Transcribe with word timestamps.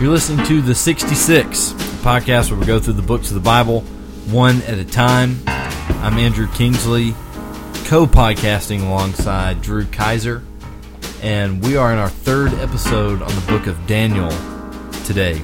You're 0.00 0.08
listening 0.08 0.46
to 0.46 0.62
The 0.62 0.74
66, 0.74 1.72
a 1.72 1.74
podcast 2.02 2.50
where 2.50 2.58
we 2.58 2.64
go 2.64 2.80
through 2.80 2.94
the 2.94 3.02
books 3.02 3.28
of 3.28 3.34
the 3.34 3.40
Bible 3.40 3.82
one 4.30 4.62
at 4.62 4.78
a 4.78 4.84
time. 4.84 5.36
I'm 5.46 6.16
Andrew 6.16 6.48
Kingsley, 6.54 7.10
co 7.84 8.06
podcasting 8.06 8.80
alongside 8.80 9.60
Drew 9.60 9.84
Kaiser, 9.84 10.42
and 11.20 11.62
we 11.62 11.76
are 11.76 11.92
in 11.92 11.98
our 11.98 12.08
third 12.08 12.54
episode 12.54 13.20
on 13.20 13.28
the 13.28 13.44
book 13.46 13.66
of 13.66 13.86
Daniel 13.86 14.30
today. 15.04 15.42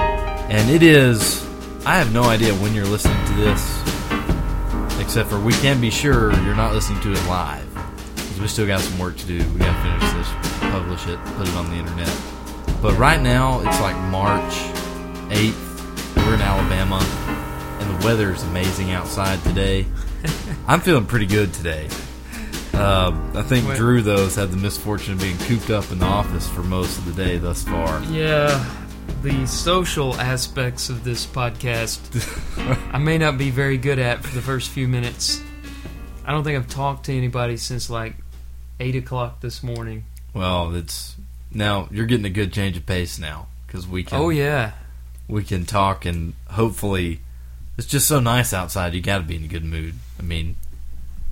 And 0.00 0.68
it 0.68 0.82
is, 0.82 1.40
I 1.86 1.96
have 1.96 2.12
no 2.12 2.24
idea 2.24 2.54
when 2.54 2.74
you're 2.74 2.84
listening 2.84 3.24
to 3.24 3.34
this, 3.34 3.80
except 5.00 5.28
for 5.30 5.38
we 5.38 5.52
can 5.52 5.80
be 5.80 5.90
sure 5.90 6.32
you're 6.42 6.56
not 6.56 6.74
listening 6.74 7.00
to 7.02 7.12
it 7.12 7.24
live. 7.28 7.72
Because 8.16 8.40
we 8.40 8.48
still 8.48 8.66
got 8.66 8.80
some 8.80 8.98
work 8.98 9.16
to 9.18 9.26
do. 9.26 9.38
We 9.52 9.60
got 9.60 9.76
to 9.76 10.00
finish 10.00 10.12
this, 10.26 10.60
publish 10.72 11.06
it, 11.06 11.24
put 11.36 11.46
it 11.46 11.54
on 11.54 11.70
the 11.70 11.76
internet. 11.76 12.31
But 12.82 12.98
right 12.98 13.22
now, 13.22 13.60
it's 13.60 13.80
like 13.80 13.96
March 14.10 14.54
8th. 15.30 16.16
We're 16.16 16.34
in 16.34 16.40
Alabama, 16.40 16.98
and 17.78 17.88
the 17.88 18.04
weather 18.04 18.32
is 18.32 18.42
amazing 18.42 18.90
outside 18.90 19.40
today. 19.44 19.86
I'm 20.66 20.80
feeling 20.80 21.06
pretty 21.06 21.26
good 21.26 21.54
today. 21.54 21.88
Uh, 22.74 23.16
I 23.36 23.42
think 23.42 23.68
Wait. 23.68 23.76
Drew, 23.76 24.02
though, 24.02 24.24
has 24.24 24.34
had 24.34 24.50
the 24.50 24.56
misfortune 24.56 25.12
of 25.14 25.20
being 25.20 25.38
cooped 25.38 25.70
up 25.70 25.92
in 25.92 26.00
the 26.00 26.06
office 26.06 26.48
for 26.48 26.64
most 26.64 26.98
of 26.98 27.04
the 27.04 27.12
day 27.12 27.38
thus 27.38 27.62
far. 27.62 28.02
Yeah, 28.06 28.68
the 29.22 29.46
social 29.46 30.16
aspects 30.16 30.88
of 30.88 31.04
this 31.04 31.24
podcast 31.24 32.00
I 32.92 32.98
may 32.98 33.16
not 33.16 33.38
be 33.38 33.50
very 33.50 33.78
good 33.78 34.00
at 34.00 34.24
for 34.24 34.34
the 34.34 34.42
first 34.42 34.70
few 34.70 34.88
minutes. 34.88 35.40
I 36.24 36.32
don't 36.32 36.42
think 36.42 36.58
I've 36.58 36.68
talked 36.68 37.06
to 37.06 37.16
anybody 37.16 37.58
since 37.58 37.88
like 37.88 38.16
8 38.80 38.96
o'clock 38.96 39.40
this 39.40 39.62
morning. 39.62 40.04
Well, 40.34 40.74
it's 40.74 41.14
now 41.54 41.88
you're 41.90 42.06
getting 42.06 42.26
a 42.26 42.30
good 42.30 42.52
change 42.52 42.76
of 42.76 42.86
pace 42.86 43.18
now 43.18 43.46
because 43.66 43.86
we 43.86 44.04
can 44.04 44.18
Oh, 44.18 44.28
yeah. 44.30 44.72
we 45.28 45.42
can 45.44 45.64
talk 45.66 46.04
and 46.04 46.34
hopefully 46.50 47.20
it's 47.78 47.86
just 47.86 48.06
so 48.06 48.20
nice 48.20 48.52
outside. 48.52 48.94
You 48.94 49.00
got 49.00 49.18
to 49.18 49.24
be 49.24 49.36
in 49.36 49.44
a 49.44 49.48
good 49.48 49.64
mood. 49.64 49.94
I 50.18 50.22
mean, 50.22 50.56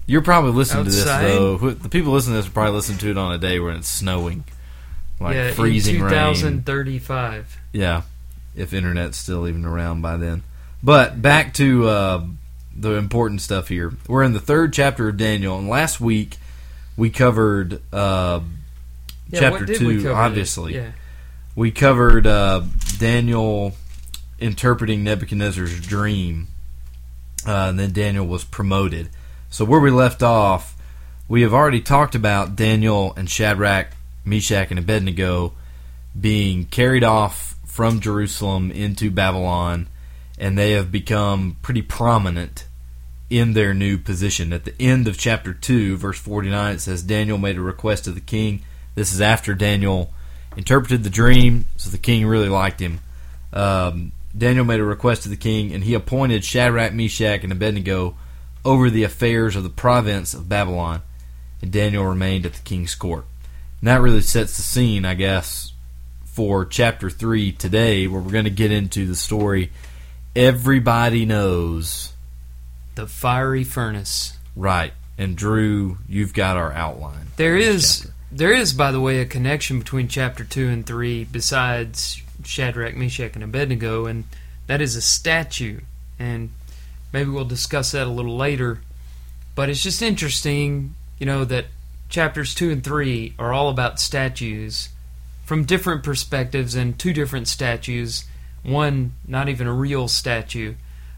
you're 0.06 0.22
probably 0.22 0.52
listening 0.52 0.86
Outside? 0.86 1.20
to 1.22 1.26
this 1.26 1.60
though. 1.60 1.70
The 1.70 1.88
people 1.88 2.12
listening 2.12 2.36
to 2.36 2.42
this 2.42 2.52
probably 2.52 2.72
listen 2.72 2.96
to 2.98 3.10
it 3.10 3.18
on 3.18 3.32
a 3.32 3.38
day 3.38 3.60
when 3.60 3.76
it's 3.76 3.88
snowing, 3.88 4.44
like 5.20 5.34
yeah, 5.34 5.52
freezing 5.52 5.96
in 5.96 6.02
rain. 6.02 6.34
2035. 6.34 7.58
Yeah, 7.72 8.02
if 8.56 8.72
internet's 8.72 9.18
still 9.18 9.46
even 9.46 9.64
around 9.64 10.00
by 10.02 10.16
then. 10.16 10.42
But 10.82 11.20
back 11.20 11.52
to 11.54 11.86
uh, 11.88 12.24
the 12.74 12.92
important 12.94 13.42
stuff 13.42 13.68
here. 13.68 13.92
We're 14.08 14.22
in 14.24 14.32
the 14.32 14.40
third 14.40 14.72
chapter 14.72 15.08
of 15.08 15.16
Daniel, 15.18 15.58
and 15.58 15.68
last 15.68 16.00
week 16.00 16.38
we 16.96 17.10
covered 17.10 17.80
uh, 17.92 18.40
Yeah, 19.30 19.40
chapter 19.40 19.66
two. 19.66 20.10
obviously, 20.12 20.74
Yeah. 20.74 20.92
we 21.54 21.70
covered 21.70 22.26
uh, 22.26 22.62
Daniel 22.98 23.74
interpreting 24.38 25.04
Nebuchadnezzar's 25.04 25.80
dream, 25.80 26.48
uh, 27.46 27.66
and 27.68 27.78
then 27.78 27.92
Daniel 27.92 28.26
was 28.26 28.44
promoted. 28.44 29.08
So 29.50 29.64
where 29.64 29.80
we 29.80 29.90
left 29.90 30.22
off, 30.22 30.76
we 31.28 31.42
have 31.42 31.52
already 31.54 31.80
talked 31.80 32.14
about 32.14 32.56
Daniel 32.56 33.12
and 33.16 33.28
Shadrach, 33.30 33.88
Meshach, 34.24 34.70
and 34.70 34.78
Abednego 34.78 35.52
being 36.18 36.66
carried 36.66 37.04
off 37.04 37.54
from 37.66 38.00
Jerusalem 38.00 38.70
into 38.72 39.10
Babylon, 39.10 39.86
and 40.38 40.58
they 40.58 40.72
have 40.72 40.90
become 40.90 41.56
pretty 41.62 41.82
prominent 41.82 42.66
in 43.28 43.52
their 43.52 43.72
new 43.72 43.96
position. 43.96 44.52
At 44.52 44.64
the 44.64 44.74
end 44.80 45.06
of 45.06 45.16
chapter 45.16 45.52
2, 45.54 45.96
verse 45.96 46.18
49, 46.18 46.74
it 46.74 46.80
says, 46.80 47.02
Daniel 47.02 47.38
made 47.38 47.56
a 47.56 47.60
request 47.60 48.04
to 48.04 48.10
the 48.12 48.20
king. 48.20 48.62
This 48.94 49.12
is 49.12 49.20
after 49.20 49.54
Daniel 49.54 50.12
interpreted 50.56 51.04
the 51.04 51.10
dream, 51.10 51.66
so 51.76 51.90
the 51.90 51.98
king 51.98 52.26
really 52.26 52.48
liked 52.48 52.80
him. 52.80 53.00
Um, 53.52 54.12
Daniel 54.36 54.64
made 54.64 54.80
a 54.80 54.84
request 54.84 55.24
to 55.24 55.28
the 55.28 55.36
king, 55.36 55.72
and 55.72 55.84
he 55.84 55.94
appointed 55.94 56.44
Shadrach, 56.44 56.92
Meshach, 56.92 57.42
and 57.42 57.52
Abednego 57.52 58.16
over 58.64 58.90
the 58.90 59.04
affairs 59.04 59.56
of 59.56 59.62
the 59.62 59.70
province 59.70 60.34
of 60.34 60.48
Babylon, 60.48 61.02
and 61.62 61.72
Daniel 61.72 62.04
remained 62.04 62.46
at 62.46 62.54
the 62.54 62.62
king's 62.62 62.94
court. 62.94 63.24
And 63.80 63.88
that 63.88 64.00
really 64.00 64.20
sets 64.20 64.56
the 64.56 64.62
scene, 64.62 65.04
I 65.04 65.14
guess, 65.14 65.72
for 66.24 66.64
chapter 66.64 67.10
3 67.10 67.52
today, 67.52 68.06
where 68.06 68.20
we're 68.20 68.30
going 68.30 68.44
to 68.44 68.50
get 68.50 68.70
into 68.70 69.06
the 69.06 69.16
story 69.16 69.70
everybody 70.34 71.26
knows. 71.26 72.12
The 72.94 73.06
fiery 73.06 73.64
furnace. 73.64 74.36
Right. 74.54 74.92
And 75.18 75.36
Drew, 75.36 75.98
you've 76.08 76.34
got 76.34 76.56
our 76.56 76.72
outline. 76.72 77.26
There 77.36 77.56
is, 77.56 78.00
chapter. 78.00 78.14
There 78.32 78.52
is, 78.52 78.72
by 78.72 78.92
the 78.92 79.00
way, 79.00 79.20
a 79.20 79.26
connection 79.26 79.78
between 79.78 80.08
chapter 80.08 80.44
two 80.44 80.68
and 80.68 80.86
three, 80.86 81.24
besides 81.24 82.22
Shadrach, 82.44 82.96
Meshach, 82.96 83.34
and 83.34 83.44
Abednego, 83.44 84.06
and 84.06 84.24
that 84.66 84.80
is 84.80 84.96
a 84.96 85.02
statue. 85.02 85.80
And 86.18 86.50
maybe 87.12 87.30
we'll 87.30 87.44
discuss 87.44 87.92
that 87.92 88.06
a 88.06 88.10
little 88.10 88.36
later. 88.36 88.80
But 89.54 89.68
it's 89.68 89.82
just 89.82 90.02
interesting, 90.02 90.94
you 91.18 91.26
know, 91.26 91.44
that 91.44 91.66
chapters 92.08 92.54
two 92.54 92.70
and 92.70 92.84
three 92.84 93.34
are 93.38 93.52
all 93.52 93.68
about 93.68 94.00
statues 94.00 94.90
from 95.44 95.64
different 95.64 96.04
perspectives 96.04 96.74
and 96.74 96.98
two 96.98 97.12
different 97.12 97.48
statues. 97.48 98.24
One, 98.62 99.12
not 99.26 99.48
even 99.48 99.66
a 99.66 99.72
real 99.72 100.06
statue. 100.06 100.74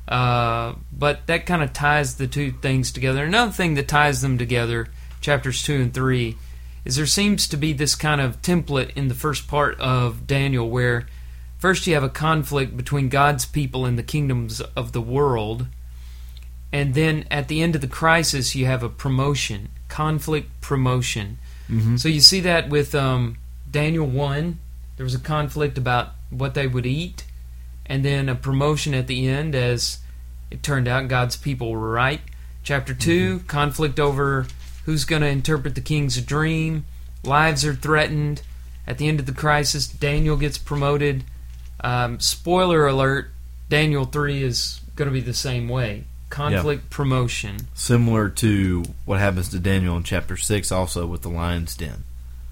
Uh, 0.09 0.75
but 0.93 1.27
that 1.27 1.47
kind 1.47 1.63
of 1.63 1.73
ties 1.73 2.17
the 2.17 2.27
two 2.27 2.53
things 2.53 2.91
together. 2.91 3.25
Another 3.25 3.53
thing 3.53 3.75
that 3.75 3.89
ties 3.89 4.23
them 4.23 4.39
together, 4.39 4.89
chapters 5.21 5.63
2 5.63 5.75
and 5.75 5.95
3, 5.95 6.37
is 6.85 6.97
there 6.97 7.07
seems 7.07 7.47
to 7.49 7.57
be 7.57 7.73
this 7.73 7.95
kind 7.95 8.21
of 8.21 8.43
template 8.43 8.91
in 8.97 9.09
the 9.09 9.15
first 9.15 9.47
part 9.47 9.79
of 9.81 10.27
Daniel 10.27 10.69
where 10.69 11.07
first 11.59 11.87
you 11.87 11.95
have 11.95 12.03
a 12.03 12.09
conflict 12.09 12.77
between 12.77 13.09
God's 13.09 13.45
people 13.45 13.87
and 13.87 13.99
the 13.99 14.03
kingdoms 14.03 14.61
of 14.77 14.93
the 14.93 15.01
world, 15.01 15.67
and 16.73 16.95
then 16.95 17.25
at 17.31 17.49
the 17.49 17.63
end 17.63 17.75
of 17.75 17.81
the 17.81 17.87
crisis 17.87 18.55
you 18.55 18.67
have 18.67 18.83
a 18.83 18.89
promotion, 18.89 19.69
conflict 19.89 20.61
promotion. 20.61 21.39
Mhm. 21.71 21.99
So 21.99 22.09
you 22.09 22.21
see 22.21 22.41
that 22.41 22.69
with 22.69 22.95
um, 22.95 23.37
Daniel 23.71 24.07
1, 24.07 24.59
there 24.97 25.05
was 25.05 25.15
a 25.15 25.21
conflict 25.21 25.79
about 25.79 26.15
what 26.31 26.55
they 26.55 26.67
would 26.67 26.87
eat, 26.87 27.25
and 27.87 28.05
then 28.05 28.29
a 28.29 28.35
promotion 28.35 28.95
at 28.95 29.07
the 29.07 29.29
end 29.29 29.55
as 29.55 29.99
it 30.51 30.63
turned 30.63 30.89
out 30.89 31.09
God's 31.09 31.37
people 31.37 31.71
were 31.71 31.91
right. 31.91 32.21
Chapter 32.63 32.95
2, 32.95 33.41
conflict 33.47 33.99
over 34.01 34.47
who's 34.85 35.05
going 35.05 35.23
to 35.23 35.29
interpret 35.29 35.75
the 35.75 35.81
king's 35.81 36.21
dream, 36.21 36.85
lives 37.25 37.65
are 37.65 37.75
threatened. 37.75 38.43
At 38.87 38.99
the 38.99 39.09
end 39.09 39.21
of 39.21 39.27
the 39.27 39.33
crisis, 39.33 39.87
Daniel 39.87 40.37
gets 40.37 40.59
promoted. 40.59 41.25
Um, 41.81 42.21
spoiler 42.21 42.87
alert 42.87 43.31
Daniel 43.69 44.05
3 44.05 44.43
is 44.43 44.81
going 44.97 45.07
to 45.07 45.13
be 45.13 45.21
the 45.21 45.35
same 45.35 45.69
way. 45.69 46.05
Conflict 46.31 46.91
promotion. 46.91 47.57
Similar 47.75 48.31
to 48.31 48.85
what 49.05 49.21
happens 49.21 49.49
to 49.51 49.59
Daniel 49.59 49.97
in 49.97 50.03
chapter 50.03 50.37
6, 50.37 50.73
also 50.73 51.07
with 51.07 51.23
the 51.23 51.29
lion's 51.29 51.77
den. 51.77 52.05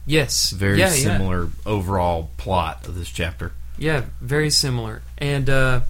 Yes. 0.06 0.50
Very 0.50 0.78
yeah, 0.78 0.86
yeah. 0.86 1.18
similar 1.18 1.48
overall 1.64 2.30
plot 2.36 2.86
of 2.86 2.94
this 2.94 3.10
chapter. 3.10 3.52
Yeah, 3.78 4.04
very 4.20 4.50
similar. 4.50 5.02
And 5.18 5.48
uh, 5.48 5.80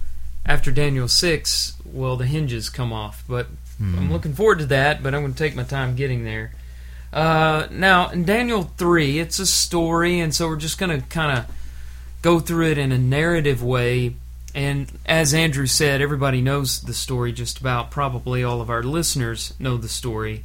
after 0.45 0.71
Daniel 0.71 1.07
6, 1.07 1.73
well, 1.85 2.15
the 2.15 2.25
hinges 2.25 2.69
come 2.69 2.93
off. 2.93 3.23
But 3.27 3.47
I'm 3.81 4.11
looking 4.11 4.33
forward 4.33 4.59
to 4.59 4.65
that, 4.67 5.01
but 5.01 5.15
I'm 5.15 5.21
going 5.21 5.33
to 5.33 5.37
take 5.37 5.55
my 5.55 5.63
time 5.63 5.95
getting 5.95 6.23
there. 6.23 6.51
Uh, 7.11 7.67
now, 7.71 8.09
in 8.09 8.23
Daniel 8.23 8.63
3, 8.63 9.19
it's 9.19 9.39
a 9.39 9.45
story, 9.45 10.19
and 10.19 10.33
so 10.33 10.47
we're 10.47 10.55
just 10.55 10.77
going 10.77 11.01
to 11.01 11.05
kind 11.07 11.37
of 11.37 11.45
go 12.21 12.39
through 12.39 12.71
it 12.71 12.77
in 12.77 12.91
a 12.91 12.97
narrative 12.97 13.63
way. 13.63 14.15
And 14.53 14.91
as 15.05 15.33
Andrew 15.33 15.65
said, 15.65 16.01
everybody 16.01 16.41
knows 16.41 16.81
the 16.81 16.93
story, 16.93 17.31
just 17.31 17.59
about. 17.59 17.91
Probably 17.91 18.43
all 18.43 18.61
of 18.61 18.69
our 18.69 18.83
listeners 18.83 19.53
know 19.59 19.77
the 19.77 19.89
story. 19.89 20.43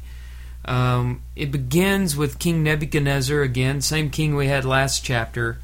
Um, 0.65 1.21
it 1.35 1.51
begins 1.51 2.17
with 2.17 2.39
King 2.39 2.63
Nebuchadnezzar, 2.63 3.41
again, 3.41 3.81
same 3.81 4.09
king 4.09 4.35
we 4.35 4.47
had 4.47 4.65
last 4.65 5.03
chapter. 5.03 5.59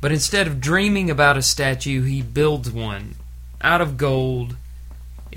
But 0.00 0.12
instead 0.12 0.46
of 0.46 0.60
dreaming 0.60 1.10
about 1.10 1.36
a 1.36 1.42
statue, 1.42 2.02
he 2.02 2.22
builds 2.22 2.70
one 2.70 3.16
out 3.60 3.80
of 3.80 3.96
gold. 3.96 4.56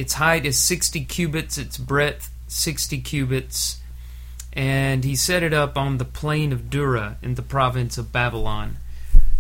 Its 0.02 0.14
height 0.14 0.48
is 0.48 0.58
60 0.58 1.06
cubits, 1.06 1.60
its 1.60 1.78
breadth 1.78 2.32
60 2.48 2.98
cubits, 3.02 3.80
and 4.52 5.04
he 5.04 5.16
set 5.16 5.44
it 5.44 5.54
up 5.54 5.78
on 5.78 6.00
the 6.00 6.06
plain 6.06 6.52
of 6.52 6.72
Dura 6.72 7.18
in 7.22 7.36
the 7.36 7.44
province 7.44 8.00
of 8.00 8.12
Babylon. 8.12 8.78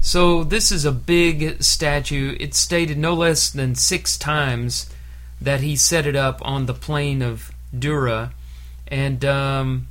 So 0.02 0.44
this 0.44 0.72
is 0.72 0.86
a 0.86 0.92
big 0.92 1.64
statue. 1.64 2.38
It's 2.40 2.60
stated 2.60 3.00
no 3.00 3.16
less 3.16 3.50
than 3.50 3.74
six 3.74 4.20
times 4.20 4.88
that 5.42 5.62
he 5.62 5.76
set 5.76 6.06
it 6.06 6.16
up 6.16 6.40
on 6.46 6.68
the 6.68 6.76
plain 6.76 7.24
of 7.24 7.52
Dura, 7.78 8.32
and 8.88 9.26
um, 9.26 9.88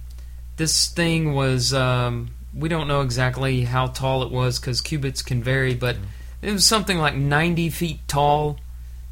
this 0.56 0.86
thing 0.86 1.34
was 1.34 1.74
um, 1.74 2.30
we 2.56 2.68
don't 2.68 2.86
know 2.86 3.00
exactly 3.00 3.62
how 3.62 3.88
tall 3.88 4.22
it 4.22 4.30
was 4.30 4.60
because 4.60 4.80
cubits 4.80 5.20
can 5.20 5.42
vary, 5.42 5.74
but 5.74 5.96
it 6.40 6.52
was 6.52 6.64
something 6.64 6.98
like 6.98 7.16
90 7.16 7.70
feet 7.70 7.98
tall 8.06 8.60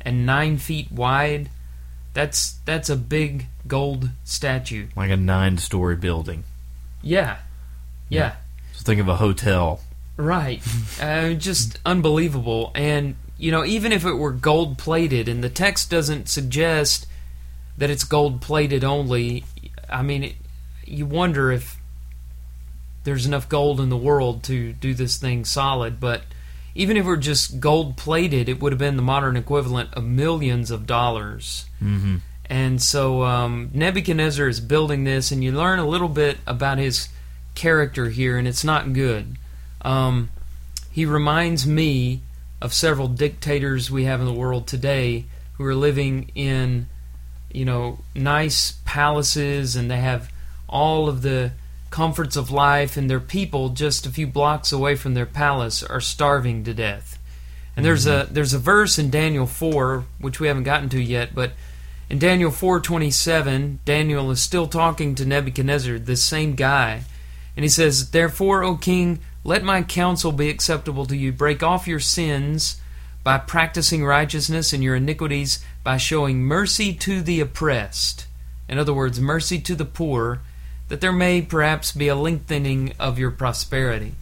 and 0.00 0.27
9 0.27 0.59
feet 0.59 0.91
wide. 0.91 1.50
That's 2.15 2.59
that's 2.65 2.89
a 2.89 2.97
big 2.97 3.47
gold 3.67 4.11
statue. 4.25 4.89
Like 4.97 5.11
a 5.11 5.17
nine 5.17 5.59
story 5.59 5.95
building. 5.95 6.45
Yeah. 7.03 7.39
Yeah. 8.09 8.37
So 8.73 8.83
think 8.83 9.00
of 9.00 9.09
a 9.09 9.17
hotel 9.17 9.81
Right. 10.19 10.62
Uh, 11.00 11.35
just 11.35 11.79
unbelievable. 11.87 12.73
And, 12.75 13.15
you 13.39 13.53
know, 13.53 13.65
even 13.65 13.93
if 13.93 14.05
it 14.05 14.15
were 14.15 14.33
gold 14.33 14.79
plated, 14.79 15.29
and 15.29 15.45
the 15.45 15.49
text 15.49 15.91
doesn't 15.91 16.29
suggest 16.29 17.06
that 17.77 17.89
it's 17.89 18.03
gold 18.03 18.43
plated 18.43 18.83
only, 18.83 19.45
I 19.89 20.03
mean, 20.03 20.25
it, 20.25 20.35
you 20.85 21.06
wonder 21.06 21.53
if 21.53 21.77
there's 23.05 23.27
enough 23.27 23.49
gold 23.49 23.81
in 23.81 23.91
the 23.91 23.97
world 23.97 24.43
to 24.45 24.73
do 24.73 24.93
this 24.93 25.19
thing 25.19 25.45
solid. 25.45 26.00
But 26.00 26.23
even 26.79 26.97
if 26.97 27.05
it 27.05 27.09
were 27.09 27.17
just 27.17 27.59
gold 27.59 27.97
plated, 27.97 28.49
it 28.49 28.61
would 28.61 28.71
have 28.71 28.79
been 28.79 28.95
the 28.95 29.03
modern 29.03 29.37
equivalent 29.37 29.93
of 29.95 30.05
millions 30.05 30.71
of 30.71 30.87
dollars. 30.87 31.67
Mm-hmm. 31.83 32.19
And 32.49 32.81
so 32.81 33.25
um, 33.25 33.71
Nebuchadnezzar 33.75 34.47
is 34.47 34.61
building 34.61 35.03
this, 35.03 35.33
and 35.33 35.43
you 35.43 35.51
learn 35.51 35.81
a 35.81 35.89
little 35.89 36.09
bit 36.09 36.39
about 36.47 36.79
his 36.79 37.09
character 37.57 38.11
here, 38.11 38.39
and 38.39 38.47
it's 38.47 38.63
not 38.63 38.93
good. 38.93 39.37
Um, 39.83 40.31
he 40.93 41.05
reminds 41.05 41.67
me 41.67 42.21
of 42.63 42.73
several 42.73 43.09
dictators 43.09 43.91
we 43.91 44.05
have 44.05 44.21
in 44.21 44.27
the 44.27 44.33
world 44.33 44.69
today 44.69 45.25
who 45.55 45.65
are 45.65 45.75
living 45.75 46.31
in, 46.37 46.87
you 47.53 47.65
know, 47.65 47.99
nice 48.15 48.79
palaces, 48.85 49.75
and 49.75 49.91
they 49.91 49.99
have 49.99 50.31
all 50.69 51.09
of 51.09 51.23
the 51.23 51.51
comforts 51.90 52.37
of 52.37 52.50
life, 52.50 52.96
and 52.96 53.08
their 53.08 53.20
people 53.20 53.70
just 53.70 54.06
a 54.06 54.11
few 54.11 54.26
blocks 54.26 54.73
away 54.73 54.94
from 54.94 55.14
their 55.14 55.26
palace 55.26 55.82
are 55.82 56.00
starving 56.00 56.64
to 56.64 56.75
death. 56.75 57.19
And 57.76 57.85
there's 57.85 58.06
mm-hmm. 58.06 58.31
a 58.31 58.32
there's 58.32 58.55
a 58.55 58.58
verse 58.58 58.99
in 58.99 59.11
Daniel 59.11 59.46
four 59.46 60.05
which 60.19 60.40
we 60.40 60.49
haven't 60.49 60.64
gotten 60.64 60.88
to 60.90 61.00
yet, 61.00 61.35
but 61.35 61.52
in 62.11 62.19
Daniel 62.19 62.50
4:27, 62.50 63.79
Daniel 63.85 64.31
is 64.31 64.40
still 64.40 64.67
talking 64.67 65.14
to 65.14 65.26
Nebuchadnezzar, 65.26 65.99
this 65.99 66.25
same 66.25 66.55
guy, 66.55 67.02
and 67.55 67.64
he 67.64 67.69
says, 67.69 68.11
"Therefore, 68.12 68.64
O 68.64 68.76
king, 68.76 69.19
let 69.44 69.62
my 69.62 69.82
counsel 69.82 70.32
be 70.32 70.49
acceptable 70.49 71.05
to 71.05 71.17
you. 71.17 71.32
Break 71.32 71.62
off 71.62 71.87
your 71.87 72.00
sins 72.00 72.81
by 73.23 73.37
practicing 73.37 74.06
righteousness 74.06 74.73
and 74.73 74.82
your 74.82 74.96
iniquities 74.96 75.58
by 75.85 75.99
showing 75.99 76.43
mercy 76.43 76.94
to 76.94 77.20
the 77.20 77.40
oppressed." 77.40 78.25
In 78.70 78.79
other 78.79 78.94
words, 78.94 79.20
mercy 79.20 79.61
to 79.61 79.75
the 79.75 79.85
poor, 79.85 80.40
that 80.88 81.00
there 81.00 81.12
may 81.12 81.43
perhaps 81.43 81.93
be 81.93 82.08
a 82.08 82.14
lengthening 82.14 82.93
of 82.99 83.19
your 83.19 83.31
prosperity. 83.31 84.14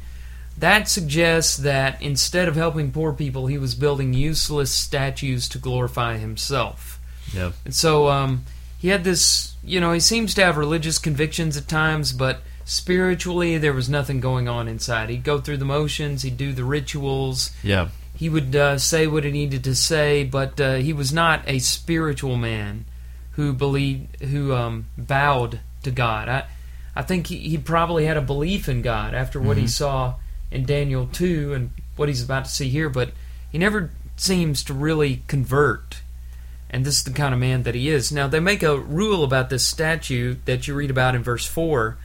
That 0.59 0.89
suggests 0.89 1.57
that 1.59 2.01
instead 2.01 2.49
of 2.49 2.57
helping 2.57 2.91
poor 2.91 3.13
people, 3.13 3.47
he 3.47 3.59
was 3.59 3.75
building 3.75 4.15
useless 4.15 4.71
statues 4.73 5.49
to 5.51 5.59
glorify 5.59 6.17
himself. 6.17 6.99
Yep. 7.35 7.53
And 7.67 7.75
so 7.75 8.09
um, 8.09 8.45
he 8.79 8.89
had 8.89 9.05
this, 9.05 9.55
you 9.63 9.81
know, 9.81 9.93
he 9.93 10.01
seems 10.01 10.33
to 10.35 10.45
have 10.45 10.57
religious 10.57 10.99
convictions 10.99 11.57
at 11.57 11.69
times, 11.69 12.13
but 12.13 12.41
spiritually 12.65 13.59
there 13.59 13.73
was 13.73 13.89
nothing 13.89 14.21
going 14.21 14.49
on 14.49 14.67
inside. 14.69 15.09
He'd 15.11 15.25
go 15.25 15.41
through 15.41 15.59
the 15.59 15.65
motions, 15.65 16.23
he'd 16.23 16.37
do 16.39 16.53
the 16.53 16.65
rituals, 16.65 17.51
Yeah. 17.63 17.89
he 18.17 18.29
would 18.29 18.57
uh, 18.57 18.79
say 18.79 19.07
what 19.07 19.25
he 19.25 19.31
needed 19.31 19.63
to 19.65 19.75
say, 19.75 20.25
but 20.25 20.61
uh, 20.61 20.75
he 20.77 20.93
was 20.93 21.13
not 21.13 21.43
a 21.47 21.59
spiritual 21.59 22.37
man 22.37 22.85
who 23.33 23.53
believed, 23.53 24.23
who 24.23 24.55
um, 24.55 24.87
bowed 24.97 25.61
to 25.83 25.91
God. 25.91 26.29
I, 26.29 26.45
I 26.97 27.03
think 27.03 27.27
he, 27.27 27.37
he 27.39 27.59
probably 27.59 28.07
had 28.07 28.17
a 28.17 28.23
belief 28.23 28.69
in 28.69 28.81
God 28.83 29.15
after 29.15 29.39
what 29.39 29.59
he 29.59 29.65
Mhm. 29.65 29.69
saw 29.71 30.15
in 30.51 30.65
Daniel 30.65 31.07
2 31.13 31.53
and 31.53 31.71
what 31.97 32.09
he's 32.09 32.23
about 32.23 32.47
to 32.47 32.51
see 32.51 32.69
here, 32.71 32.89
but 32.89 33.13
he 33.53 33.59
never 33.59 33.91
seems 34.17 34.65
to 34.65 34.73
really 34.75 35.23
convert. 35.29 36.01
And 36.71 36.85
this 36.85 36.97
is 36.99 37.05
the 37.05 37.11
kind 37.13 37.35
of 37.35 37.41
man 37.41 37.63
that 37.65 37.75
he 37.75 37.89
is. 37.89 38.11
Now, 38.11 38.27
they 38.27 38.41
make 38.41 38.63
a 38.63 38.79
rule 38.79 39.23
about 39.23 39.51
this 39.51 39.65
statue 39.65 40.37
that 40.47 40.67
you 40.67 40.75
read 40.75 40.91
about 40.91 41.15
in 41.15 41.23
verse 41.23 41.45
4. 41.47 41.97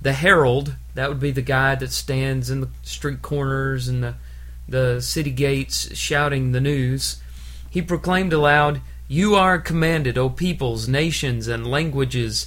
The 0.00 0.12
herald, 0.12 0.76
that 0.94 1.08
would 1.08 1.20
be 1.20 1.32
the 1.32 1.42
guy 1.42 1.74
that 1.74 1.90
stands 1.92 2.48
in 2.48 2.60
the 2.60 2.68
street 2.82 3.20
corners 3.20 3.88
and 3.88 4.02
the, 4.02 4.14
the 4.68 5.02
city 5.02 5.30
gates 5.32 5.94
shouting 5.96 6.52
the 6.52 6.60
news. 6.60 7.16
He 7.68 7.82
proclaimed 7.82 8.32
aloud, 8.32 8.80
You 9.08 9.34
are 9.34 9.58
commanded, 9.58 10.16
O 10.16 10.28
peoples, 10.30 10.86
nations, 10.88 11.48
and 11.48 11.66
languages, 11.66 12.46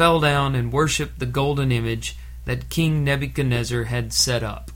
fell 0.00 0.18
down 0.18 0.54
and 0.54 0.72
worshipped 0.72 1.18
the 1.18 1.26
golden 1.26 1.70
image 1.70 2.16
that 2.46 2.70
King 2.70 3.04
Nebuchadnezzar 3.04 3.84
had 3.84 4.14
set 4.14 4.42
up. 4.42 4.70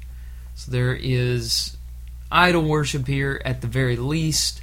So 0.54 0.70
there 0.70 0.94
is 0.94 1.78
idol 2.30 2.64
worship 2.64 3.06
here 3.06 3.40
at 3.42 3.62
the 3.62 3.66
very 3.66 3.96
least. 3.96 4.60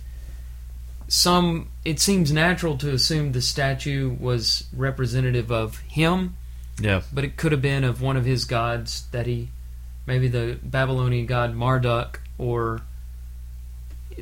Some 1.08 1.70
it 1.84 2.00
seems 2.00 2.32
natural 2.32 2.78
to 2.78 2.94
assume 2.94 3.32
the 3.32 3.42
statue 3.42 4.16
was 4.20 4.66
representative 4.72 5.52
of 5.52 5.80
him, 5.80 6.38
Yeah. 6.80 7.02
but 7.12 7.24
it 7.24 7.38
could 7.38 7.54
have 7.54 7.64
been 7.64 7.84
of 7.84 8.00
one 8.00 8.16
of 8.16 8.26
his 8.26 8.46
gods 8.46 9.08
that 9.10 9.26
he 9.26 9.50
maybe 10.06 10.28
the 10.28 10.60
Babylonian 10.62 11.26
god 11.26 11.56
Marduk 11.56 12.22
or 12.38 12.82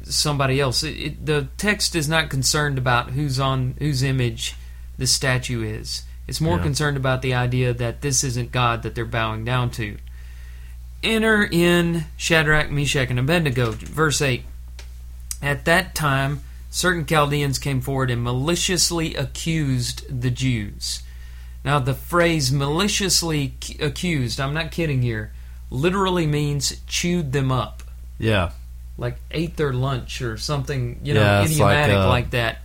somebody 0.06 0.62
else. 0.62 0.84
It, 0.84 0.98
it, 0.98 1.26
the 1.26 1.50
text 1.58 1.98
is 1.98 2.08
not 2.08 2.30
concerned 2.30 2.78
about 2.78 3.10
who's 3.10 3.42
on 3.42 3.76
whose 3.80 4.04
image 4.04 4.56
the 4.98 5.06
statue 5.06 5.64
is. 5.64 6.04
It's 6.30 6.40
more 6.40 6.58
Yeah. 6.58 6.64
concerned 6.64 6.96
about 6.98 7.22
the 7.22 7.34
idea 7.34 7.74
that 7.74 8.02
this 8.02 8.24
isn't 8.24 8.52
God 8.52 8.84
that 8.84 8.96
they're 8.96 9.04
bowing 9.06 9.44
down 9.44 9.72
to. 9.72 9.98
Enter 11.02 11.44
in 11.50 12.06
Shadrach, 12.18 12.70
Meshach, 12.70 13.10
and 13.10 13.20
Abednego, 13.20 13.72
verse 13.72 14.22
8. 14.22 14.44
At 15.42 15.66
that 15.66 15.96
time, 15.96 16.42
certain 16.70 17.06
Chaldeans 17.06 17.58
came 17.58 17.82
forward 17.82 18.12
and 18.12 18.24
maliciously 18.24 19.16
accused 19.16 20.22
the 20.22 20.30
Jews. 20.30 21.02
Now, 21.64 21.80
the 21.80 21.94
phrase 21.94 22.52
maliciously 22.52 23.54
accused, 23.80 24.40
I'm 24.40 24.54
not 24.54 24.72
kidding 24.72 25.02
here, 25.02 25.32
literally 25.70 26.28
means 26.28 26.76
chewed 26.88 27.32
them 27.32 27.52
up. 27.52 27.84
Yeah. 28.18 28.52
Like 28.98 29.18
ate 29.32 29.56
their 29.58 29.72
lunch 29.74 30.22
or 30.22 30.38
something, 30.38 31.00
you 31.04 31.14
know, 31.14 31.22
Yeah, 31.22 31.42
it's 31.44 31.58
like, 31.58 31.78
idiomatic 31.78 31.96
uh, 31.98 32.08
like 32.10 32.30
that. 32.32 32.58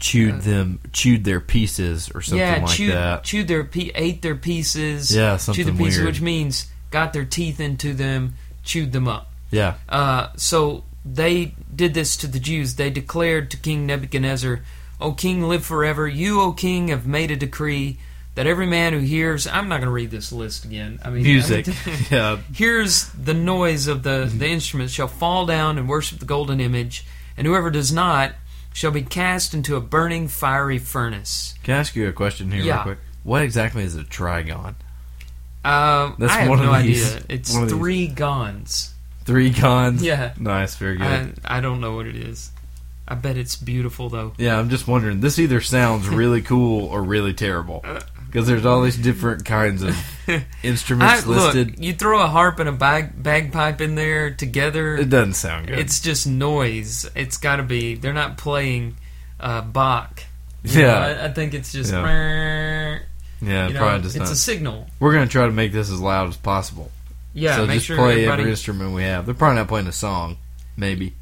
Chewed 0.00 0.36
Uh, 0.36 0.38
them, 0.38 0.80
chewed 0.92 1.24
their 1.24 1.40
pieces 1.40 2.10
or 2.14 2.22
something 2.22 2.38
yeah, 2.38 2.60
like 2.64 2.74
chewed, 2.74 2.92
that. 2.92 3.22
chewed 3.22 3.46
their 3.48 3.64
pe- 3.64 3.92
ate 3.94 4.22
their 4.22 4.34
pieces. 4.34 5.14
Yeah, 5.14 5.32
chewed 5.32 5.40
something 5.42 5.66
the 5.66 5.72
pieces, 5.72 5.98
weird. 5.98 6.06
which 6.06 6.20
means 6.20 6.66
got 6.90 7.12
their 7.12 7.24
teeth 7.24 7.60
into 7.60 7.92
them, 7.94 8.34
chewed 8.64 8.92
them 8.92 9.06
up. 9.06 9.30
Yeah. 9.50 9.74
Uh, 9.88 10.28
so 10.36 10.84
they 11.04 11.54
did 11.74 11.94
this 11.94 12.16
to 12.18 12.26
the 12.26 12.40
Jews. 12.40 12.74
They 12.76 12.90
declared 12.90 13.50
to 13.52 13.56
King 13.56 13.86
Nebuchadnezzar, 13.86 14.60
O 15.00 15.12
king, 15.12 15.42
live 15.42 15.64
forever. 15.64 16.08
You, 16.08 16.40
O 16.40 16.52
king, 16.52 16.88
have 16.88 17.06
made 17.06 17.30
a 17.30 17.36
decree 17.36 17.98
that 18.36 18.46
every 18.46 18.66
man 18.66 18.92
who 18.92 19.00
hears. 19.00 19.46
I'm 19.46 19.68
not 19.68 19.78
going 19.78 19.88
to 19.88 19.92
read 19.92 20.10
this 20.10 20.30
list 20.32 20.64
again. 20.64 20.98
I 21.04 21.10
mean, 21.10 21.22
Music. 21.24 21.66
yeah. 22.10 22.38
hears 22.54 23.04
the 23.10 23.34
noise 23.34 23.86
of 23.86 24.02
the, 24.02 24.30
the 24.34 24.46
instruments 24.48 24.92
shall 24.94 25.08
fall 25.08 25.46
down 25.46 25.78
and 25.78 25.88
worship 25.88 26.18
the 26.20 26.26
golden 26.26 26.60
image, 26.60 27.04
and 27.36 27.46
whoever 27.46 27.70
does 27.70 27.92
not 27.92 28.32
shall 28.72 28.90
be 28.90 29.02
cast 29.02 29.52
into 29.54 29.76
a 29.76 29.80
burning 29.80 30.28
fiery 30.28 30.78
furnace. 30.78 31.54
Can 31.62 31.74
I 31.74 31.78
ask 31.78 31.94
you 31.96 32.08
a 32.08 32.12
question 32.12 32.50
here, 32.52 32.62
Yeah. 32.62 32.74
real 32.76 32.82
quick? 32.82 32.98
What 33.22 33.42
exactly 33.42 33.82
is 33.84 33.96
a 33.96 34.04
trigon? 34.04 34.74
Um, 35.64 36.14
That's 36.18 36.32
I 36.32 36.40
have 36.40 36.48
one 36.48 36.58
of 36.60 36.64
no 36.66 36.82
these- 36.82 37.14
idea. 37.16 37.24
It's 37.28 37.54
these. 37.54 37.70
three 37.70 38.06
gons. 38.06 38.94
Three 39.24 39.52
cons. 39.52 40.02
Yeah. 40.02 40.32
Nice. 40.38 40.74
Very 40.76 40.96
good. 40.96 41.38
I, 41.44 41.58
I 41.58 41.60
don't 41.60 41.80
know 41.80 41.94
what 41.94 42.06
it 42.06 42.16
is. 42.16 42.50
I 43.06 43.14
bet 43.16 43.36
it's 43.36 43.56
beautiful 43.56 44.08
though. 44.08 44.32
yeah, 44.38 44.58
I'm 44.58 44.70
just 44.70 44.86
wondering. 44.86 45.20
This 45.20 45.38
either 45.38 45.60
sounds 45.60 46.08
really 46.08 46.40
cool 46.52 46.86
or 46.86 47.02
really 47.02 47.34
terrible 47.34 47.84
because 48.30 48.46
there's 48.46 48.64
all 48.64 48.82
these 48.82 48.96
different 48.96 49.44
kinds 49.44 49.82
of 49.82 49.96
I, 50.28 50.44
instruments 50.62 51.26
look, 51.26 51.54
listed. 51.54 51.82
you 51.84 51.92
throw 51.92 52.22
a 52.22 52.28
harp 52.28 52.60
and 52.60 52.68
a 52.68 52.72
bag, 52.72 53.20
bagpipe 53.20 53.80
in 53.80 53.96
there 53.96 54.30
together. 54.30 54.96
It 54.96 55.10
doesn't 55.10 55.34
sound 55.34 55.66
good. 55.66 55.78
It's 55.78 56.00
just 56.00 56.26
noise. 56.26 57.10
It's 57.16 57.36
got 57.38 57.56
to 57.56 57.62
be. 57.62 57.96
They're 57.96 58.12
not 58.12 58.38
playing 58.38 58.96
uh, 59.40 59.62
Bach. 59.62 60.22
You 60.62 60.82
Yeah. 60.82 60.98
I, 60.98 61.24
I 61.26 61.32
think 61.32 61.54
it's 61.54 61.72
just. 61.72 61.92
Yeah. 61.92 62.98
Yeah, 63.42 63.68
you 63.68 63.74
know, 63.74 63.80
probably 63.80 64.02
just 64.02 64.16
it's 64.16 64.24
not. 64.26 64.32
a 64.32 64.36
signal. 64.36 64.86
We're 65.00 65.12
gonna 65.14 65.26
try 65.26 65.46
to 65.46 65.52
make 65.52 65.72
this 65.72 65.90
as 65.90 65.98
loud 66.00 66.28
as 66.28 66.36
possible. 66.36 66.90
Yeah, 67.32 67.56
so 67.56 67.66
make 67.66 67.76
just 67.76 67.86
sure 67.86 67.96
play 67.96 68.28
every 68.28 68.50
instrument 68.50 68.92
we 68.92 69.04
have. 69.04 69.24
They're 69.24 69.34
probably 69.34 69.56
not 69.56 69.68
playing 69.68 69.86
a 69.86 69.92
song. 69.92 70.36
Maybe. 70.76 71.14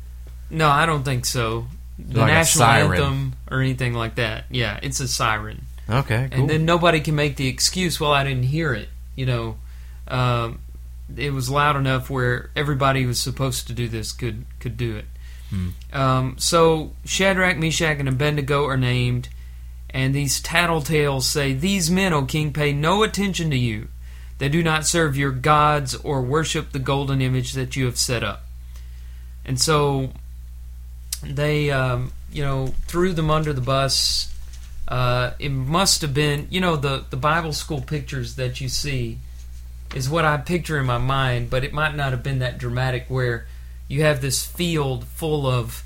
No, 0.51 0.69
I 0.69 0.87
don't 0.87 1.05
think 1.05 1.27
so. 1.27 1.67
The 1.99 2.21
Like 2.21 2.29
national 2.29 2.67
anthem 2.67 3.35
or 3.51 3.61
anything 3.61 3.93
like 3.95 4.17
that. 4.17 4.45
Yeah, 4.51 4.79
it's 4.83 5.01
a 5.01 5.09
siren. 5.09 5.63
Okay. 5.89 6.29
Cool. 6.31 6.41
and 6.41 6.51
then 6.51 6.65
nobody 6.65 7.01
can 7.01 7.15
make 7.15 7.37
the 7.37 7.49
excuse 7.49 7.99
well 7.99 8.13
i 8.13 8.23
didn't 8.23 8.45
hear 8.45 8.75
it 8.75 8.91
you 9.17 9.25
know 9.25 9.57
um, 10.09 10.61
it 11.17 11.33
was 11.33 11.49
loud 11.49 11.77
enough 11.77 12.11
where 12.11 12.51
everybody 12.57 13.03
who 13.03 13.09
was 13.09 13.21
supposed 13.21 13.67
to 13.67 13.73
do 13.73 13.89
this 13.89 14.13
could 14.13 14.45
could 14.61 14.77
do 14.77 14.97
it. 14.97 15.05
Hmm. 15.51 15.69
Um, 15.93 16.37
so 16.39 16.93
Shadrach, 17.05 17.57
Meshach, 17.57 17.99
and 17.99 18.09
Abednego 18.09 18.67
are 18.67 18.77
named, 18.77 19.29
and 19.91 20.15
these 20.15 20.41
tattletales 20.43 21.23
say, 21.23 21.53
"These 21.53 21.91
men, 21.91 22.13
O 22.13 22.25
king, 22.25 22.53
pay 22.53 22.73
no 22.73 23.03
attention 23.03 23.51
to 23.51 23.57
you. 23.57 23.89
They 24.39 24.49
do 24.49 24.63
not 24.63 24.87
serve 24.87 25.17
your 25.17 25.33
gods 25.33 25.95
or 25.97 26.23
worship 26.23 26.73
the 26.73 26.79
golden 26.79 27.21
image 27.23 27.53
that 27.53 27.77
you 27.77 27.87
have 27.87 27.99
set 27.99 28.23
up." 28.23 28.45
And 29.45 29.59
so 29.61 30.13
they, 31.23 31.71
um, 31.71 32.13
you 32.31 32.43
know, 32.43 32.75
threw 32.87 33.13
them 33.15 33.31
under 33.31 33.53
the 33.53 33.63
bus. 33.63 34.33
Uh, 34.89 35.33
it 35.39 35.51
must 35.51 36.01
have 36.01 36.15
been, 36.15 36.47
you 36.51 36.61
know, 36.61 36.75
the 36.75 37.05
the 37.11 37.17
Bible 37.17 37.53
school 37.53 37.83
pictures 37.83 38.37
that 38.37 38.59
you 38.61 38.69
see 38.71 39.19
is 39.95 40.09
what 40.09 40.25
I 40.25 40.39
picture 40.39 40.79
in 40.79 40.87
my 40.87 40.97
mind, 40.99 41.51
but 41.51 41.63
it 41.63 41.75
might 41.75 41.95
not 41.95 42.13
have 42.13 42.23
been 42.23 42.39
that 42.39 42.57
dramatic 42.59 43.05
where 43.09 43.47
you 43.87 44.03
have 44.03 44.21
this 44.23 44.47
field 44.47 45.05
full 45.07 45.47
of 45.47 45.83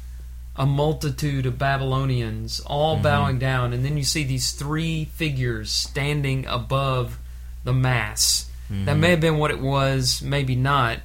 a 0.55 0.67
multitude 0.67 1.47
of 1.47 1.59
Babylonians 1.59 2.61
all 2.61 2.97
Mhm. 2.99 3.03
bowing 3.03 3.39
down, 3.39 3.73
and 3.73 3.85
then 3.85 3.97
you 3.97 4.05
see 4.05 4.23
these 4.23 4.53
three 4.53 5.07
figures 5.07 5.71
standing 5.73 6.47
above 6.47 7.19
the 7.65 7.73
mass. 7.73 8.47
That 8.71 8.97
Mhm. 8.97 9.01
may 9.01 9.11
have 9.11 9.21
been 9.21 9.39
what 9.39 9.51
it 9.51 9.61
was, 9.61 10.23
maybe 10.23 10.55
not. 10.55 10.99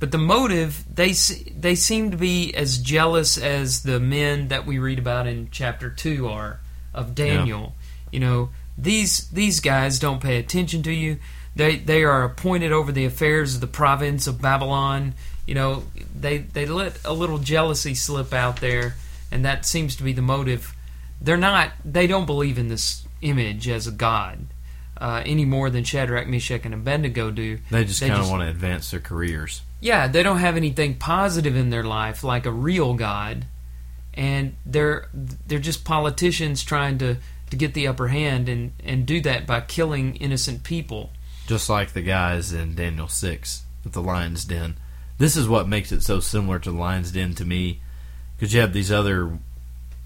But 0.00 0.12
the 0.12 0.18
motive, 0.18 0.84
they 0.92 1.12
they 1.12 1.74
seem 1.74 2.10
to 2.10 2.16
be 2.16 2.52
as 2.54 2.78
jealous 2.78 3.36
as 3.36 3.82
the 3.82 4.00
men 4.00 4.48
that 4.48 4.66
we 4.66 4.78
read 4.78 4.98
about 4.98 5.26
in 5.26 5.48
chapter 5.52 5.90
two 5.90 6.28
are 6.28 6.58
of 6.94 7.14
Daniel. 7.14 7.74
You 8.10 8.20
know, 8.20 8.50
these 8.76 9.28
these 9.28 9.60
guys 9.60 9.98
don't 9.98 10.22
pay 10.22 10.38
attention 10.38 10.82
to 10.84 10.92
you. 10.92 11.18
They 11.54 11.76
they 11.76 12.04
are 12.04 12.24
appointed 12.24 12.72
over 12.72 12.92
the 12.92 13.04
affairs 13.04 13.54
of 13.54 13.60
the 13.60 13.66
province 13.66 14.26
of 14.26 14.40
Babylon. 14.40 15.14
You 15.46 15.54
know, 15.54 15.84
they 16.14 16.38
they 16.38 16.66
let 16.66 16.98
a 17.04 17.12
little 17.12 17.38
jealousy 17.38 17.94
slip 17.94 18.32
out 18.32 18.56
there, 18.56 18.94
and 19.30 19.44
that 19.44 19.66
seems 19.66 19.96
to 19.96 20.02
be 20.02 20.12
the 20.12 20.22
motive. 20.22 20.74
They're 21.20 21.36
not. 21.36 21.72
They 21.84 22.06
don't 22.06 22.26
believe 22.26 22.58
in 22.58 22.68
this 22.68 23.06
image 23.20 23.68
as 23.68 23.86
a 23.86 23.92
god 23.92 24.46
uh, 25.02 25.20
any 25.26 25.44
more 25.44 25.68
than 25.68 25.82
Shadrach, 25.82 26.28
Meshach, 26.28 26.64
and 26.64 26.72
Abednego 26.72 27.32
do. 27.32 27.58
They 27.72 27.84
just 27.84 28.00
kind 28.00 28.12
of 28.12 28.30
want 28.30 28.42
to 28.42 28.48
advance 28.48 28.92
their 28.92 29.00
careers. 29.00 29.62
Yeah, 29.80 30.06
they 30.06 30.22
don't 30.22 30.38
have 30.38 30.56
anything 30.56 30.94
positive 30.94 31.56
in 31.56 31.70
their 31.70 31.82
life 31.82 32.22
like 32.22 32.46
a 32.46 32.52
real 32.52 32.94
God, 32.94 33.46
and 34.14 34.54
they're 34.66 35.08
they're 35.46 35.58
just 35.58 35.84
politicians 35.84 36.62
trying 36.62 36.98
to, 36.98 37.16
to 37.50 37.56
get 37.56 37.74
the 37.74 37.86
upper 37.86 38.08
hand 38.08 38.48
and, 38.48 38.72
and 38.84 39.06
do 39.06 39.20
that 39.22 39.46
by 39.46 39.60
killing 39.60 40.16
innocent 40.16 40.62
people. 40.64 41.10
just 41.46 41.68
like 41.68 41.92
the 41.92 42.02
guys 42.02 42.52
in 42.52 42.74
Daniel 42.74 43.08
six 43.08 43.62
with 43.84 43.92
the 43.92 44.02
lion's 44.02 44.44
den. 44.44 44.76
This 45.18 45.36
is 45.36 45.48
what 45.48 45.68
makes 45.68 45.92
it 45.92 46.02
so 46.02 46.20
similar 46.20 46.58
to 46.58 46.70
the 46.70 46.76
lion's 46.76 47.12
den 47.12 47.34
to 47.34 47.44
me, 47.44 47.80
because 48.36 48.52
you 48.54 48.60
have 48.60 48.72
these 48.72 48.90
other 48.92 49.38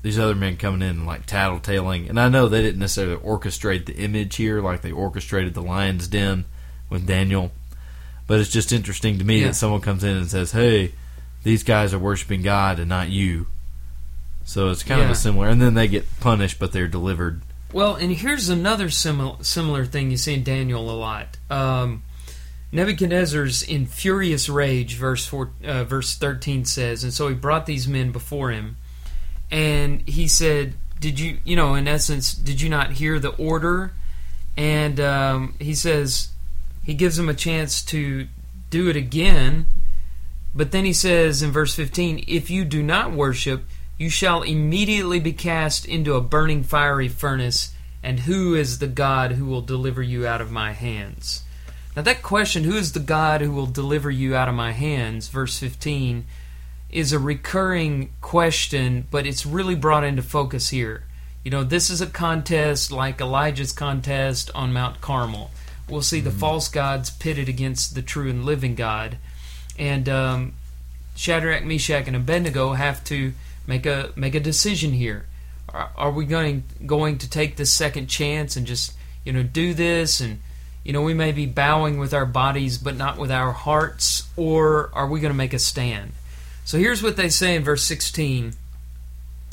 these 0.03 0.19
other 0.19 0.35
men 0.35 0.57
coming 0.57 0.83
in 0.83 0.97
and 0.99 1.07
like 1.07 1.27
tattletaling, 1.27 2.09
and 2.09 2.21
I 2.21 2.29
know 2.29 2.49
they 2.49 2.63
didn't 2.63 2.79
necessarily 2.81 3.17
orchestrate 3.17 3.87
the 3.87 3.97
image 3.97 4.37
here 4.37 4.61
like 4.61 4.83
they 4.83 4.93
orchestrated 4.93 5.55
the 5.55 5.63
lion's 5.63 6.07
den 6.07 6.45
with 6.89 7.07
Daniel, 7.07 7.51
but 8.29 8.39
it's 8.39 8.51
just 8.51 8.73
interesting 8.73 9.19
to 9.19 9.25
me 9.25 9.41
Yeah. 9.41 9.49
that 9.49 9.55
someone 9.55 9.81
comes 9.81 10.05
in 10.05 10.17
and 10.17 10.31
says, 10.31 10.53
"Hey, 10.53 10.93
these 11.43 11.65
guys 11.65 11.93
are 11.93 11.99
worshiping 11.99 12.43
God 12.43 12.79
and 12.79 12.89
not 12.89 13.09
you." 13.09 13.47
So 14.49 14.71
it's 14.71 14.85
kind 14.85 15.03
of 15.03 15.11
a 15.11 15.15
similar, 15.17 15.49
and 15.49 15.61
then 15.61 15.75
they 15.75 15.89
get 15.89 16.07
punished, 16.21 16.61
but 16.61 16.71
they're 16.71 16.87
delivered. 16.87 17.43
Well, 17.73 17.97
and 17.97 18.13
here's 18.13 18.49
another 18.49 18.91
similar 18.91 19.43
similar 19.43 19.85
thing 19.85 20.13
you 20.13 20.17
see 20.17 20.35
in 20.35 20.45
Daniel 20.45 20.89
a 20.89 20.95
lot. 20.95 21.37
Um, 21.51 22.05
Nebuchadnezzar's 22.71 23.65
in 23.65 23.87
furious 23.87 24.49
rage, 24.49 24.95
verse 24.95 25.27
four, 25.27 25.51
uh, 25.65 25.83
verse 25.83 26.15
thirteen 26.17 26.65
says, 26.65 27.03
and 27.03 27.13
so 27.13 27.27
he 27.27 27.35
brought 27.35 27.67
these 27.67 27.89
men 27.89 28.13
before 28.13 28.53
him, 28.53 28.77
and 29.51 30.09
he 30.09 30.29
said, 30.29 30.75
"Did 31.01 31.19
you, 31.19 31.39
you 31.45 31.57
know, 31.57 31.75
in 31.75 31.89
essence, 31.89 32.33
did 32.33 32.61
you 32.61 32.69
not 32.69 32.93
hear 32.93 33.19
the 33.19 33.31
order?" 33.31 33.93
And 34.57 35.01
um, 35.01 35.55
he 35.59 35.75
says, 35.75 36.31
he 36.85 36.95
gives 36.95 37.17
them 37.17 37.29
a 37.29 37.35
chance 37.35 37.83
to 37.87 38.29
do 38.71 38.89
it 38.89 38.97
again, 38.97 39.67
but 40.55 40.71
then 40.71 40.85
he 40.85 40.93
says 40.93 41.43
in 41.43 41.51
verse 41.51 41.75
fifteen, 41.75 42.25
"If 42.29 42.49
you 42.49 42.65
do 42.65 42.81
not 42.81 43.11
worship." 43.11 43.65
You 43.99 44.11
shall 44.11 44.43
immediately 44.43 45.21
be 45.21 45.33
cast 45.33 45.87
into 45.87 46.15
a 46.15 46.21
burning 46.21 46.63
fiery 46.63 47.09
furnace, 47.09 47.73
and 48.03 48.21
who 48.21 48.55
is 48.55 48.79
the 48.79 48.87
God 48.87 49.33
who 49.33 49.47
will 49.47 49.63
deliver 49.63 50.03
you 50.03 50.27
out 50.27 50.41
of 50.41 50.51
my 50.51 50.73
hands? 50.73 51.43
Now, 51.97 52.03
that 52.03 52.23
question, 52.23 52.65
who 52.65 52.77
is 52.77 52.93
the 52.93 53.01
God 53.01 53.41
who 53.41 53.53
will 53.53 53.67
deliver 53.67 54.11
you 54.11 54.37
out 54.37 54.49
of 54.51 54.55
my 54.55 54.73
hands, 54.73 55.29
verse 55.29 55.59
15, 55.59 56.27
is 56.91 57.13
a 57.13 57.19
recurring 57.19 58.11
question, 58.21 59.07
but 59.11 59.27
it's 59.27 59.47
really 59.47 59.75
brought 59.75 60.05
into 60.05 60.23
focus 60.23 60.69
here. 60.69 61.05
You 61.43 61.51
know, 61.51 61.65
this 61.65 61.89
is 61.89 62.03
a 62.03 62.07
contest 62.07 62.93
like 62.93 63.21
Elijah's 63.21 63.73
contest 63.73 64.51
on 64.55 64.75
Mount 64.75 65.01
Carmel. 65.01 65.51
We'll 65.89 66.03
see 66.03 66.21
the 66.21 66.31
false 66.31 66.69
gods 66.69 67.11
pitted 67.11 67.49
against 67.49 67.95
the 67.95 68.03
true 68.03 68.29
and 68.29 68.45
living 68.45 68.75
God. 68.75 69.17
And 69.79 70.09
um, 70.09 70.55
Shadrach, 71.15 71.65
Meshach, 71.65 72.07
and 72.09 72.17
Abednego 72.17 72.73
have 72.75 73.03
to 73.05 73.33
make 73.67 73.87
a 73.87 74.13
make 74.17 74.35
a 74.35 74.41
decision 74.41 74.93
here. 74.93 75.27
Are, 75.69 75.91
are 75.97 76.11
we 76.11 76.25
going 76.25 76.65
going 76.85 77.19
to 77.19 77.31
take 77.31 77.57
this 77.57 77.73
second 77.73 78.07
chance 78.07 78.57
and 78.57 78.67
just 78.67 78.95
you 79.25 79.33
know 79.33 79.43
do 79.43 79.75
this 79.75 80.21
and 80.21 80.41
you 80.85 80.93
know 80.93 81.03
we 81.03 81.15
may 81.15 81.33
be 81.33 81.47
bowing 81.47 81.99
with 81.99 82.15
our 82.15 82.27
bodies 82.27 82.79
but 82.79 82.97
not 82.97 83.19
with 83.19 83.31
our 83.31 83.53
hearts, 83.53 84.29
or 84.37 84.91
are 84.95 85.09
we 85.09 85.21
going 85.21 85.33
to 85.33 85.37
make 85.37 85.55
a 85.55 85.59
stand? 85.59 86.13
So 86.65 86.79
here's 86.79 87.03
what 87.03 87.17
they 87.17 87.29
say 87.29 87.55
in 87.55 87.65
verse 87.65 87.85
16. 87.85 88.55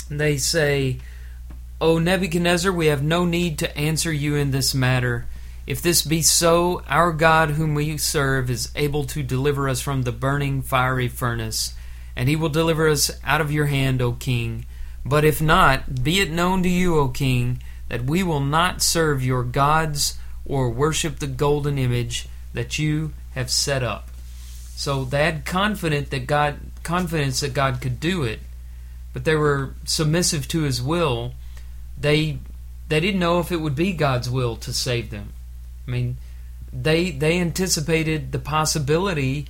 They 0.10 0.38
say, 0.38 1.00
"O 1.80 1.98
Nebuchadnezzar, 2.00 2.72
we 2.72 2.88
have 2.88 3.04
no 3.04 3.26
need 3.26 3.58
to 3.60 3.78
answer 3.78 4.12
you 4.12 4.36
in 4.36 4.52
this 4.52 4.74
matter." 4.74 5.26
If 5.66 5.82
this 5.82 6.02
be 6.02 6.22
so, 6.22 6.82
our 6.90 7.14
God 7.14 7.52
whom 7.52 7.74
we 7.74 7.98
serve 7.98 8.50
is 8.50 8.70
able 8.76 9.06
to 9.06 9.24
deliver 9.24 9.70
us 9.70 9.80
from 9.80 10.02
the 10.02 10.12
burning 10.12 10.62
fiery 10.62 11.08
furnace, 11.08 11.74
and 12.16 12.30
he 12.30 12.36
will 12.36 12.50
deliver 12.50 12.88
us 12.88 13.12
out 13.24 13.42
of 13.42 13.52
your 13.52 13.66
hand, 13.68 14.02
O 14.02 14.14
king. 14.14 14.66
But 15.06 15.26
if 15.26 15.42
not, 15.42 16.04
be 16.04 16.20
it 16.20 16.32
known 16.32 16.64
to 16.64 16.70
you, 16.70 16.98
O 16.98 17.08
king, 17.10 17.62
that 17.90 18.06
we 18.06 18.24
will 18.24 18.40
not 18.40 18.82
serve 18.82 19.24
your 19.24 19.44
gods 19.44 20.18
or 20.46 20.70
worship 20.70 21.20
the 21.20 21.28
golden 21.28 21.78
image 21.78 22.28
that 22.54 22.80
you 22.80 23.14
have 23.34 23.50
set 23.50 23.84
up. 23.84 24.10
So 24.76 25.06
they 25.06 25.26
had 25.26 25.46
confident 25.46 26.10
that 26.10 26.28
God 26.28 26.60
confidence 26.84 27.40
that 27.40 27.54
God 27.54 27.82
could 27.82 28.00
do 28.00 28.24
it, 28.24 28.40
but 29.14 29.24
they 29.24 29.36
were 29.36 29.76
submissive 29.86 30.48
to 30.50 30.64
his 30.64 30.82
will. 30.82 31.34
They 32.00 32.40
they 32.90 33.00
didn't 33.00 33.20
know 33.20 33.40
if 33.40 33.52
it 33.52 33.62
would 33.62 33.76
be 33.76 33.94
God's 33.94 34.30
will 34.30 34.56
to 34.58 34.74
save 34.74 35.10
them. 35.10 35.34
I 35.88 35.92
mean, 35.92 36.18
they 36.72 37.12
they 37.12 37.40
anticipated 37.40 38.32
the 38.32 38.40
possibility 38.40 39.48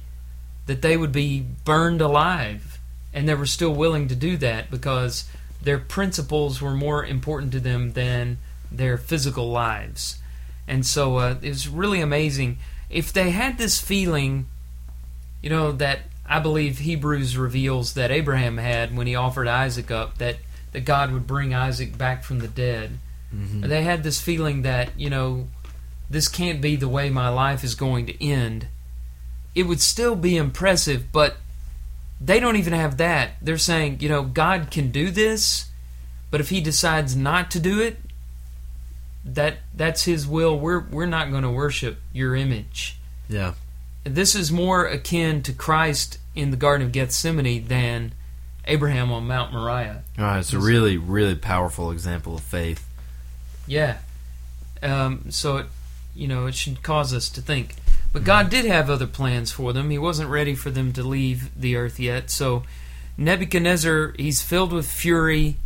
that 0.65 0.81
they 0.81 0.97
would 0.97 1.11
be 1.11 1.45
burned 1.65 2.01
alive, 2.01 2.79
and 3.13 3.27
they 3.27 3.35
were 3.35 3.45
still 3.45 3.73
willing 3.73 4.07
to 4.07 4.15
do 4.15 4.37
that 4.37 4.71
because 4.71 5.25
their 5.61 5.79
principles 5.79 6.61
were 6.61 6.73
more 6.73 7.05
important 7.05 7.51
to 7.53 7.59
them 7.59 7.93
than 7.93 8.37
their 8.71 8.97
physical 8.97 9.49
lives. 9.49 10.19
And 10.67 10.85
so 10.85 11.17
uh, 11.17 11.35
it 11.41 11.49
was 11.49 11.67
really 11.67 12.01
amazing. 12.01 12.57
If 12.89 13.11
they 13.13 13.31
had 13.31 13.57
this 13.57 13.79
feeling, 13.81 14.47
you 15.41 15.49
know, 15.49 15.71
that 15.73 15.99
I 16.25 16.39
believe 16.39 16.79
Hebrews 16.79 17.37
reveals 17.37 17.93
that 17.93 18.11
Abraham 18.11 18.57
had 18.57 18.95
when 18.95 19.07
he 19.07 19.15
offered 19.15 19.47
Isaac 19.47 19.91
up, 19.91 20.17
that, 20.17 20.37
that 20.71 20.85
God 20.85 21.11
would 21.11 21.27
bring 21.27 21.53
Isaac 21.53 21.97
back 21.97 22.23
from 22.23 22.39
the 22.39 22.47
dead. 22.47 22.99
Mhm. 23.35 23.67
They 23.67 23.83
had 23.83 24.03
this 24.03 24.21
feeling 24.21 24.61
that, 24.61 24.97
you 24.97 25.09
know, 25.09 25.47
this 26.09 26.27
can't 26.27 26.61
be 26.61 26.75
the 26.75 26.87
way 26.87 27.09
my 27.09 27.29
life 27.29 27.63
is 27.63 27.75
going 27.75 28.05
to 28.05 28.23
end. 28.23 28.67
It 29.55 29.63
would 29.63 29.81
still 29.81 30.15
be 30.15 30.37
impressive, 30.37 31.11
but 31.11 31.37
they 32.19 32.39
don't 32.39 32.55
even 32.55 32.73
have 32.73 32.97
that. 32.97 33.31
They're 33.41 33.57
saying, 33.57 33.99
you 33.99 34.09
know, 34.09 34.23
God 34.23 34.71
can 34.71 34.91
do 34.91 35.11
this, 35.11 35.69
but 36.31 36.41
if 36.41 36.49
he 36.49 36.61
decides 36.61 37.15
not 37.15 37.51
to 37.51 37.59
do 37.59 37.81
it, 37.81 37.97
that 39.25 39.57
that's 39.73 40.03
his 40.03 40.27
will. 40.27 40.57
We're 40.57 40.79
we're 40.79 41.05
not 41.05 41.31
going 41.31 41.43
to 41.43 41.49
worship 41.49 41.99
your 42.11 42.35
image. 42.35 42.97
Yeah. 43.29 43.53
This 44.03 44.35
is 44.35 44.51
more 44.51 44.85
akin 44.85 45.43
to 45.43 45.53
Christ 45.53 46.17
in 46.35 46.51
the 46.51 46.57
Garden 46.57 46.85
of 46.85 46.91
Gethsemane 46.91 47.67
than 47.67 48.13
Abraham 48.65 49.11
on 49.11 49.27
Mount 49.27 49.53
Moriah. 49.53 50.03
All 50.17 50.25
right, 50.25 50.39
it's 50.39 50.53
a 50.53 50.59
really, 50.59 50.97
really 50.97 51.35
powerful 51.35 51.91
example 51.91 52.35
of 52.35 52.41
faith. 52.41 52.87
Yeah. 53.67 53.99
Um, 54.81 55.25
so 55.29 55.57
it, 55.57 55.65
you 56.15 56.27
know, 56.27 56.47
it 56.47 56.55
should 56.55 56.83
cause 56.83 57.13
us 57.13 57.29
to 57.29 57.41
think. 57.41 57.75
But 58.13 58.23
God 58.23 58.49
did 58.49 58.65
have 58.65 58.89
other 58.89 59.07
plans 59.07 59.51
for 59.51 59.73
them. 59.73 59.89
He 59.89 59.97
wasn't 59.97 60.29
ready 60.29 60.53
for 60.55 60.69
them 60.69 60.93
to 60.93 61.03
leave 61.03 61.49
the 61.59 61.75
earth 61.75 61.99
yet. 61.99 62.29
So 62.29 62.63
Nebuchadnezzar, 63.17 64.13
he's 64.17 64.41
filled 64.41 64.71
with 64.71 64.89
fury, 64.89 65.57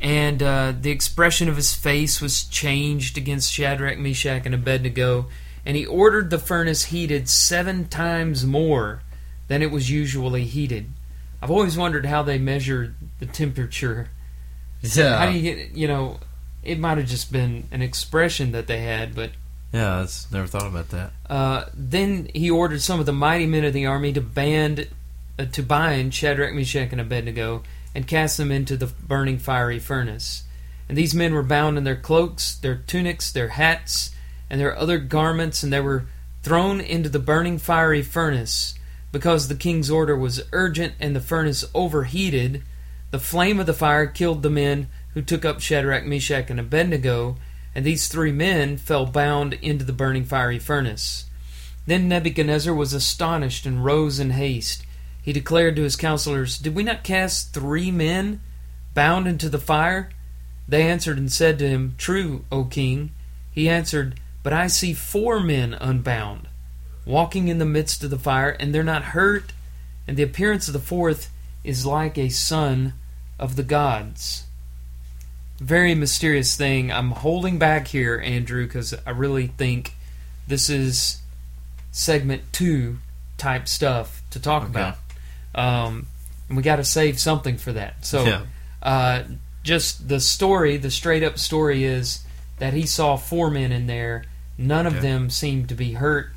and 0.00 0.42
uh, 0.42 0.72
the 0.80 0.90
expression 0.90 1.48
of 1.48 1.56
his 1.56 1.74
face 1.74 2.20
was 2.20 2.44
changed 2.44 3.18
against 3.18 3.52
Shadrach, 3.52 3.98
Meshach, 3.98 4.46
and 4.46 4.54
Abednego. 4.54 5.26
and 5.66 5.76
he 5.76 5.84
ordered 5.84 6.30
the 6.30 6.38
furnace 6.38 6.84
heated 6.84 7.28
seven 7.28 7.86
times 7.88 8.46
more 8.46 9.02
than 9.48 9.60
it 9.60 9.70
was 9.70 9.90
usually 9.90 10.44
heated. 10.44 10.88
I've 11.42 11.50
always 11.50 11.76
wondered 11.76 12.06
how 12.06 12.22
they 12.22 12.38
measured 12.38 12.94
the 13.18 13.26
temperature. 13.26 14.08
Yeah. 14.80 15.18
How 15.18 15.26
do 15.26 15.38
you 15.38 15.42
get, 15.42 15.72
you 15.72 15.86
know, 15.86 16.20
it 16.62 16.78
might 16.78 16.98
have 16.98 17.06
just 17.06 17.30
been 17.30 17.68
an 17.70 17.82
expression 17.82 18.52
that 18.52 18.66
they 18.66 18.80
had, 18.80 19.14
but 19.14 19.32
Yeah, 19.72 20.00
that's 20.00 20.30
never 20.32 20.46
thought 20.46 20.66
about 20.66 20.88
that. 20.90 21.12
uh, 21.28 21.64
then 21.74 22.30
he 22.34 22.50
ordered 22.50 22.80
some 22.80 23.00
of 23.00 23.06
the 23.06 23.12
mighty 23.12 23.46
men 23.46 23.64
of 23.64 23.74
the 23.74 23.86
army 23.86 24.12
to 24.14 24.20
band, 24.20 24.88
uh, 25.38 25.44
to 25.46 25.62
bind 25.62 26.14
Shadrach, 26.14 26.54
Meshach, 26.54 26.90
and 26.92 27.00
Abednego, 27.00 27.62
and 27.94 28.06
cast 28.06 28.38
them 28.38 28.50
into 28.50 28.76
the 28.76 28.86
burning 28.86 29.38
fiery 29.38 29.78
furnace. 29.78 30.44
And 30.88 30.96
these 30.96 31.14
men 31.14 31.34
were 31.34 31.42
bound 31.42 31.76
in 31.76 31.84
their 31.84 31.96
cloaks, 31.96 32.54
their 32.54 32.76
tunics, 32.76 33.30
their 33.30 33.48
hats, 33.48 34.10
and 34.48 34.58
their 34.58 34.74
other 34.76 34.98
garments, 34.98 35.62
and 35.62 35.70
they 35.70 35.80
were 35.80 36.06
thrown 36.42 36.80
into 36.80 37.10
the 37.10 37.18
burning 37.18 37.58
fiery 37.58 38.02
furnace. 38.02 38.74
Because 39.12 39.48
the 39.48 39.54
king's 39.54 39.90
order 39.90 40.16
was 40.16 40.42
urgent 40.52 40.94
and 41.00 41.14
the 41.14 41.20
furnace 41.20 41.64
overheated, 41.74 42.62
the 43.10 43.18
flame 43.18 43.60
of 43.60 43.66
the 43.66 43.74
fire 43.74 44.06
killed 44.06 44.42
the 44.42 44.50
men 44.50 44.88
who 45.14 45.22
took 45.22 45.44
up 45.44 45.60
Shadrach, 45.60 46.04
Meshach, 46.04 46.50
and 46.50 46.60
Abednego, 46.60 47.36
and 47.78 47.86
these 47.86 48.08
three 48.08 48.32
men 48.32 48.76
fell 48.76 49.06
bound 49.06 49.52
into 49.52 49.84
the 49.84 49.92
burning 49.92 50.24
fiery 50.24 50.58
furnace. 50.58 51.26
Then 51.86 52.08
Nebuchadnezzar 52.08 52.74
was 52.74 52.92
astonished 52.92 53.66
and 53.66 53.84
rose 53.84 54.18
in 54.18 54.30
haste. 54.30 54.84
He 55.22 55.32
declared 55.32 55.76
to 55.76 55.84
his 55.84 55.94
counselors, 55.94 56.58
Did 56.58 56.74
we 56.74 56.82
not 56.82 57.04
cast 57.04 57.54
three 57.54 57.92
men 57.92 58.40
bound 58.94 59.28
into 59.28 59.48
the 59.48 59.60
fire? 59.60 60.10
They 60.66 60.90
answered 60.90 61.18
and 61.18 61.30
said 61.30 61.56
to 61.60 61.68
him, 61.68 61.94
True, 61.96 62.44
O 62.50 62.64
king. 62.64 63.12
He 63.52 63.68
answered, 63.68 64.18
But 64.42 64.52
I 64.52 64.66
see 64.66 64.92
four 64.92 65.38
men 65.38 65.72
unbound, 65.74 66.48
walking 67.06 67.46
in 67.46 67.58
the 67.58 67.64
midst 67.64 68.02
of 68.02 68.10
the 68.10 68.18
fire, 68.18 68.56
and 68.58 68.74
they're 68.74 68.82
not 68.82 69.14
hurt, 69.14 69.52
and 70.04 70.16
the 70.16 70.24
appearance 70.24 70.66
of 70.66 70.72
the 70.72 70.80
fourth 70.80 71.30
is 71.62 71.86
like 71.86 72.18
a 72.18 72.28
son 72.28 72.94
of 73.38 73.54
the 73.54 73.62
gods. 73.62 74.47
Very 75.60 75.94
mysterious 75.94 76.56
thing. 76.56 76.92
I'm 76.92 77.10
holding 77.10 77.58
back 77.58 77.88
here, 77.88 78.20
Andrew, 78.24 78.64
because 78.66 78.94
I 79.06 79.10
really 79.10 79.48
think 79.48 79.94
this 80.46 80.70
is 80.70 81.18
segment 81.90 82.42
two 82.52 82.98
type 83.38 83.66
stuff 83.68 84.22
to 84.30 84.40
talk 84.40 84.62
Okay. 84.64 84.70
about. 84.70 84.98
Um, 85.54 86.06
and 86.48 86.56
we 86.56 86.62
got 86.62 86.76
to 86.76 86.84
save 86.84 87.18
something 87.18 87.56
for 87.58 87.72
that. 87.72 88.04
So, 88.06 88.24
Yeah. 88.24 88.42
uh, 88.82 89.22
just 89.64 90.08
the 90.08 90.20
story, 90.20 90.76
the 90.76 90.90
straight 90.90 91.22
up 91.22 91.38
story 91.38 91.84
is 91.84 92.20
that 92.58 92.72
he 92.72 92.86
saw 92.86 93.16
four 93.16 93.50
men 93.50 93.72
in 93.72 93.86
there. 93.86 94.24
None 94.56 94.86
of 94.86 95.02
them 95.02 95.28
seemed 95.30 95.68
to 95.68 95.74
be 95.74 95.94
hurt. 95.94 96.30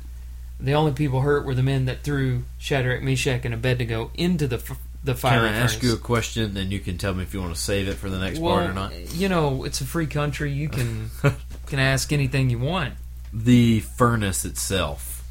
The 0.60 0.74
only 0.74 0.92
people 0.92 1.22
hurt 1.22 1.44
were 1.44 1.54
the 1.54 1.62
men 1.62 1.86
that 1.86 2.02
threw 2.02 2.44
Shadrach, 2.58 3.02
Meshach, 3.02 3.44
and 3.44 3.54
Abednego 3.54 4.10
into 4.14 4.46
the 4.46 4.56
f- 4.56 4.78
the 5.04 5.12
Can 5.12 5.20
fire. 5.20 5.40
I 5.40 5.48
ask 5.52 5.82
you 5.82 5.92
a 5.94 5.96
question, 5.98 6.44
and 6.44 6.54
then 6.56 6.70
you 6.70 6.78
can 6.80 6.96
tell 6.98 7.12
me 7.14 7.22
if 7.22 7.34
you 7.34 7.40
want 7.40 7.54
to 7.54 7.60
save 7.60 7.88
it 7.88 7.94
for 7.94 8.08
the 8.08 8.18
next 8.18 8.38
well, 8.38 8.54
part 8.56 8.70
or 8.70 8.72
not? 8.74 8.92
you 9.14 9.28
know, 9.28 9.64
it's 9.64 9.80
a 9.80 9.84
free 9.84 10.06
country. 10.06 10.52
You 10.52 10.68
can 10.68 11.10
can 11.66 11.78
ask 11.78 12.12
anything 12.12 12.50
you 12.50 12.58
want. 12.58 12.94
the 13.32 13.80
furnace 13.80 14.44
itself. 14.44 15.24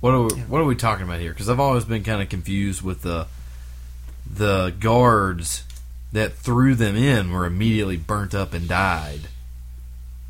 What 0.00 0.12
are 0.14 0.22
we, 0.22 0.34
Yeah. 0.36 0.42
what 0.44 0.60
are 0.60 0.64
we 0.64 0.74
talking 0.76 1.04
about 1.04 1.20
here? 1.20 1.32
Because 1.32 1.48
I've 1.48 1.60
always 1.60 1.84
been 1.84 2.02
kind 2.02 2.20
of 2.20 2.28
confused 2.28 2.82
with 2.82 3.02
the 3.02 3.26
the 4.30 4.74
guards 4.80 5.64
that 6.12 6.32
threw 6.34 6.74
them 6.74 6.96
in 6.96 7.30
were 7.30 7.44
immediately 7.46 7.96
burnt 7.96 8.34
up 8.34 8.54
and 8.54 8.68
died. 8.68 9.20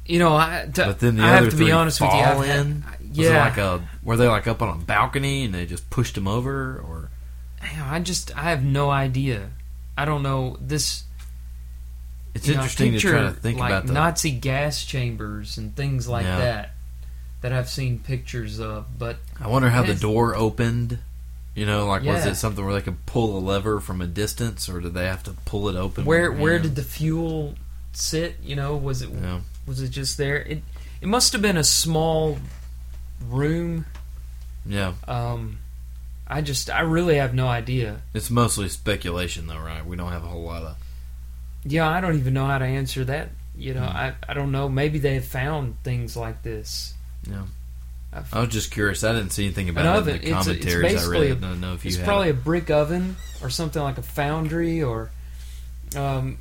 You 0.07 0.19
know, 0.19 0.37
I, 0.37 0.69
to, 0.75 0.85
But 0.87 1.01
then 1.01 1.17
the 1.17 1.23
I 1.23 1.27
other 1.37 1.45
have 1.45 1.51
to 1.53 1.57
be 1.57 1.65
three 1.65 1.73
honest 1.73 2.01
with 2.01 2.11
you. 2.13 2.17
Had- 2.19 2.59
in? 2.61 2.85
Was 3.09 3.19
yeah, 3.19 3.31
it 3.37 3.39
like 3.51 3.59
a 3.59 3.89
were 4.03 4.17
they 4.17 4.27
like 4.29 4.47
up 4.49 4.61
on 4.61 4.69
a 4.69 4.75
balcony 4.83 5.45
and 5.45 5.55
they 5.55 5.67
just 5.67 5.89
pushed 5.91 6.15
them 6.17 6.27
over, 6.27 6.79
or 6.79 7.04
I 7.83 8.01
just 8.01 8.37
I 8.37 8.45
have 8.51 8.63
no 8.65 8.91
idea. 8.91 9.51
I 9.97 10.05
don't 10.05 10.23
know 10.23 10.57
this. 10.61 11.05
it's 12.35 12.47
you 12.49 12.55
know, 12.55 12.61
interesting 12.61 12.93
to 12.93 12.99
try 12.99 13.23
to 13.23 13.31
think 13.33 13.59
like 13.59 13.71
about 13.71 13.87
Nazi 13.93 14.31
gas 14.33 14.85
chambers 14.85 15.57
and 15.59 15.75
things 15.77 16.09
like 16.09 16.25
Yeah. 16.25 16.39
that 16.39 16.71
that 17.43 17.53
I've 17.53 17.69
seen 17.69 17.99
pictures 17.99 18.59
of. 18.61 18.99
But 18.99 19.17
I 19.41 19.49
wonder 19.49 19.71
how 19.71 19.83
the 19.83 19.95
door 19.95 20.35
opened. 20.35 20.99
You 21.55 21.67
know, 21.67 21.87
like 21.87 22.03
was 22.03 22.27
it 22.27 22.35
something 22.35 22.65
where 22.65 22.75
they 22.75 22.81
could 22.83 23.07
pull 23.07 23.39
a 23.39 23.41
lever 23.41 23.79
from 23.79 24.01
a 24.01 24.07
distance, 24.07 24.69
or 24.69 24.81
did 24.81 24.95
they 24.95 25.07
have 25.07 25.23
to 25.25 25.33
pull 25.45 25.69
it 25.69 25.77
open? 25.77 26.05
where 26.05 26.33
where 26.33 26.59
did 26.59 26.75
the 26.75 26.83
fuel 26.83 27.55
sit? 27.93 28.37
You 28.43 28.57
know, 28.57 28.77
was 28.77 29.03
it 29.03 29.13
know? 29.13 29.43
was 29.67 29.81
it 29.81 29.91
just 29.91 30.19
there? 30.19 30.39
It 30.39 30.63
it 31.01 31.07
must 31.07 31.33
have 31.33 31.43
been 31.43 31.57
a 31.57 31.63
small 31.65 32.39
room. 33.29 33.87
Yeah, 34.67 34.95
Um, 35.07 35.59
I 36.27 36.41
just 36.41 36.71
I 36.71 36.81
really 36.81 37.17
have 37.17 37.35
no 37.35 37.47
idea. 37.49 38.01
it's 38.15 38.31
mostly 38.31 38.69
speculation, 38.69 39.47
though, 39.47 39.59
right? 39.59 39.85
We 39.85 39.97
don't 39.97 40.13
have 40.13 40.25
a 40.25 40.29
whole 40.29 40.45
lot 40.45 40.63
of. 40.63 40.77
Yeah, 41.65 41.89
I 41.89 42.01
don't 42.01 42.17
even 42.17 42.35
know 42.35 42.47
how 42.47 42.59
to 42.59 42.65
answer 42.65 43.05
that. 43.05 43.31
You 43.57 43.75
know, 43.75 43.87
Hmm. 43.87 43.97
I 43.97 44.15
I 44.29 44.35
don't 44.35 44.51
know. 44.53 44.69
Maybe 44.69 44.99
they 44.99 45.15
have 45.15 45.27
found 45.27 45.77
things 45.85 46.17
like 46.17 46.43
this. 46.43 46.95
Yeah. 47.31 47.43
I've- 48.13 48.29
I 48.33 48.41
was 48.41 48.49
just 48.51 48.71
curious. 48.71 49.03
I 49.05 49.13
didn't 49.13 49.31
see 49.31 49.45
anything 49.45 49.69
about 49.69 49.97
it 49.97 49.99
in 49.99 50.05
the 50.07 50.13
It's 50.15 50.25
it's 50.25 50.31
commentaries. 50.75 51.09
I 51.09 51.25
a- 51.25 51.35
don't 51.35 51.61
know 51.61 51.75
if 51.75 51.85
you 51.85 51.89
It's 51.91 51.99
probably 51.99 52.29
it. 52.29 52.33
a 52.33 52.35
brick 52.35 52.71
oven 52.71 53.17
or 53.43 53.51
something 53.51 53.83
like 53.83 53.99
a 53.99 54.03
foundry 54.03 54.83
or, 54.83 55.11
um, 55.97 56.39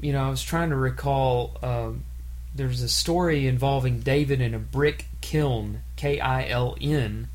you 0.00 0.12
know, 0.12 0.24
I 0.24 0.28
was 0.30 0.42
trying 0.42 0.70
to 0.70 0.76
recall. 0.76 1.56
Um, 1.62 2.04
there's 2.54 2.82
a 2.82 2.88
story 2.88 3.46
involving 3.46 4.00
David 4.00 4.40
in 4.40 4.54
a 4.54 4.58
brick 4.58 5.06
kiln, 5.20 5.80
K 5.96 6.20
I 6.20 6.48
L 6.48 6.76
N, 6.80 7.28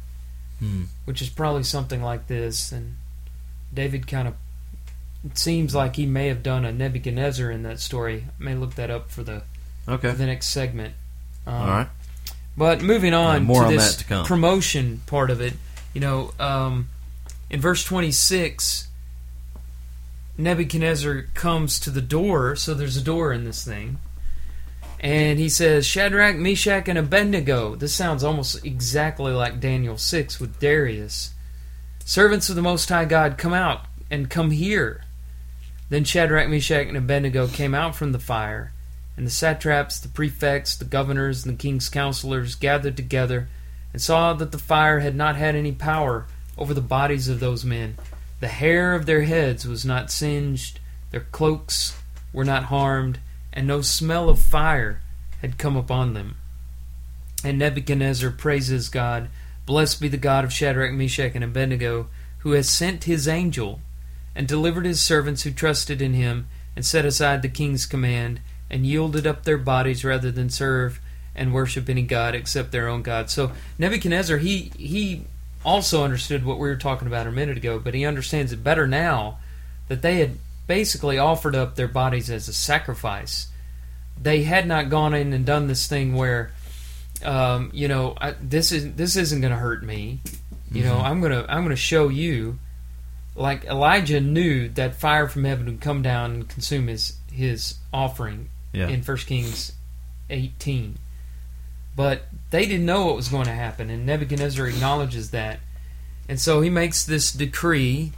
Hmm. 0.59 0.83
which 1.05 1.21
is 1.21 1.29
probably 1.29 1.63
something 1.63 2.01
like 2.01 2.27
this. 2.27 2.71
And 2.71 2.95
David 3.73 4.07
kind 4.07 4.27
of. 4.27 4.35
It 5.25 5.37
seems 5.37 5.73
like 5.75 5.95
he 5.95 6.05
may 6.05 6.27
have 6.27 6.43
done 6.43 6.63
a 6.63 6.71
Nebuchadnezzar 6.71 7.49
in 7.51 7.63
that 7.63 7.79
story. 7.79 8.25
I 8.39 8.43
may 8.43 8.55
look 8.55 8.75
that 8.75 8.89
up 8.91 9.09
for 9.11 9.23
the 9.23 9.43
Okay. 9.87 10.11
for 10.11 10.15
the 10.17 10.25
next 10.27 10.47
segment. 10.47 10.93
Um, 11.45 11.53
All 11.53 11.67
right. 11.67 11.87
but 12.55 12.81
moving 12.81 13.13
on 13.13 13.43
more 13.43 13.61
to 13.63 13.67
on 13.67 13.73
this 13.75 13.95
to 13.97 14.23
promotion 14.23 15.01
part 15.07 15.29
of 15.31 15.41
it, 15.41 15.53
you 15.93 16.01
know, 16.01 16.33
um, 16.39 16.89
in 17.49 17.59
verse 17.61 17.83
26, 17.83 18.87
Nebuchadnezzar 20.37 21.23
comes 21.33 21.79
to 21.79 21.89
the 21.89 22.01
door, 22.01 22.55
so 22.55 22.73
there's 22.73 22.97
a 22.97 23.01
door 23.01 23.33
in 23.33 23.43
this 23.43 23.63
thing. 23.65 23.97
And 24.99 25.37
he 25.37 25.49
says, 25.49 25.85
Shadrach, 25.85 26.35
Meshach, 26.37 26.87
and 26.87 26.97
Abednego. 26.97 27.75
This 27.75 27.93
sounds 27.93 28.23
almost 28.23 28.65
exactly 28.65 29.31
like 29.31 29.59
Daniel 29.59 29.97
6 29.97 30.39
with 30.39 30.59
Darius. 30.59 31.33
Servants 32.03 32.49
of 32.49 32.55
the 32.55 32.61
Most 32.61 32.89
High 32.89 33.05
God, 33.05 33.37
come 33.37 33.53
out 33.53 33.85
and 34.09 34.29
come 34.29 34.51
here. 34.51 35.03
Then 35.89 36.03
Shadrach, 36.03 36.49
Meshach, 36.49 36.87
and 36.87 36.97
Abednego 36.97 37.47
came 37.47 37.75
out 37.75 37.95
from 37.95 38.11
the 38.11 38.19
fire. 38.19 38.71
And 39.15 39.25
the 39.25 39.31
satraps, 39.31 39.99
the 39.99 40.09
prefects, 40.09 40.75
the 40.75 40.85
governors, 40.85 41.45
and 41.45 41.53
the 41.53 41.61
king's 41.61 41.89
counselors 41.89 42.55
gathered 42.55 42.97
together 42.97 43.49
and 43.93 44.01
saw 44.01 44.33
that 44.33 44.51
the 44.51 44.59
fire 44.59 44.99
had 44.99 45.15
not 45.15 45.35
had 45.35 45.55
any 45.55 45.71
power 45.71 46.27
over 46.57 46.73
the 46.73 46.81
bodies 46.81 47.27
of 47.27 47.39
those 47.39 47.65
men. 47.65 47.97
The 48.39 48.47
hair 48.47 48.93
of 48.93 49.05
their 49.05 49.23
heads 49.23 49.67
was 49.67 49.85
not 49.85 50.11
singed, 50.11 50.79
their 51.11 51.25
cloaks 51.31 51.97
were 52.31 52.45
not 52.45 52.65
harmed, 52.65 53.19
and 53.57 53.65
no 53.65 53.81
smell 53.81 54.29
of 54.29 54.37
fire 54.37 55.01
had 55.41 55.57
come 55.57 55.75
upon 55.75 56.13
them. 56.13 56.35
And 57.43 57.57
Nebuchadnezzar 57.57 58.29
praises 58.29 58.87
God. 58.87 59.29
Blessed 59.65 59.99
be 59.99 60.07
the 60.07 60.15
God 60.15 60.45
of 60.45 60.53
Shadrach, 60.53 60.93
Meshach, 60.93 61.31
and 61.33 61.43
Abednego, 61.43 62.07
who 62.39 62.51
has 62.51 62.69
sent 62.69 63.05
his 63.05 63.27
angel 63.27 63.81
and 64.35 64.47
delivered 64.47 64.85
his 64.85 65.01
servants 65.01 65.41
who 65.41 65.49
trusted 65.49 66.03
in 66.03 66.13
him 66.13 66.47
and 66.75 66.85
set 66.85 67.03
aside 67.03 67.41
the 67.41 67.49
king's 67.49 67.87
command 67.87 68.41
and 68.69 68.85
yielded 68.85 69.25
up 69.25 69.43
their 69.43 69.57
bodies 69.57 70.05
rather 70.05 70.29
than 70.29 70.51
serve 70.51 71.01
and 71.35 71.51
worship 71.51 71.89
any 71.89 72.03
god 72.03 72.35
except 72.35 72.71
their 72.71 72.87
own 72.87 73.01
god. 73.01 73.31
So 73.31 73.53
Nebuchadnezzar, 73.79 74.37
he 74.37 74.71
he 74.77 75.23
also 75.65 76.03
understood 76.03 76.45
what 76.45 76.59
we 76.59 76.67
were 76.69 76.75
talking 76.75 77.07
about 77.07 77.25
a 77.25 77.31
minute 77.31 77.57
ago, 77.57 77.79
but 77.79 77.95
he 77.95 78.05
understands 78.05 78.53
it 78.53 78.63
better 78.63 78.85
now 78.85 79.39
that 79.87 80.03
they 80.03 80.17
had 80.17 80.37
basically 80.67 81.17
offered 81.17 81.55
up 81.55 81.75
their 81.75 81.87
bodies 81.87 82.29
as 82.29 82.47
a 82.47 82.53
sacrifice. 82.53 83.47
They 84.21 84.43
had 84.43 84.67
not 84.67 84.89
gone 84.89 85.13
in 85.13 85.33
and 85.33 85.45
done 85.45 85.67
this 85.67 85.87
thing 85.87 86.15
where, 86.15 86.51
um, 87.23 87.71
you 87.73 87.87
know, 87.87 88.15
I, 88.19 88.31
this 88.41 88.71
is 88.71 88.93
this 88.95 89.15
isn't 89.15 89.41
going 89.41 89.53
to 89.53 89.59
hurt 89.59 89.83
me. 89.83 90.19
You 90.71 90.83
know, 90.83 90.97
Mhm. 90.97 91.03
I'm 91.03 91.21
gonna 91.21 91.45
I'm 91.47 91.63
gonna 91.63 91.75
show 91.75 92.09
you. 92.09 92.59
Like 93.35 93.65
Elijah 93.65 94.19
knew 94.19 94.67
that 94.69 94.95
fire 94.95 95.27
from 95.27 95.43
heaven 95.43 95.67
would 95.67 95.79
come 95.81 96.01
down 96.01 96.31
and 96.31 96.49
consume 96.49 96.87
his 96.87 97.13
his 97.31 97.75
offering 97.93 98.49
Yeah. 98.73 98.87
in 98.87 99.03
1 99.03 99.17
Kings 99.27 99.73
18. 100.29 100.97
But 101.95 102.27
they 102.49 102.65
didn't 102.65 102.85
know 102.85 103.05
what 103.05 103.15
was 103.15 103.27
going 103.29 103.45
to 103.45 103.53
happen, 103.53 103.89
and 103.91 104.05
Nebuchadnezzar 104.05 104.67
acknowledges 104.67 105.29
that. 105.31 105.59
And 106.27 106.39
so 106.39 106.61
he 106.61 106.69
makes 106.69 107.05
this 107.05 107.31
decree 107.31 108.11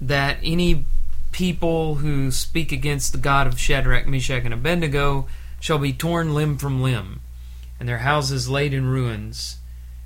that 0.00 0.38
any 0.42 0.84
people 1.32 1.96
who 1.96 2.30
speak 2.30 2.72
against 2.72 3.12
the 3.12 3.18
God 3.18 3.46
of 3.46 3.58
Shadrach, 3.58 4.06
Meshach, 4.06 4.44
and 4.44 4.54
Abednego 4.54 5.28
shall 5.60 5.78
be 5.78 5.92
torn 5.92 6.34
limb 6.34 6.56
from 6.58 6.82
limb, 6.82 7.20
and 7.78 7.88
their 7.88 7.98
houses 7.98 8.48
laid 8.48 8.72
in 8.72 8.86
ruins. 8.86 9.56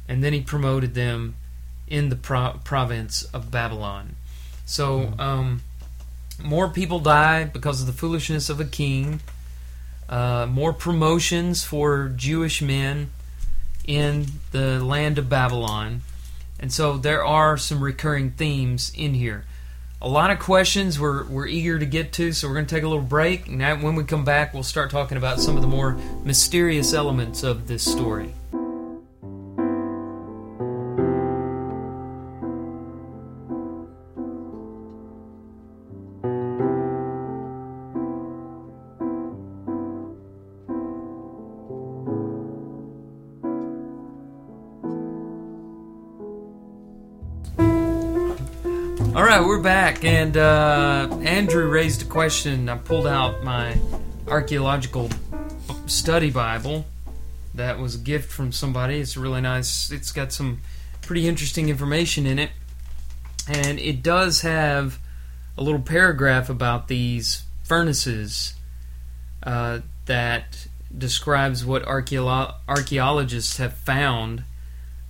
And 0.08 0.22
then 0.22 0.32
he 0.32 0.40
promoted 0.40 0.94
them 0.94 1.36
in 1.86 2.08
the 2.08 2.16
pro- 2.16 2.60
province 2.64 3.22
of 3.24 3.50
Babylon. 3.50 4.16
So, 4.64 5.14
um, 5.18 5.62
more 6.42 6.68
people 6.68 6.98
die 6.98 7.44
because 7.44 7.80
of 7.80 7.86
the 7.86 7.92
foolishness 7.92 8.48
of 8.48 8.60
a 8.60 8.64
king. 8.64 9.20
Uh, 10.08 10.46
more 10.46 10.72
promotions 10.72 11.64
for 11.64 12.12
Jewish 12.16 12.60
men 12.60 13.10
in 13.86 14.26
the 14.50 14.82
land 14.84 15.18
of 15.18 15.28
Babylon. 15.28 16.02
And 16.58 16.72
so 16.72 16.96
there 16.96 17.24
are 17.24 17.56
some 17.56 17.82
recurring 17.82 18.32
themes 18.32 18.92
in 18.94 19.14
here. 19.14 19.44
A 20.04 20.08
lot 20.08 20.32
of 20.32 20.40
questions 20.40 20.98
we're, 20.98 21.24
we're 21.26 21.46
eager 21.46 21.78
to 21.78 21.86
get 21.86 22.12
to, 22.14 22.32
so 22.32 22.48
we're 22.48 22.54
going 22.54 22.66
to 22.66 22.74
take 22.74 22.82
a 22.82 22.88
little 22.88 23.04
break. 23.04 23.46
And 23.46 23.84
when 23.84 23.94
we 23.94 24.02
come 24.02 24.24
back, 24.24 24.52
we'll 24.52 24.64
start 24.64 24.90
talking 24.90 25.16
about 25.16 25.38
some 25.38 25.54
of 25.54 25.62
the 25.62 25.68
more 25.68 25.92
mysterious 26.24 26.92
elements 26.92 27.44
of 27.44 27.68
this 27.68 27.84
story. 27.84 28.34
We're 49.52 49.62
back, 49.62 50.02
and 50.02 50.34
uh, 50.38 51.06
Andrew 51.24 51.68
raised 51.68 52.00
a 52.00 52.04
question. 52.06 52.70
I 52.70 52.78
pulled 52.78 53.06
out 53.06 53.44
my 53.44 53.76
archaeological 54.26 55.10
study 55.84 56.30
Bible. 56.30 56.86
That 57.52 57.78
was 57.78 57.96
a 57.96 57.98
gift 57.98 58.32
from 58.32 58.50
somebody. 58.52 58.98
It's 58.98 59.14
really 59.14 59.42
nice. 59.42 59.90
It's 59.90 60.10
got 60.10 60.32
some 60.32 60.62
pretty 61.02 61.28
interesting 61.28 61.68
information 61.68 62.24
in 62.24 62.38
it, 62.38 62.48
and 63.46 63.78
it 63.78 64.02
does 64.02 64.40
have 64.40 64.98
a 65.58 65.62
little 65.62 65.82
paragraph 65.82 66.48
about 66.48 66.88
these 66.88 67.42
furnaces 67.62 68.54
uh, 69.42 69.80
that 70.06 70.66
describes 70.96 71.62
what 71.62 71.84
archaeologists 71.86 73.58
have 73.58 73.74
found 73.74 74.44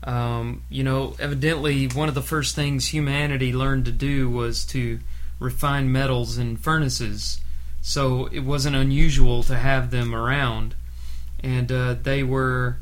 um, 0.04 0.62
you 0.68 0.82
know, 0.82 1.14
evidently, 1.20 1.86
one 1.86 2.08
of 2.08 2.14
the 2.14 2.22
first 2.22 2.54
things 2.56 2.88
humanity 2.88 3.52
learned 3.52 3.84
to 3.84 3.92
do 3.92 4.28
was 4.28 4.64
to 4.66 4.98
refine 5.38 5.92
metals 5.92 6.38
in 6.38 6.56
furnaces. 6.56 7.40
So 7.82 8.26
it 8.26 8.40
wasn't 8.40 8.76
unusual 8.76 9.42
to 9.44 9.56
have 9.56 9.90
them 9.90 10.14
around, 10.14 10.74
and 11.42 11.70
uh, 11.70 11.94
they 12.02 12.22
were 12.22 12.78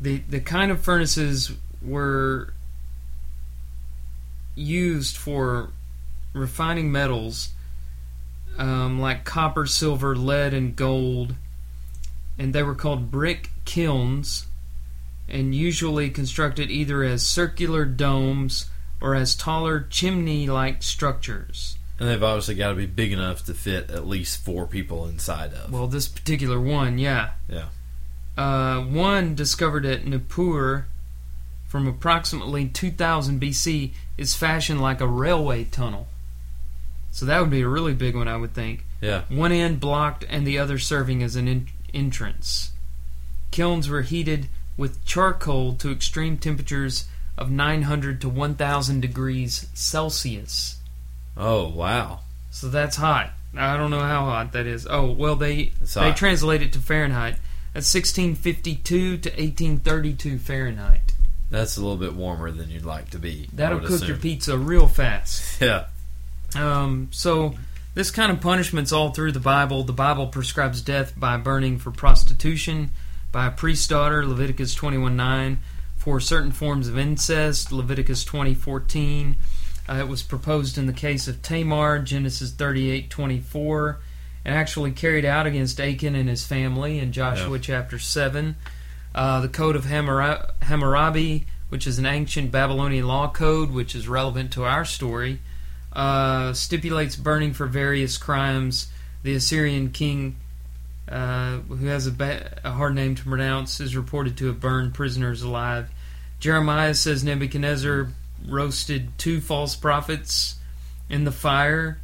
the 0.00 0.18
the 0.28 0.40
kind 0.40 0.70
of 0.70 0.80
furnaces 0.80 1.52
were 1.82 2.52
used 4.56 5.16
for 5.16 5.70
refining 6.32 6.90
metals 6.90 7.50
um, 8.58 9.00
like 9.00 9.24
copper, 9.24 9.66
silver, 9.66 10.16
lead, 10.16 10.54
and 10.54 10.76
gold, 10.76 11.34
and 12.38 12.52
they 12.52 12.62
were 12.62 12.74
called 12.74 13.10
brick 13.10 13.50
kilns 13.64 14.46
and 15.28 15.54
usually 15.54 16.10
constructed 16.10 16.70
either 16.70 17.02
as 17.02 17.26
circular 17.26 17.84
domes 17.84 18.70
or 19.00 19.14
as 19.14 19.34
taller 19.34 19.86
chimney 19.90 20.46
like 20.46 20.82
structures. 20.82 21.76
And 21.98 22.08
they've 22.08 22.22
obviously 22.22 22.56
got 22.56 22.70
to 22.70 22.74
be 22.74 22.86
big 22.86 23.12
enough 23.12 23.44
to 23.46 23.54
fit 23.54 23.90
at 23.90 24.06
least 24.06 24.44
four 24.44 24.66
people 24.66 25.06
inside 25.06 25.54
of. 25.54 25.72
Well, 25.72 25.86
this 25.86 26.08
particular 26.08 26.60
one, 26.60 26.98
yeah. 26.98 27.30
Yeah. 27.48 27.66
Uh, 28.36 28.80
one 28.80 29.34
discovered 29.34 29.86
at 29.86 30.04
Nippur 30.04 30.86
from 31.68 31.86
approximately 31.86 32.66
2000 32.68 33.40
BC 33.40 33.92
is 34.18 34.34
fashioned 34.34 34.80
like 34.80 35.00
a 35.00 35.06
railway 35.06 35.64
tunnel. 35.64 36.08
So 37.12 37.26
that 37.26 37.40
would 37.40 37.50
be 37.50 37.62
a 37.62 37.68
really 37.68 37.94
big 37.94 38.16
one, 38.16 38.26
I 38.26 38.36
would 38.36 38.54
think. 38.54 38.84
Yeah. 39.00 39.22
One 39.28 39.52
end 39.52 39.78
blocked 39.78 40.24
and 40.28 40.46
the 40.46 40.58
other 40.58 40.78
serving 40.78 41.22
as 41.22 41.36
an 41.36 41.46
en- 41.46 41.68
entrance. 41.92 42.72
Kilns 43.52 43.88
were 43.88 44.02
heated 44.02 44.48
with 44.76 45.04
charcoal 45.04 45.74
to 45.74 45.90
extreme 45.92 46.36
temperatures 46.38 47.06
of 47.36 47.50
900 47.50 48.20
to 48.20 48.28
1000 48.28 49.00
degrees 49.00 49.66
Celsius. 49.74 50.78
Oh, 51.36 51.68
wow. 51.68 52.20
So 52.50 52.68
that's 52.68 52.96
hot. 52.96 53.30
I 53.56 53.76
don't 53.76 53.90
know 53.90 54.00
how 54.00 54.24
hot 54.24 54.52
that 54.52 54.66
is. 54.66 54.86
Oh, 54.88 55.10
well 55.10 55.36
they 55.36 55.72
It's 55.80 55.94
they 55.94 56.00
hot. 56.08 56.16
translate 56.16 56.62
it 56.62 56.72
to 56.74 56.78
Fahrenheit. 56.80 57.36
That's 57.72 57.92
1652 57.92 59.18
to 59.18 59.28
1832 59.30 60.38
Fahrenheit. 60.38 61.00
That's 61.50 61.76
a 61.76 61.80
little 61.80 61.96
bit 61.96 62.14
warmer 62.14 62.50
than 62.50 62.70
you'd 62.70 62.84
like 62.84 63.10
to 63.10 63.18
be. 63.18 63.48
That'll 63.52 63.80
cook 63.80 64.06
your 64.06 64.16
pizza 64.16 64.56
real 64.58 64.88
fast. 64.88 65.60
Yeah. 65.62 65.84
Um, 66.56 67.08
so 67.10 67.54
this 67.94 68.10
kind 68.10 68.30
of 68.30 68.40
punishment's 68.40 68.92
all 68.92 69.10
through 69.10 69.32
the 69.32 69.40
Bible. 69.40 69.82
The 69.82 69.92
Bible 69.92 70.28
prescribes 70.28 70.80
death 70.82 71.12
by 71.16 71.36
burning 71.36 71.78
for 71.78 71.90
prostitution, 71.90 72.90
by 73.34 73.46
a 73.46 73.50
priest's 73.50 73.88
daughter, 73.88 74.24
Leviticus 74.24 74.76
21:9, 74.76 75.58
for 75.96 76.20
certain 76.20 76.52
forms 76.52 76.86
of 76.86 76.96
incest, 76.96 77.72
Leviticus 77.72 78.24
20 78.24 78.54
14. 78.54 79.34
Uh, 79.88 79.94
it 79.94 80.06
was 80.08 80.22
proposed 80.22 80.78
in 80.78 80.86
the 80.86 80.92
case 80.92 81.26
of 81.26 81.42
Tamar, 81.42 81.98
Genesis 81.98 82.52
38:24, 82.52 83.96
and 84.44 84.54
actually 84.54 84.92
carried 84.92 85.24
out 85.24 85.46
against 85.46 85.80
Achan 85.80 86.14
and 86.14 86.28
his 86.28 86.46
family 86.46 87.00
in 87.00 87.10
Joshua 87.10 87.56
Yeah. 87.56 87.62
chapter 87.62 87.98
7. 87.98 88.54
Uh, 89.16 89.40
the 89.40 89.48
Code 89.48 89.74
of 89.74 89.86
Hammura- 89.86 90.52
Hammurabi, 90.62 91.46
which 91.70 91.88
is 91.88 91.98
an 91.98 92.06
ancient 92.06 92.52
Babylonian 92.52 93.08
law 93.08 93.28
code, 93.28 93.72
which 93.72 93.96
is 93.96 94.06
relevant 94.06 94.52
to 94.52 94.62
our 94.64 94.84
story, 94.84 95.40
uh, 95.92 96.52
stipulates 96.52 97.16
burning 97.16 97.52
for 97.52 97.66
various 97.66 98.16
crimes. 98.16 98.86
The 99.24 99.34
Assyrian 99.34 99.90
king, 99.90 100.36
uh, 101.08 101.58
who 101.58 101.86
has 101.86 102.06
a, 102.06 102.10
ba- 102.12 102.58
a 102.64 102.72
hard 102.72 102.94
name 102.94 103.14
to 103.16 103.22
pronounce, 103.24 103.80
is 103.80 103.96
reported 103.96 104.36
to 104.38 104.46
have 104.46 104.60
burned 104.60 104.94
prisoners 104.94 105.42
alive. 105.42 105.90
Jeremiah 106.40 106.94
says 106.94 107.22
Nebuchadnezzar 107.24 108.08
roasted 108.48 109.16
two 109.18 109.40
false 109.40 109.76
prophets 109.76 110.56
in 111.08 111.24
the 111.24 111.32
fire. 111.32 111.98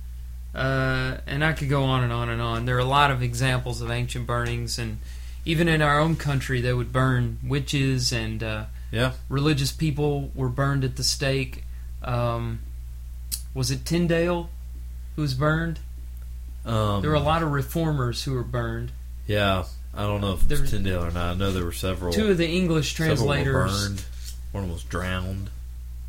Uh, 0.54 1.18
and 1.26 1.44
I 1.44 1.52
could 1.52 1.68
go 1.68 1.84
on 1.84 2.02
and 2.02 2.12
on 2.12 2.28
and 2.28 2.42
on. 2.42 2.64
There 2.66 2.76
are 2.76 2.80
a 2.80 2.84
lot 2.84 3.10
of 3.12 3.22
examples 3.22 3.80
of 3.80 3.90
ancient 3.90 4.26
burnings, 4.26 4.78
and 4.80 4.98
even 5.44 5.68
in 5.68 5.80
our 5.80 6.00
own 6.00 6.16
country, 6.16 6.60
they 6.60 6.72
would 6.72 6.92
burn 6.92 7.38
witches 7.44 8.12
and 8.12 8.42
uh, 8.42 8.64
Yeah. 8.90 9.12
religious 9.28 9.70
people 9.70 10.30
were 10.34 10.48
burned 10.48 10.82
at 10.84 10.96
the 10.96 11.04
stake. 11.04 11.64
Um, 12.02 12.60
was 13.54 13.70
it 13.70 13.84
Tyndale 13.84 14.50
who 15.14 15.22
was 15.22 15.34
burned? 15.34 15.78
Um, 16.64 17.00
There 17.02 17.10
were 17.10 17.16
a 17.16 17.20
lot 17.20 17.42
of 17.42 17.50
reformers 17.52 18.22
who 18.24 18.32
were 18.34 18.42
burned. 18.44 18.92
Yeah. 19.26 19.64
I 19.94 20.02
don't 20.02 20.20
know 20.20 20.34
if 20.34 20.46
There- 20.46 20.62
it's 20.62 20.70
Tyndale 20.70 21.04
or 21.04 21.10
not. 21.10 21.30
I 21.30 21.34
know 21.34 21.52
there 21.52 21.64
were 21.64 21.72
several. 21.72 22.12
Two 22.12 22.28
of 22.30 22.38
the 22.38 22.48
English 22.48 22.94
several 22.96 23.26
were 23.26 23.34
translators, 23.34 23.88
burned. 23.88 24.02
One 24.52 24.72
was 24.72 24.82
drowned. 24.84 25.50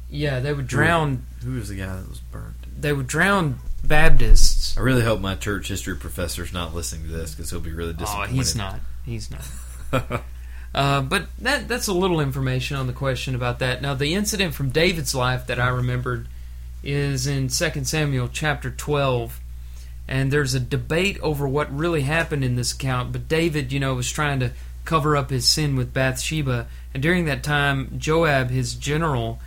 yeah, 0.09 0.39
they 0.39 0.53
would 0.53 0.67
drown. 0.67 1.23
Who 1.43 1.53
was 1.53 1.69
the 1.69 1.75
guy 1.75 1.95
that 1.95 2.07
was 2.09 2.19
burned? 2.19 2.55
They 2.79 2.93
would 2.93 3.07
drown 3.07 3.59
Baptists. 3.83 4.77
I 4.77 4.81
really 4.81 5.01
hope 5.03 5.19
my 5.21 5.35
church 5.35 5.67
history 5.67 5.95
professor's 5.95 6.53
not 6.53 6.75
listening 6.75 7.07
to 7.07 7.11
this 7.11 7.33
because 7.33 7.49
he'll 7.49 7.59
be 7.59 7.71
really 7.71 7.93
disappointed. 7.93 8.33
Oh, 8.35 8.37
disappointed. 8.37 8.81
he's 9.05 9.31
not. 9.31 9.41
He's 9.93 10.01
not. 10.11 10.21
Uh, 10.73 11.01
but 11.01 11.27
that 11.39 11.67
that's 11.67 11.87
a 11.87 11.93
little 11.93 12.21
information 12.21 12.77
on 12.77 12.87
the 12.87 12.93
question 12.93 13.35
about 13.35 13.59
that. 13.59 13.81
Now, 13.81 13.93
the 13.93 14.13
incident 14.13 14.53
from 14.53 14.69
David's 14.69 15.13
life 15.13 15.45
that 15.47 15.59
I 15.59 15.67
remembered 15.67 16.27
is 16.81 17.27
in 17.27 17.49
2 17.49 17.83
Samuel 17.83 18.29
chapter 18.31 18.71
12. 18.71 19.40
And 20.11 20.29
there's 20.29 20.53
a 20.53 20.59
debate 20.59 21.17
over 21.21 21.47
what 21.47 21.73
really 21.73 22.01
happened 22.01 22.43
in 22.43 22.57
this 22.57 22.73
account. 22.73 23.13
But 23.13 23.29
David, 23.29 23.71
you 23.71 23.79
know, 23.79 23.93
was 23.93 24.11
trying 24.11 24.41
to 24.41 24.51
cover 24.83 25.15
up 25.15 25.29
his 25.29 25.47
sin 25.47 25.77
with 25.77 25.93
Bathsheba. 25.93 26.67
And 26.93 27.01
during 27.01 27.23
that 27.25 27.43
time, 27.43 27.97
Joab, 27.97 28.49
his 28.49 28.75
general, 28.75 29.39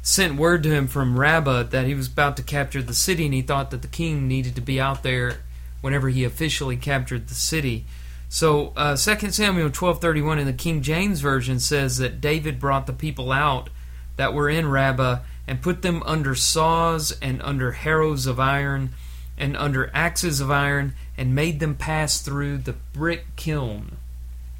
sent 0.00 0.36
word 0.36 0.62
to 0.62 0.70
him 0.70 0.86
from 0.86 1.20
Rabbah 1.20 1.64
that 1.64 1.86
he 1.86 1.92
was 1.92 2.06
about 2.06 2.38
to 2.38 2.42
capture 2.42 2.80
the 2.80 2.94
city, 2.94 3.26
and 3.26 3.34
he 3.34 3.42
thought 3.42 3.70
that 3.72 3.82
the 3.82 3.88
king 3.88 4.26
needed 4.26 4.54
to 4.54 4.62
be 4.62 4.80
out 4.80 5.02
there 5.02 5.42
whenever 5.82 6.08
he 6.08 6.24
officially 6.24 6.78
captured 6.78 7.28
the 7.28 7.34
city. 7.34 7.84
So, 8.30 8.72
uh, 8.74 8.96
2 8.96 9.34
Samuel 9.34 9.68
12:31 9.68 10.38
in 10.38 10.46
the 10.46 10.54
King 10.54 10.80
James 10.80 11.20
version 11.20 11.60
says 11.60 11.98
that 11.98 12.22
David 12.22 12.58
brought 12.58 12.86
the 12.86 12.94
people 12.94 13.32
out 13.32 13.68
that 14.16 14.32
were 14.32 14.48
in 14.48 14.66
Rabbah 14.66 15.18
and 15.46 15.60
put 15.60 15.82
them 15.82 16.02
under 16.06 16.34
saws 16.34 17.12
and 17.20 17.42
under 17.42 17.72
harrows 17.72 18.24
of 18.24 18.40
iron 18.40 18.94
and 19.38 19.56
under 19.56 19.90
axes 19.94 20.40
of 20.40 20.50
iron 20.50 20.94
and 21.16 21.34
made 21.34 21.60
them 21.60 21.74
pass 21.74 22.20
through 22.20 22.58
the 22.58 22.72
brick 22.92 23.26
kiln, 23.36 23.96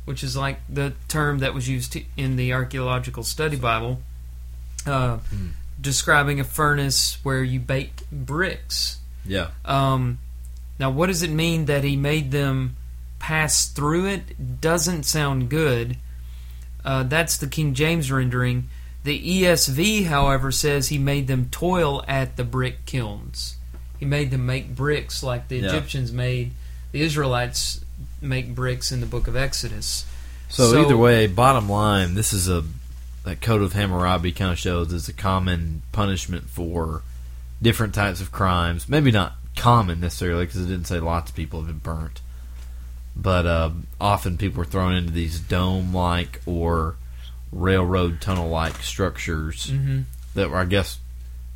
which 0.05 0.23
is 0.23 0.37
like 0.37 0.61
the 0.69 0.93
term 1.09 1.39
that 1.39 1.55
was 1.55 1.69
used 1.69 1.97
in 2.17 2.37
the 2.37 2.53
archaeological 2.53 3.23
study 3.25 3.57
Bible, 3.57 4.03
uh, 4.87 5.19
Hmm. 5.19 5.49
describing 5.81 6.41
a 6.41 6.45
furnace 6.45 7.19
where 7.23 7.43
you 7.43 7.61
bake 7.61 8.03
bricks. 8.11 8.99
Yeah. 9.25 9.49
Um, 9.65 10.19
now, 10.79 10.91
what 10.91 11.07
does 11.07 11.23
it 11.23 11.31
mean 11.31 11.65
that 11.67 11.85
he 11.85 11.97
made 11.97 12.31
them 12.31 12.77
pass 13.19 13.67
through 13.67 14.07
it 14.07 14.61
doesn't 14.61 15.03
sound 15.05 15.49
good. 15.49 15.97
Uh, 16.85 17.03
that's 17.03 17.37
the 17.39 17.47
King 17.49 17.75
James 17.75 18.13
rendering. 18.13 18.69
The 19.03 19.19
ESV, 19.43 20.05
however, 20.07 20.53
says 20.53 20.89
he 20.89 20.99
made 20.99 21.27
them 21.27 21.49
toil 21.51 22.05
at 22.07 22.37
the 22.37 22.45
brick 22.45 22.85
kilns. 22.87 23.56
He 23.99 24.07
made 24.07 24.31
them 24.31 24.47
make 24.47 24.75
bricks 24.75 25.23
like 25.23 25.49
the 25.49 25.57
Yeah. 25.59 25.69
Egyptians 25.69 26.13
made. 26.13 26.53
The 26.93 27.03
Israelites 27.03 27.81
make 28.21 28.55
bricks 28.55 28.93
in 28.93 29.01
the 29.01 29.07
book 29.07 29.27
of 29.29 29.37
Exodus. 29.37 30.05
So, 30.49 30.71
So- 30.73 30.83
either 30.85 30.97
way, 30.97 31.27
bottom 31.27 31.69
line, 31.69 32.15
this 32.15 32.33
is 32.33 32.49
a 32.49 32.65
that 33.25 33.41
code 33.41 33.61
of 33.61 33.73
Hammurabi 33.73 34.31
kind 34.31 34.53
of 34.53 34.59
shows 34.59 34.93
is 34.93 35.09
a 35.09 35.13
common 35.13 35.83
punishment 35.91 36.49
for 36.49 37.03
different 37.61 37.93
types 37.93 38.21
of 38.21 38.31
crimes. 38.31 38.89
Maybe 38.89 39.11
not 39.11 39.37
common 39.57 39.99
necessarily 39.99 40.47
because 40.47 40.61
it 40.61 40.67
didn't 40.69 40.87
say 40.87 41.01
lots 41.01 41.31
of 41.31 41.37
people 41.37 41.59
have 41.61 41.67
been 41.67 41.79
burnt, 41.79 42.21
but 43.17 43.45
uh, 43.45 43.71
often 44.01 44.37
people 44.39 44.59
were 44.59 44.65
thrown 44.65 44.95
into 44.95 45.11
these 45.13 45.41
dome-like 45.41 46.41
or 46.47 46.95
railroad 47.51 48.21
tunnel-like 48.21 48.77
structures 48.83 49.67
Mm-hmm. 49.73 50.03
that 50.35 50.51
were, 50.51 50.59
I 50.59 50.65
guess, 50.65 50.99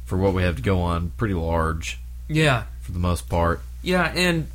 for 0.06 0.16
what 0.18 0.34
we 0.34 0.42
have 0.42 0.56
to 0.56 0.62
go 0.62 0.80
on, 0.82 1.12
pretty 1.16 1.34
large 1.34 2.00
Yeah, 2.30 2.64
for 2.82 2.92
the 2.92 2.98
most 2.98 3.28
part. 3.28 3.60
yeah, 3.82 4.12
and 4.14 4.48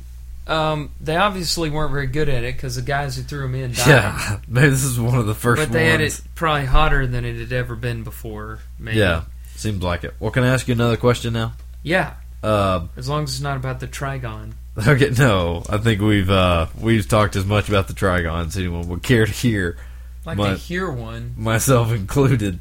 um, 0.48 0.90
they 1.00 1.16
obviously 1.16 1.70
weren't 1.70 1.90
very 1.92 2.06
good 2.06 2.28
at 2.28 2.42
it 2.44 2.54
because 2.56 2.76
the 2.76 2.82
guys 2.82 3.16
who 3.16 3.22
threw 3.22 3.42
them 3.42 3.54
in 3.54 3.72
died. 3.72 3.86
Yeah, 3.86 4.38
maybe 4.48 4.70
this 4.70 4.84
is 4.84 4.98
one 4.98 5.18
of 5.18 5.26
the 5.26 5.34
first 5.34 5.60
but 5.60 5.72
they 5.72 5.86
had 5.86 6.00
it 6.00 6.20
probably 6.34 6.66
hotter 6.66 7.06
than 7.06 7.24
it 7.24 7.36
had 7.36 7.52
ever 7.52 7.74
been 7.76 8.02
before. 8.04 8.60
Maybe. 8.78 8.98
Yeah, 8.98 9.24
seems 9.56 9.82
like 9.82 10.04
it. 10.04 10.14
Well, 10.20 10.30
can 10.30 10.42
I 10.44 10.48
ask 10.48 10.66
you 10.68 10.72
another 10.74 10.96
question 10.96 11.32
now? 11.34 11.52
yeah. 11.82 12.14
Uh, 12.42 12.86
As 12.96 13.08
long 13.08 13.24
as 13.24 13.30
it's 13.30 13.40
not 13.40 13.56
about 13.56 13.80
the 13.80 13.88
trigon. 13.88 14.52
Okay, 14.86 15.08
no, 15.18 15.64
I 15.70 15.78
think 15.78 16.02
we've 16.02 16.28
uh, 16.30 16.66
we've 16.78 17.08
talked 17.08 17.34
as 17.34 17.44
much 17.46 17.68
about 17.70 17.88
the 17.88 17.94
trigons 17.94 18.48
as 18.48 18.58
anyone 18.58 18.86
would 18.88 19.02
care 19.02 19.24
to 19.24 19.32
hear, 19.32 19.78
like 20.26 20.36
My- 20.36 20.50
to 20.50 20.56
hear 20.56 20.90
one. 20.90 21.34
myself 21.38 21.90
included. 21.92 22.58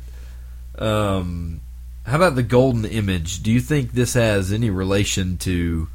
Um, 0.79 1.59
how 2.05 2.17
about 2.17 2.35
the 2.35 2.43
golden 2.43 2.85
image? 2.85 3.41
Do 3.41 3.51
you 3.51 3.59
think 3.59 3.91
this 3.91 4.13
has 4.13 4.51
any 4.51 4.69
relation 4.69 5.37
to 5.39 5.87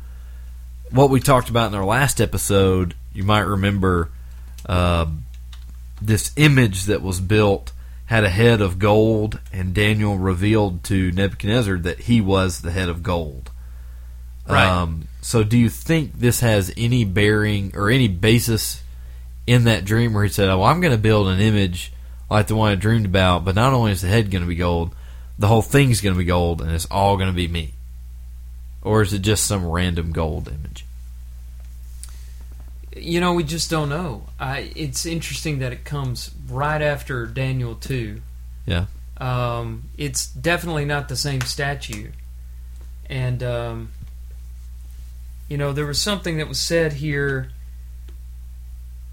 what 0.90 1.08
we 1.08 1.20
talked 1.20 1.50
about 1.50 1.68
in 1.72 1.78
our 1.78 1.84
last 1.84 2.20
episode? 2.20 2.94
You 3.12 3.22
might 3.22 3.40
remember 3.40 4.10
uh, 4.66 5.06
this 6.02 6.32
image 6.36 6.84
that 6.84 7.02
was 7.02 7.20
built 7.20 7.72
had 8.06 8.24
a 8.24 8.28
head 8.28 8.60
of 8.60 8.80
gold, 8.80 9.38
and 9.52 9.72
Daniel 9.72 10.18
revealed 10.18 10.82
to 10.82 11.12
Nebuchadnezzar 11.12 11.78
that 11.78 12.00
he 12.00 12.20
was 12.20 12.60
the 12.60 12.72
head 12.72 12.88
of 12.88 13.04
gold. 13.04 13.52
Right. 14.48 14.66
Um, 14.66 15.06
so, 15.20 15.44
do 15.44 15.56
you 15.56 15.68
think 15.68 16.14
this 16.14 16.40
has 16.40 16.72
any 16.76 17.04
bearing 17.04 17.70
or 17.76 17.88
any 17.88 18.08
basis 18.08 18.82
in 19.46 19.62
that 19.64 19.84
dream 19.84 20.12
where 20.12 20.24
he 20.24 20.30
said, 20.30 20.48
"Oh, 20.48 20.64
I'm 20.64 20.80
going 20.80 20.90
to 20.90 20.98
build 20.98 21.28
an 21.28 21.38
image 21.38 21.92
like 22.28 22.48
the 22.48 22.56
one 22.56 22.72
I 22.72 22.74
dreamed 22.74 23.06
about, 23.06 23.44
but 23.44 23.54
not 23.54 23.72
only 23.72 23.92
is 23.92 24.00
the 24.00 24.08
head 24.08 24.32
going 24.32 24.42
to 24.42 24.48
be 24.48 24.56
gold, 24.56 24.92
the 25.40 25.48
whole 25.48 25.62
thing's 25.62 26.02
going 26.02 26.14
to 26.14 26.18
be 26.18 26.26
gold, 26.26 26.60
and 26.60 26.70
it's 26.70 26.86
all 26.86 27.16
going 27.16 27.30
to 27.30 27.34
be 27.34 27.48
me"? 27.48 27.72
Or 28.82 29.02
is 29.02 29.12
it 29.12 29.20
just 29.22 29.46
some 29.46 29.66
random 29.66 30.12
gold 30.12 30.48
image? 30.48 30.84
You 32.94 33.20
know, 33.20 33.32
we 33.32 33.42
just 33.42 33.70
don't 33.70 33.88
know. 33.88 34.26
I, 34.38 34.70
it's 34.76 35.06
interesting 35.06 35.60
that 35.60 35.72
it 35.72 35.84
comes 35.84 36.30
right 36.48 36.82
after 36.82 37.26
Daniel 37.26 37.74
2. 37.74 38.20
Yeah. 38.66 38.86
Um, 39.16 39.84
it's 39.96 40.26
definitely 40.26 40.84
not 40.84 41.08
the 41.08 41.16
same 41.16 41.40
statue. 41.40 42.10
And, 43.08 43.42
um, 43.42 43.92
you 45.48 45.56
know, 45.56 45.72
there 45.72 45.86
was 45.86 46.00
something 46.00 46.36
that 46.38 46.48
was 46.48 46.60
said 46.60 46.94
here. 46.94 47.50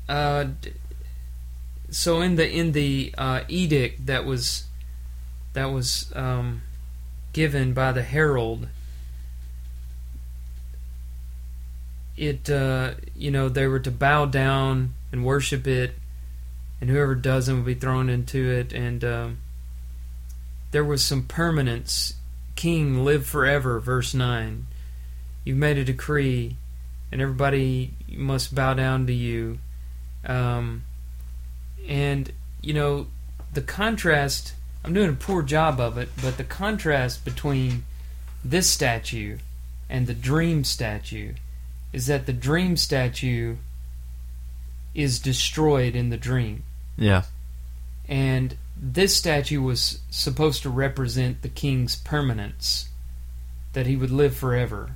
Uh, 0.09 0.47
so 1.89 2.21
in 2.21 2.35
the 2.35 2.49
in 2.49 2.73
the 2.73 3.13
uh, 3.17 3.41
edict 3.47 4.07
that 4.07 4.25
was 4.25 4.65
that 5.57 5.71
was 5.71 6.13
um, 6.15 6.61
given 7.33 7.73
by 7.73 7.91
the 7.91 8.03
herald, 8.03 8.67
it 12.15 12.47
uh, 12.47 12.91
you 13.15 13.31
know 13.31 13.49
they 13.49 13.65
were 13.65 13.79
to 13.79 13.89
bow 13.89 14.25
down 14.25 14.93
and 15.11 15.25
worship 15.25 15.65
it, 15.65 15.95
and 16.79 16.91
whoever 16.91 17.15
doesn't 17.15 17.57
will 17.57 17.63
be 17.63 17.73
thrown 17.73 18.07
into 18.07 18.47
it. 18.51 18.71
And 18.71 19.03
um, 19.03 19.37
there 20.69 20.85
was 20.85 21.03
some 21.03 21.23
permanence. 21.23 22.13
King 22.55 23.03
live 23.03 23.25
forever. 23.25 23.79
Verse 23.79 24.13
nine. 24.13 24.67
You've 25.43 25.57
made 25.57 25.79
a 25.79 25.83
decree, 25.83 26.55
and 27.11 27.19
everybody 27.19 27.93
must 28.15 28.53
bow 28.53 28.75
down 28.75 29.07
to 29.07 29.13
you. 29.13 29.57
Um, 30.23 30.83
and 31.87 32.31
you 32.61 32.75
know 32.75 33.07
the 33.53 33.61
contrast. 33.61 34.53
I'm 34.87 34.93
doing 34.93 35.09
a 35.09 35.13
poor 35.13 35.43
job 35.43 35.81
of 35.81 35.97
it, 35.97 36.07
but 36.21 36.37
the 36.37 36.45
contrast 36.45 37.25
between 37.25 37.83
this 38.41 38.69
statue 38.69 39.37
and 39.89 40.07
the 40.07 40.13
dream 40.13 40.63
statue 40.63 41.33
is 41.91 42.07
that 42.07 42.25
the 42.25 42.31
dream 42.31 42.77
statue 42.77 43.57
is 44.95 45.19
destroyed 45.19 45.93
in 45.93 46.09
the 46.09 46.15
dream. 46.15 46.63
Yeah. 46.95 47.23
And 48.07 48.55
this 48.77 49.13
statue 49.13 49.61
was 49.61 49.99
supposed 50.09 50.63
to 50.63 50.69
represent 50.69 51.41
the 51.41 51.49
king's 51.49 51.97
permanence, 51.97 52.87
that 53.73 53.87
he 53.87 53.97
would 53.97 54.11
live 54.11 54.37
forever. 54.37 54.91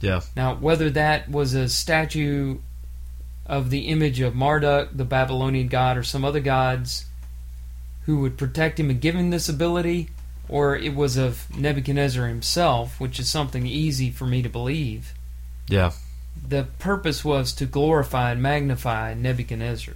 Yeah. 0.00 0.22
Now, 0.34 0.54
whether 0.54 0.88
that 0.88 1.28
was 1.28 1.52
a 1.52 1.68
statue 1.68 2.60
of 3.44 3.68
the 3.68 3.88
image 3.88 4.18
of 4.18 4.34
Marduk, 4.34 4.96
the 4.96 5.04
Babylonian 5.04 5.68
god, 5.68 5.98
or 5.98 6.02
some 6.02 6.24
other 6.24 6.40
gods 6.40 7.04
who 8.06 8.20
would 8.20 8.38
protect 8.38 8.80
him 8.80 8.88
and 8.90 9.00
give 9.00 9.14
him 9.14 9.30
this 9.30 9.48
ability, 9.48 10.08
or 10.48 10.76
it 10.76 10.94
was 10.94 11.16
of 11.16 11.46
Nebuchadnezzar 11.56 12.26
himself, 12.28 12.98
which 13.00 13.18
is 13.20 13.28
something 13.28 13.66
easy 13.66 14.10
for 14.10 14.26
me 14.26 14.42
to 14.42 14.48
believe, 14.48 15.12
Yeah. 15.68 15.92
the 16.48 16.64
purpose 16.78 17.24
was 17.24 17.52
to 17.54 17.66
glorify 17.66 18.30
and 18.32 18.40
magnify 18.42 19.14
Nebuchadnezzar. 19.14 19.94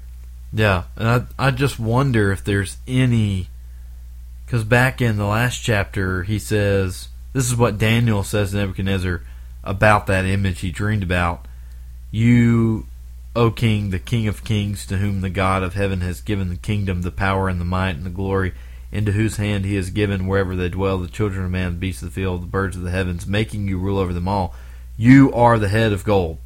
Yeah, 0.53 0.85
and 0.97 1.09
I 1.39 1.47
I 1.49 1.51
just 1.53 1.79
wonder 1.79 2.33
if 2.33 2.43
there's 2.43 2.79
any 2.89 3.49
because 4.45 4.65
back 4.65 5.01
in 5.01 5.17
the 5.17 5.27
last 5.27 5.59
chapter 5.63 6.25
he 6.25 6.41
says 6.41 7.09
this 7.33 7.47
is 7.47 7.55
what 7.55 7.79
Daniel 7.79 8.25
says 8.25 8.51
to 8.51 8.57
Nebuchadnezzar 8.57 9.23
about 9.63 10.09
that 10.09 10.25
image 10.25 10.59
he 10.61 10.73
dreamed 10.73 11.05
about. 11.05 11.47
You, 12.11 12.87
O 13.37 13.51
King, 13.51 13.91
the 13.91 13.99
King 13.99 14.27
of 14.27 14.45
Kings, 14.45 14.85
to 14.87 14.97
whom 14.97 15.21
the 15.21 15.31
God 15.31 15.63
of 15.63 15.75
heaven 15.75 16.01
has 16.01 16.21
given 16.21 16.49
the 16.49 16.57
kingdom, 16.57 17.03
the 17.03 17.13
power, 17.13 17.49
and 17.49 17.61
the 17.61 17.65
might, 17.65 17.97
and 17.97 18.05
the 18.05 18.11
glory, 18.11 18.53
into 18.91 19.13
whose 19.13 19.37
hand 19.37 19.65
he 19.65 19.77
has 19.77 19.91
given 19.91 20.27
wherever 20.27 20.57
they 20.57 20.69
dwell 20.69 20.99
the 20.99 21.09
children 21.09 21.45
of 21.45 21.51
man, 21.51 21.75
the 21.75 21.79
beasts 21.79 22.03
of 22.03 22.09
the 22.09 22.15
field, 22.15 22.43
the 22.43 22.47
birds 22.47 22.77
of 22.77 22.83
the 22.83 22.91
heavens, 22.91 23.27
making 23.27 23.69
you 23.69 23.79
rule 23.79 23.99
over 23.99 24.13
them 24.13 24.27
all. 24.27 24.55
You 24.97 25.33
are 25.33 25.59
the 25.59 25.69
head 25.69 25.93
of 25.93 26.05
gold. 26.05 26.39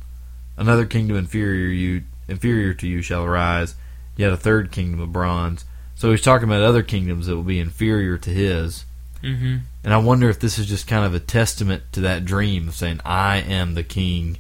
Another 0.56 0.84
kingdom 0.84 1.16
inferior 1.16 1.68
you 1.68 2.04
inferior 2.28 2.74
to 2.74 2.86
you 2.86 3.02
shall 3.02 3.24
arise, 3.24 3.74
yet 4.16 4.32
a 4.32 4.36
third 4.36 4.70
kingdom 4.70 5.00
of 5.00 5.12
bronze. 5.12 5.64
So 5.94 6.10
he's 6.10 6.22
talking 6.22 6.48
about 6.48 6.62
other 6.62 6.82
kingdoms 6.82 7.26
that 7.26 7.36
will 7.36 7.42
be 7.42 7.60
inferior 7.60 8.18
to 8.18 8.30
his. 8.30 8.84
Mm-hmm. 9.22 9.56
And 9.82 9.94
I 9.94 9.98
wonder 9.98 10.28
if 10.28 10.38
this 10.38 10.58
is 10.58 10.66
just 10.66 10.86
kind 10.86 11.04
of 11.04 11.14
a 11.14 11.20
testament 11.20 11.84
to 11.92 12.00
that 12.02 12.24
dream 12.24 12.68
of 12.68 12.74
saying, 12.74 13.00
I 13.04 13.38
am 13.38 13.74
the 13.74 13.82
king. 13.82 14.38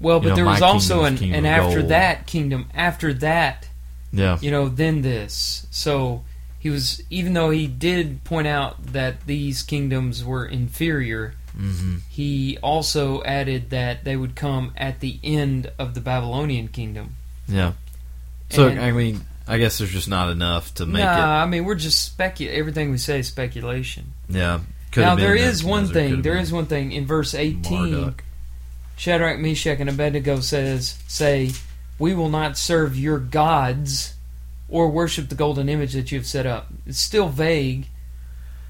Well, 0.00 0.16
You 0.18 0.22
but 0.22 0.28
know, 0.30 0.34
there 0.36 0.44
was 0.44 0.62
also 0.62 1.04
an, 1.04 1.22
and 1.22 1.46
after 1.46 1.78
gold. 1.78 1.90
that 1.90 2.26
kingdom, 2.26 2.66
after 2.74 3.12
that, 3.14 3.68
Yeah. 4.12 4.38
you 4.40 4.50
know, 4.50 4.68
then 4.68 5.02
this. 5.02 5.66
So 5.70 6.24
he 6.58 6.68
was, 6.70 7.02
even 7.10 7.32
though 7.32 7.50
he 7.50 7.66
did 7.66 8.24
point 8.24 8.46
out 8.46 8.92
that 8.92 9.26
these 9.26 9.62
kingdoms 9.62 10.24
were 10.24 10.44
inferior, 10.46 11.34
hmm 11.56 11.96
he 12.10 12.58
also 12.62 13.22
added 13.22 13.70
that 13.70 14.04
they 14.04 14.16
would 14.16 14.34
come 14.34 14.72
at 14.76 14.98
the 15.00 15.18
end 15.22 15.70
of 15.78 15.94
the 15.94 16.00
Babylonian 16.00 16.66
kingdom. 16.68 17.14
Yeah. 17.48 17.72
So, 18.50 18.68
And- 18.68 18.80
I 18.80 18.90
mean, 18.92 19.20
I 19.46 19.58
guess 19.58 19.78
there's 19.78 19.92
just 19.92 20.08
not 20.08 20.30
enough 20.30 20.74
to 20.74 20.86
make 20.86 21.02
nah, 21.04 21.42
I 21.42 21.46
mean 21.46 21.64
we're 21.64 21.74
just 21.76 22.16
specu. 22.18 22.48
Everything 22.50 22.90
we 22.90 22.98
say 22.98 23.18
is 23.20 23.28
speculation. 23.28 24.12
Yeah. 24.28 24.60
Could 24.90 25.02
now 25.02 25.14
there 25.16 25.34
is 25.36 25.62
one 25.62 25.86
thing. 25.88 26.22
There 26.22 26.36
is 26.38 26.50
one 26.52 26.66
thing 26.66 26.92
in 26.92 27.04
verse 27.06 27.34
eighteen. 27.34 27.92
Marduk. 27.92 28.24
Shadrach, 28.96 29.38
Meshach, 29.38 29.80
and 29.80 29.88
Abednego 29.90 30.40
says, 30.40 30.96
"Say, 31.08 31.52
we 31.98 32.14
will 32.14 32.28
not 32.28 32.56
serve 32.56 32.96
your 32.96 33.18
gods, 33.18 34.14
or 34.68 34.88
worship 34.90 35.28
the 35.28 35.34
golden 35.34 35.68
image 35.68 35.92
that 35.94 36.12
you 36.12 36.18
have 36.18 36.26
set 36.26 36.46
up." 36.46 36.68
It's 36.86 37.00
still 37.00 37.28
vague 37.28 37.86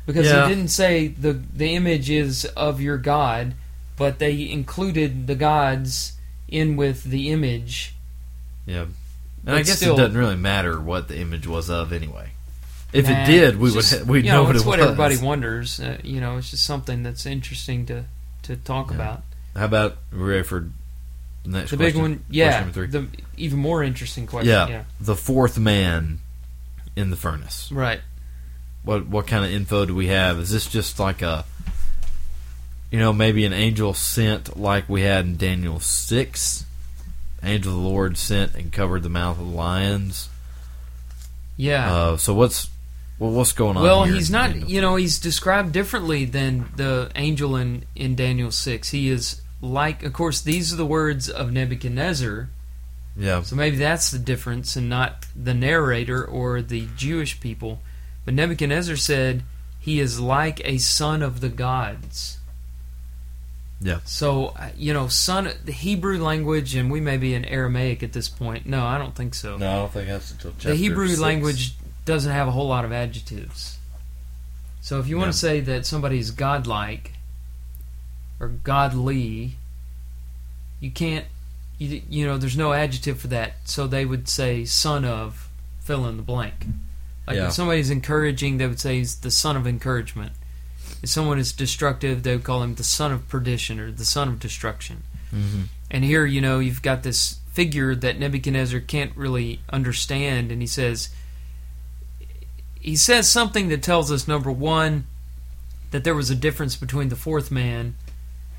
because 0.06 0.26
Yeah. 0.26 0.48
he 0.48 0.54
didn't 0.54 0.70
say 0.70 1.08
the 1.08 1.32
the 1.32 1.74
image 1.74 2.08
is 2.10 2.44
of 2.56 2.80
your 2.80 2.98
god, 2.98 3.54
but 3.96 4.18
they 4.18 4.48
included 4.50 5.26
the 5.26 5.34
gods 5.34 6.12
in 6.48 6.76
with 6.76 7.04
the 7.04 7.30
image. 7.30 7.94
Yeah. 8.66 8.82
And 8.82 8.94
But 9.44 9.54
I 9.56 9.62
guess 9.62 9.76
still- 9.76 9.94
it 9.94 9.98
doesn't 9.98 10.16
really 10.16 10.36
matter 10.36 10.80
what 10.80 11.08
the 11.08 11.18
image 11.18 11.46
was 11.46 11.68
of 11.68 11.92
anyway. 11.92 12.30
If 12.94 13.08
Nah, 13.08 13.22
it 13.22 13.26
did, 13.26 13.56
we 13.58 13.68
it's 13.68 13.76
would 13.76 13.82
just- 13.84 14.06
we'd 14.06 14.24
you 14.24 14.30
know, 14.30 14.36
know, 14.38 14.44
what 14.44 14.56
it's 14.56 14.64
it 14.64 14.68
what 14.68 14.78
was. 14.78 14.86
everybody 14.86 15.16
wonders. 15.18 15.80
Uh, 15.80 15.98
you 16.02 16.20
know, 16.20 16.38
it's 16.38 16.50
just 16.50 16.64
something 16.64 17.02
that's 17.02 17.26
interesting 17.26 17.84
to 17.86 18.04
to 18.44 18.56
talk 18.56 18.88
Yeah. 18.90 18.94
about. 18.96 19.22
How 19.56 19.66
about 19.66 19.96
we 20.12 20.18
ready 20.18 20.42
for 20.42 20.68
The 21.44 21.50
next 21.50 21.70
The 21.70 21.76
big 21.76 21.96
one, 21.96 22.24
yeah. 22.28 22.60
number 22.60 22.72
three. 22.72 22.86
The 22.88 23.08
even 23.36 23.58
more 23.58 23.82
interesting 23.82 24.26
question. 24.26 24.50
Yeah. 24.50 24.68
yeah. 24.68 24.84
The 25.00 25.16
fourth 25.16 25.58
man 25.58 26.20
in 26.96 27.10
the 27.10 27.16
furnace. 27.16 27.70
Right. 27.72 28.00
What 28.82 29.06
what 29.06 29.26
kind 29.26 29.44
of 29.44 29.50
info 29.50 29.86
do 29.86 29.94
we 29.94 30.08
have? 30.08 30.38
Is 30.38 30.50
this 30.50 30.68
just 30.68 30.98
like 30.98 31.22
a 31.22 31.44
you 32.90 33.00
know, 33.00 33.12
maybe 33.12 33.44
an 33.44 33.52
angel 33.52 33.92
sent 33.92 34.56
like 34.56 34.88
we 34.88 35.02
had 35.02 35.24
in 35.24 35.36
Daniel 35.36 35.80
six? 35.80 36.64
Angel 37.42 37.72
of 37.72 37.82
the 37.82 37.88
Lord 37.88 38.16
sent 38.16 38.54
and 38.54 38.72
covered 38.72 39.02
the 39.02 39.08
mouth 39.08 39.38
of 39.38 39.46
the 39.46 39.52
lions. 39.52 40.28
Yeah. 41.56 41.92
Uh, 41.92 42.16
so 42.16 42.34
what's 42.34 42.68
well, 43.18 43.30
what's 43.30 43.52
going 43.52 43.76
on? 43.76 43.82
well, 43.82 44.04
he's 44.04 44.30
not. 44.30 44.68
You 44.68 44.80
know, 44.80 44.96
he's 44.96 45.18
described 45.18 45.72
differently 45.72 46.24
than 46.24 46.68
the 46.76 47.10
angel 47.16 47.56
in 47.56 47.84
in 47.96 48.14
Daniel 48.14 48.50
six. 48.50 48.90
He 48.90 49.08
is 49.08 49.40
like, 49.64 50.02
of 50.02 50.12
course, 50.12 50.40
these 50.40 50.72
are 50.72 50.76
the 50.76 50.86
words 50.86 51.28
of 51.28 51.52
Nebuchadnezzar. 51.52 52.48
Yeah, 53.16 53.42
So 53.42 53.54
maybe 53.56 53.76
that's 53.76 54.10
the 54.10 54.18
difference, 54.18 54.74
and 54.76 54.88
not 54.88 55.26
the 55.36 55.54
narrator 55.54 56.24
or 56.24 56.60
the 56.62 56.88
Jewish 56.96 57.38
people. 57.40 57.80
But 58.24 58.34
Nebuchadnezzar 58.34 58.96
said 58.96 59.44
he 59.78 60.00
is 60.00 60.18
like 60.18 60.60
a 60.64 60.78
son 60.78 61.22
of 61.22 61.40
the 61.40 61.48
gods. 61.48 62.38
Yeah. 63.80 64.00
So 64.04 64.46
uh, 64.58 64.70
you 64.76 64.92
know, 64.92 65.08
son, 65.08 65.50
the 65.64 65.72
Hebrew 65.72 66.18
language, 66.22 66.74
and 66.74 66.90
we 66.90 67.00
may 67.00 67.16
be 67.16 67.34
in 67.34 67.44
Aramaic 67.44 68.02
at 68.02 68.12
this 68.12 68.28
point. 68.28 68.66
No, 68.66 68.84
I 68.84 68.98
don't 68.98 69.14
think 69.14 69.34
so. 69.34 69.56
no, 69.58 69.70
I 69.70 69.74
don't 69.76 69.92
think 69.92 70.08
that's 70.08 70.30
until 70.32 70.52
chapter 70.52 70.70
the 70.70 70.76
Hebrew 70.76 71.08
six. 71.08 71.20
language 71.20 71.74
doesn't 72.04 72.32
have 72.32 72.48
a 72.48 72.50
whole 72.50 72.68
lot 72.68 72.84
of 72.84 72.92
adjectives. 72.92 73.78
So 74.80 74.98
if 75.00 75.06
you 75.08 75.16
want 75.16 75.28
Yeah. 75.28 75.32
to 75.32 75.38
say 75.38 75.60
that 75.60 75.86
somebody 75.86 76.18
is 76.18 76.30
godlike 76.30 77.12
or 78.44 78.48
godly, 78.48 79.56
you 80.80 80.90
can't. 80.90 81.26
You, 81.78 82.02
you 82.08 82.24
know, 82.26 82.38
there's 82.38 82.56
no 82.56 82.72
adjective 82.72 83.18
for 83.18 83.26
that. 83.28 83.54
So 83.64 83.86
they 83.86 84.04
would 84.04 84.28
say 84.28 84.64
son 84.64 85.04
of 85.04 85.48
fill 85.80 86.06
in 86.06 86.16
the 86.16 86.22
blank. 86.22 86.66
Like 87.26 87.36
Yeah. 87.36 87.48
if 87.48 87.52
somebody's 87.54 87.90
encouraging, 87.90 88.58
they 88.58 88.66
would 88.66 88.78
say 88.78 88.98
he's 88.98 89.16
the 89.16 89.30
son 89.30 89.56
of 89.56 89.66
encouragement. 89.66 90.32
If 91.02 91.08
someone 91.10 91.38
is 91.38 91.52
destructive, 91.52 92.22
they 92.22 92.36
would 92.36 92.44
call 92.44 92.62
him 92.62 92.76
the 92.76 92.84
son 92.84 93.10
of 93.12 93.28
perdition 93.28 93.80
or 93.80 93.90
the 93.90 94.04
son 94.04 94.28
of 94.28 94.38
destruction. 94.38 95.02
Mhm. 95.34 95.64
And 95.90 96.04
here, 96.04 96.24
you 96.26 96.40
know, 96.40 96.60
you've 96.60 96.82
got 96.82 97.02
this 97.02 97.36
figure 97.52 97.94
that 97.96 98.18
Nebuchadnezzar 98.18 98.80
can't 98.80 99.14
really 99.16 99.60
understand, 99.70 100.50
and 100.52 100.60
he 100.60 100.66
says, 100.66 101.08
he 102.80 102.96
says 102.96 103.28
something 103.30 103.68
that 103.68 103.82
tells 103.82 104.12
us 104.12 104.28
number 104.28 104.50
one 104.52 105.04
that 105.90 106.04
there 106.04 106.14
was 106.14 106.30
a 106.30 106.34
difference 106.34 106.76
between 106.76 107.08
the 107.08 107.16
fourth 107.16 107.50
man 107.50 107.94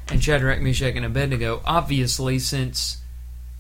and 0.10 0.24
Shadrach, 0.24 0.62
Meshach, 0.62 0.96
and 0.96 1.06
Abednego. 1.06 1.62
Obviously, 1.66 2.40
since 2.40 2.98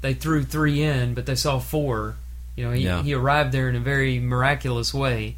they 0.01 0.13
threw 0.13 0.43
three 0.43 0.81
in, 0.83 1.13
but 1.13 1.25
they 1.25 1.35
saw 1.35 1.59
four. 1.59 2.15
You 2.55 2.65
know, 2.65 2.71
he, 2.71 2.83
Yeah. 2.83 3.03
he 3.03 3.13
arrived 3.13 3.51
there 3.51 3.67
in 3.69 3.75
a 3.75 3.79
very 3.79 4.19
miraculous 4.19 4.93
way, 4.93 5.35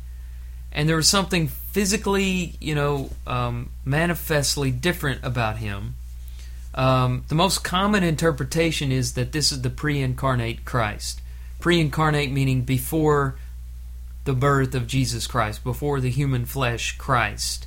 and 0.72 0.88
there 0.88 0.96
was 0.98 1.08
something 1.08 1.48
physically, 1.48 2.56
you 2.60 2.76
know, 2.76 3.10
um, 3.26 3.70
manifestly 3.86 4.72
different 4.72 5.24
about 5.24 5.58
him. 5.58 5.96
Um, 6.76 7.24
the 7.28 7.36
most 7.36 7.64
common 7.64 8.04
interpretation 8.04 8.92
is 8.92 9.14
that 9.14 9.32
this 9.32 9.52
is 9.52 9.62
the 9.62 9.70
pre-incarnate 9.70 10.64
Christ. 10.66 11.22
Pre-incarnate 11.60 12.32
meaning 12.32 12.62
before 12.62 13.36
the 14.26 14.34
birth 14.34 14.76
of 14.76 14.86
Jesus 14.86 15.26
Christ, 15.26 15.64
before 15.64 16.00
the 16.00 16.12
human 16.12 16.46
flesh 16.46 16.98
Christ. 16.98 17.66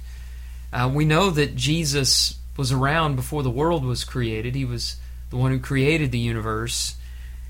Uh, 0.72 0.88
we 0.92 1.05
know 1.05 1.31
that 1.31 1.57
Jesus 1.57 2.35
was 2.56 2.72
around 2.72 3.16
before 3.16 3.42
the 3.42 3.50
world 3.50 3.84
was 3.84 4.04
created. 4.04 4.54
He 4.54 4.64
was 4.64 4.96
the 5.30 5.36
one 5.36 5.50
who 5.50 5.58
created 5.58 6.12
the 6.12 6.18
universe. 6.18 6.96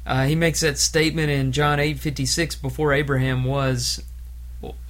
Uh, 0.07 0.25
he 0.25 0.35
makes 0.35 0.61
that 0.61 0.79
statement 0.79 1.31
in 1.31 1.53
John 1.53 1.81
eight 1.81 1.99
fifty 1.99 2.27
six. 2.27 2.55
Before 2.55 2.93
Abraham 2.93 3.45
was, 3.45 4.03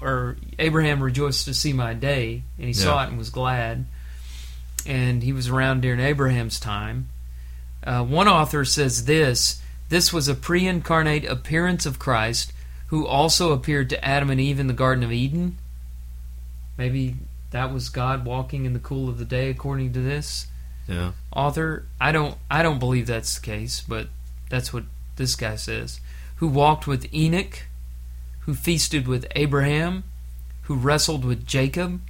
or 0.01 0.37
Abraham 0.59 1.03
rejoiced 1.03 1.45
to 1.47 1.55
see 1.55 1.73
my 1.73 1.95
day, 1.95 2.43
and 2.59 2.67
he 2.67 2.73
saw 2.73 3.03
it 3.05 3.09
and 3.09 3.19
was 3.19 3.31
glad. 3.31 3.87
And 4.87 5.23
he 5.23 5.33
was 5.33 5.49
around 5.49 5.83
during 5.83 6.01
Abraham's 6.01 6.59
time. 6.59 7.09
Uh, 7.85 8.05
one 8.05 8.29
author 8.29 8.65
says 8.65 9.05
this: 9.05 9.61
this 9.89 10.13
was 10.13 10.29
a 10.29 10.35
pre-incarnate 10.35 11.25
appearance 11.25 11.87
of 11.87 11.99
Christ, 11.99 12.53
who 12.87 13.07
also 13.07 13.53
appeared 13.53 13.91
to 13.91 14.05
Adam 14.05 14.31
and 14.31 14.41
Eve 14.41 14.61
in 14.61 14.69
the 14.69 14.73
Garden 14.73 15.05
of 15.05 15.13
Eden. 15.13 15.59
Maybe 16.79 17.17
that 17.51 17.73
was 17.73 17.89
God 17.89 18.25
walking 18.25 18.65
in 18.65 18.73
the 18.73 18.79
cool 18.79 19.09
of 19.09 19.19
the 19.19 19.25
day, 19.25 19.51
according 19.51 19.93
to 19.95 20.01
this 20.01 20.47
Yeah. 20.89 21.13
author. 21.33 21.87
I 22.01 22.13
don't 22.13 22.37
I 22.51 22.63
don't 22.63 22.79
believe 22.79 23.07
that's 23.07 23.39
the 23.39 23.45
case, 23.45 23.83
but 23.87 24.09
that's 24.49 24.73
what 24.73 24.85
this 25.17 25.35
guy 25.37 25.57
says. 25.57 26.01
Who 26.37 26.49
walked 26.49 26.87
with 26.87 27.13
Enoch, 27.15 27.65
who 28.41 28.55
feasted 28.55 29.07
with 29.07 29.27
Abraham, 29.37 30.05
who 30.63 30.75
wrestled 30.75 31.25
with 31.25 31.47
Jacob, 31.47 32.01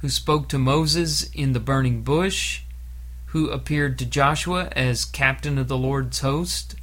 who 0.00 0.08
spoke 0.08 0.48
to 0.50 0.58
Moses 0.58 1.24
in 1.30 1.52
the 1.52 1.60
burning 1.60 2.02
bush, 2.02 2.60
who 3.26 3.50
appeared 3.50 3.98
to 3.98 4.06
Joshua 4.06 4.68
as 4.72 5.04
captain 5.04 5.58
of 5.58 5.68
the 5.68 5.76
Lord's 5.78 6.20
host, 6.20 6.76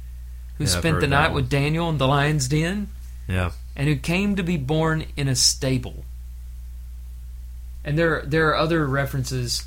who 0.58 0.64
Yeah, 0.64 0.70
spent 0.70 1.00
the 1.00 1.06
night 1.06 1.32
with 1.32 1.48
Daniel 1.48 1.88
in 1.88 1.98
the 1.98 2.06
lion's 2.06 2.48
den, 2.48 2.88
Yeah. 3.26 3.52
and 3.74 3.88
who 3.88 3.96
came 3.96 4.36
to 4.36 4.42
be 4.42 4.56
born 4.56 5.06
in 5.16 5.26
a 5.28 5.34
stable. 5.34 6.04
And 7.84 7.98
there 7.98 8.22
there 8.24 8.48
are 8.48 8.56
other 8.56 8.86
references. 8.86 9.66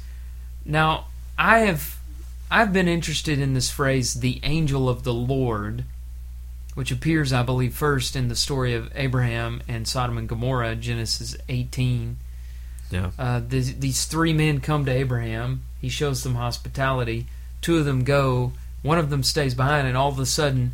Now, 0.66 1.06
I 1.38 1.60
have 1.60 1.98
I've 2.50 2.74
been 2.74 2.88
interested 2.88 3.40
in 3.40 3.54
this 3.54 3.70
phrase 3.70 4.16
the 4.16 4.40
angel 4.44 4.88
of 4.90 5.04
the 5.04 5.14
Lord, 5.14 5.84
which 6.74 6.92
appears 6.92 7.34
I 7.34 7.44
believe 7.44 7.76
first 7.76 8.16
in 8.16 8.28
the 8.28 8.36
story 8.36 8.74
of 8.74 8.92
Abraham 8.96 9.62
and 9.68 9.88
Sodom 9.88 10.18
and 10.18 10.30
Gomorrah, 10.30 10.76
Genesis 10.76 11.36
18. 11.50 12.18
Yeah. 12.90 13.12
Uh, 13.20 13.42
these, 13.46 13.78
these 13.80 14.06
three 14.06 14.34
men 14.34 14.62
come 14.62 14.86
to 14.86 14.92
Abraham. 14.92 15.64
He 15.82 15.90
shows 15.90 16.24
them 16.24 16.36
hospitality. 16.36 17.28
Two 17.62 17.78
of 17.78 17.86
them 17.86 18.04
go. 18.04 18.54
One 18.82 18.98
of 18.98 19.10
them 19.10 19.24
stays 19.24 19.54
behind, 19.54 19.88
and 19.88 19.98
all 19.98 20.10
of 20.10 20.20
a 20.20 20.26
sudden, 20.26 20.74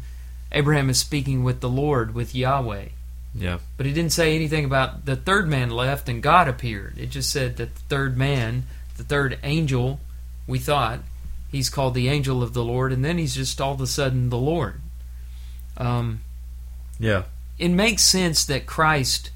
Abraham 0.51 0.89
is 0.89 0.99
speaking 0.99 1.43
with 1.43 1.61
the 1.61 1.69
Lord, 1.69 2.13
with 2.13 2.35
Yahweh. 2.35 2.89
Yeah. 3.35 3.59
But 3.77 3.87
it 3.87 3.93
didn't 3.93 4.11
say 4.11 4.35
anything 4.35 4.63
about 4.65 5.05
the 5.05 5.15
third 5.15 5.47
man 5.47 5.69
left 5.71 6.07
and 6.07 6.21
God 6.21 6.47
appeared. 6.47 6.97
It 6.97 7.07
just 7.09 7.31
said 7.31 7.57
that 7.57 7.73
the 7.75 7.81
third 7.81 8.15
man, 8.17 8.63
the 8.97 9.03
third 9.03 9.39
angel, 9.43 9.99
we 10.47 10.59
thought, 10.59 10.99
he's 11.51 11.69
called 11.69 11.93
the 11.95 12.09
angel 12.09 12.43
of 12.43 12.53
the 12.53 12.63
Lord, 12.63 12.91
and 12.91 13.03
then 13.03 13.17
he's 13.17 13.35
just 13.35 13.59
all 13.61 13.73
of 13.73 13.81
a 13.81 13.87
sudden 13.87 14.29
the 14.29 14.37
Lord. 14.37 14.81
Um, 15.77 16.21
Yeah. 16.99 17.23
it 17.57 17.69
makes 17.69 18.03
sense 18.03 18.45
that 18.45 18.65
Christ 18.65 19.31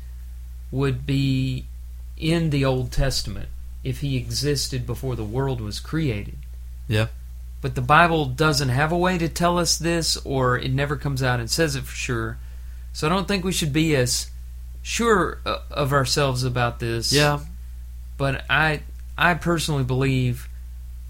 would 0.72 1.06
be 1.06 1.66
in 2.18 2.50
the 2.50 2.66
Old 2.66 2.92
Testament 2.92 3.50
if 3.84 4.02
he 4.02 4.18
existed 4.18 4.86
before 4.86 5.16
the 5.16 5.24
world 5.24 5.62
was 5.62 5.80
created. 5.80 6.38
Yeah. 6.88 7.08
But 7.62 7.76
the 7.76 7.82
Bible 7.82 8.26
doesn't 8.26 8.70
have 8.70 8.92
a 8.92 8.98
way 8.98 9.18
to 9.18 9.28
tell 9.30 9.58
us 9.58 9.78
this, 9.78 10.18
or 10.18 10.58
it 10.58 10.72
never 10.72 10.96
comes 10.96 11.24
out 11.24 11.40
and 11.40 11.50
says 11.50 11.76
it 11.76 11.84
for 11.86 11.96
sure. 11.96 12.38
So 12.98 13.06
I 13.06 13.12
don't 13.12 13.28
think 13.28 13.46
we 13.46 13.52
should 13.52 13.74
be 13.74 13.96
as 13.96 14.32
sure 14.82 15.40
uh, 15.46 15.60
of 15.70 15.94
ourselves 15.94 16.44
about 16.44 16.80
this. 16.80 17.14
Yeah. 17.14 17.42
But 18.18 18.44
I, 18.50 18.82
I 19.16 19.36
personally 19.36 19.84
believe 19.84 20.50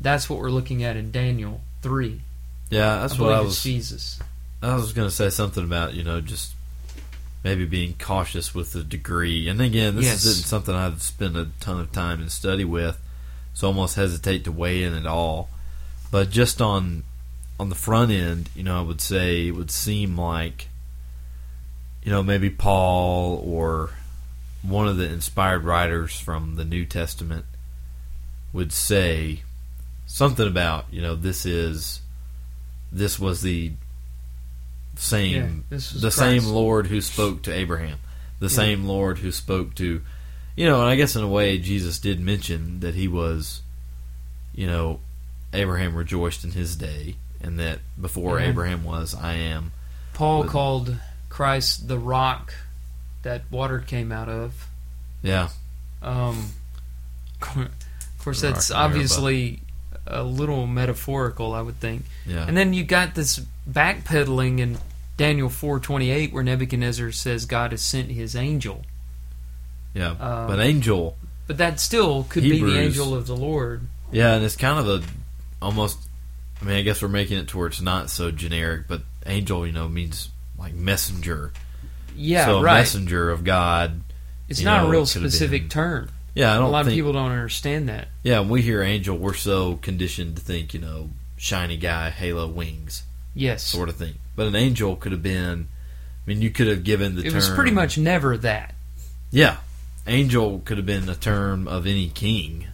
that's 0.02 0.30
what 0.30 0.39
we're 0.39 0.52
looking 0.52 0.84
at 0.84 0.97
in 0.97 1.12
Daniel 1.12 1.62
three. 1.82 2.19
Yeah. 2.69 3.00
That's 3.00 3.17
I 3.17 3.23
what 3.23 3.32
I 3.32 3.39
was. 3.39 3.63
Jesus. 3.63 4.19
I 4.62 4.76
was 4.76 4.91
going 4.91 5.08
to 5.08 5.15
say 5.15 5.30
something 5.30 5.63
about 5.63 5.93
you 5.93 6.04
know 6.04 6.19
just 6.19 6.52
maybe 7.45 7.63
being 7.63 7.95
cautious 7.97 8.54
with 8.54 8.73
the 8.73 8.84
degree. 8.84 9.47
And 9.47 9.62
again, 9.62 9.95
this 9.95 10.08
Yes. 10.08 10.26
isn't 10.26 10.45
something 10.45 10.76
I've 10.76 11.02
spent 11.02 11.38
a 11.38 11.47
ton 11.62 11.80
of 11.80 11.93
time 11.93 12.19
and 12.19 12.30
study 12.30 12.65
with, 12.65 13.00
so 13.54 13.65
I 13.65 13.69
almost 13.69 13.95
hesitate 13.95 14.43
to 14.43 14.52
weigh 14.52 14.84
in 14.84 14.93
at 14.93 15.06
all. 15.06 15.47
But 16.12 16.32
just 16.32 16.62
on 16.62 17.06
on 17.58 17.69
the 17.69 17.76
front 17.76 18.12
end, 18.12 18.50
you 18.58 18.63
know, 18.63 18.78
I 18.78 18.82
would 18.82 19.00
say 19.00 19.47
it 19.47 19.52
would 19.52 19.71
seem 19.71 20.17
like 20.17 20.67
you 22.08 22.13
know 22.13 22.23
maybe 22.23 22.49
Paul 22.49 23.43
or 23.45 23.89
one 24.62 24.87
of 24.87 24.95
the 24.95 25.10
inspired 25.12 25.65
writers 25.65 26.17
from 26.17 26.55
the 26.55 26.63
New 26.63 26.85
Testament 26.85 27.43
would 28.53 28.71
say 28.71 29.41
something 30.05 30.47
about 30.47 30.85
you 30.89 31.01
know 31.01 31.15
this 31.17 31.45
is 31.45 31.99
this 32.93 33.19
was 33.19 33.41
the 33.41 33.73
same 34.95 35.65
Yeah, 35.69 35.77
the 35.79 35.99
Christ. 35.99 36.17
same 36.17 36.43
Lord 36.45 36.87
who 36.87 37.01
spoke 37.01 37.41
to 37.43 37.53
Abraham, 37.53 37.99
the 38.39 38.45
Yeah. 38.47 38.55
same 38.55 38.85
Lord 38.85 39.17
who 39.17 39.33
spoke 39.33 39.75
to, 39.75 40.01
you 40.55 40.65
know, 40.65 40.79
and 40.79 40.89
I 40.89 40.95
guess 40.95 41.17
in 41.17 41.23
a 41.23 41.27
way 41.27 41.58
Jesus 41.58 41.99
did 41.99 42.21
mention 42.21 42.79
that 42.79 42.95
he 42.95 43.10
was, 43.10 43.63
you 44.55 44.65
know, 44.65 45.01
Abraham 45.51 45.93
rejoiced 45.93 46.45
in 46.45 46.51
his 46.53 46.77
day, 46.77 47.17
and 47.41 47.60
that 47.60 47.79
before 47.99 48.37
Amen. 48.39 48.49
Abraham 48.51 48.83
was, 48.85 49.13
I 49.13 49.33
am. 49.33 49.73
Paul 50.13 50.43
But- 50.43 50.51
called 50.53 50.95
Christ 51.30 51.88
the 51.88 52.00
rock 52.00 52.54
that 53.23 53.44
water 53.52 53.80
came 53.80 54.12
out 54.12 54.30
of. 54.30 54.67
Yeah, 55.21 55.50
Um, 56.02 56.52
of 57.42 57.69
course, 58.19 58.42
that's 58.42 58.71
obviously 58.71 59.60
a 60.06 60.23
little 60.23 60.67
metaphorical, 60.67 61.54
I 61.54 61.62
would 61.62 61.80
think. 61.80 62.04
Yeah. 62.25 62.46
And 62.48 62.56
then 62.56 62.73
you 62.73 62.84
got 62.84 63.15
this 63.15 63.42
backpedaling 63.69 64.60
in 64.60 64.78
Daniel 65.17 65.50
four 65.50 65.80
twenty 65.80 66.12
eight, 66.12 66.32
where 66.32 66.44
Nebuchadnezzar 66.44 67.12
says 67.12 67.46
God 67.46 67.71
has 67.71 67.82
sent 67.82 68.12
his 68.12 68.36
angel, 68.36 68.84
yeah. 69.94 70.12
um, 70.12 70.48
but 70.48 70.60
angel, 70.60 71.17
but 71.48 71.58
that 71.58 71.80
still 71.80 72.23
could 72.30 72.44
be 72.44 72.62
the 72.62 72.80
angel 72.80 73.15
of 73.15 73.28
the 73.28 73.36
Lord. 73.36 73.88
yeah, 74.12 74.36
and 74.36 74.46
it's 74.46 74.56
kind 74.56 74.80
of 74.80 74.88
a 74.88 75.06
almost. 75.62 75.98
I 76.62 76.65
mean, 76.65 76.75
I 76.78 76.82
guess 76.82 77.02
we're 77.02 77.08
making 77.08 77.38
it 77.38 77.50
to 77.50 77.58
where 77.58 77.67
it's 77.67 77.82
not 77.82 78.10
so 78.10 78.32
generic, 78.32 78.88
but 78.88 79.02
angel, 79.25 79.65
you 79.67 79.73
know, 79.73 79.88
means 79.88 80.30
like 80.58 80.73
messenger. 80.73 81.51
Yeah, 82.15 82.45
so 82.45 82.58
a 82.60 82.63
right. 82.63 82.79
messenger 82.79 83.29
of 83.29 83.43
God. 83.43 84.01
It's 84.49 84.62
not 84.62 84.83
know, 84.83 84.87
a 84.87 84.91
real 84.91 85.05
specific 85.05 85.69
term. 85.69 86.10
Yeah, 86.33 86.51
I 86.53 86.55
don't 86.58 86.65
A 86.65 86.69
lot 86.69 86.85
think. 86.85 86.93
of 86.93 86.95
people 86.97 87.13
don't 87.13 87.31
understand 87.31 87.89
that. 87.89 88.08
yeah, 88.23 88.39
when 88.39 88.49
we 88.49 88.62
hear 88.62 88.81
angel, 88.81 89.17
we're 89.17 89.33
so 89.33 89.75
conditioned 89.77 90.35
to 90.37 90.41
think, 90.41 90.73
you 90.73 90.79
know, 90.79 91.10
shiny 91.35 91.77
guy, 91.77 92.10
halo 92.12 92.47
wings, 92.47 93.03
Yes, 93.35 93.63
sort 93.63 93.89
of 93.89 93.95
thing. 93.95 94.15
But 94.35 94.47
an 94.47 94.55
angel 94.55 94.95
could 94.95 95.12
have 95.12 95.23
been. 95.23 95.67
I 95.69 96.29
mean, 96.29 96.41
you 96.41 96.49
could 96.49 96.67
have 96.67 96.83
given 96.83 97.15
the 97.15 97.21
it 97.21 97.25
term. 97.25 97.35
was 97.35 97.49
pretty 97.49 97.71
much 97.71 97.97
never 97.97 98.37
that. 98.37 98.73
Yeah, 99.31 99.58
angel 100.05 100.62
could 100.65 100.77
have 100.77 100.85
been 100.85 101.08
a 101.10 101.15
term 101.15 101.67
of 101.67 101.85
any 101.87 102.10
king. 102.10 102.67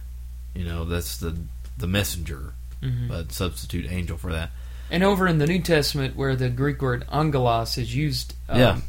You 0.54 0.64
know, 0.64 0.84
that's 0.84 1.16
the 1.18 1.36
the 1.76 1.86
messenger, 1.86 2.54
Mhm. 2.82 3.08
but 3.08 3.32
substitute 3.32 3.90
angel 3.90 4.16
for 4.16 4.32
that. 4.32 4.50
And 4.94 5.02
over 5.02 5.26
in 5.26 5.38
the 5.38 5.46
New 5.48 5.58
Testament, 5.58 6.14
where 6.14 6.36
the 6.36 6.48
Greek 6.48 6.80
word 6.80 7.04
angelos 7.12 7.76
is 7.78 7.96
used, 7.96 8.34
um, 8.48 8.58
Yeah. 8.60 8.80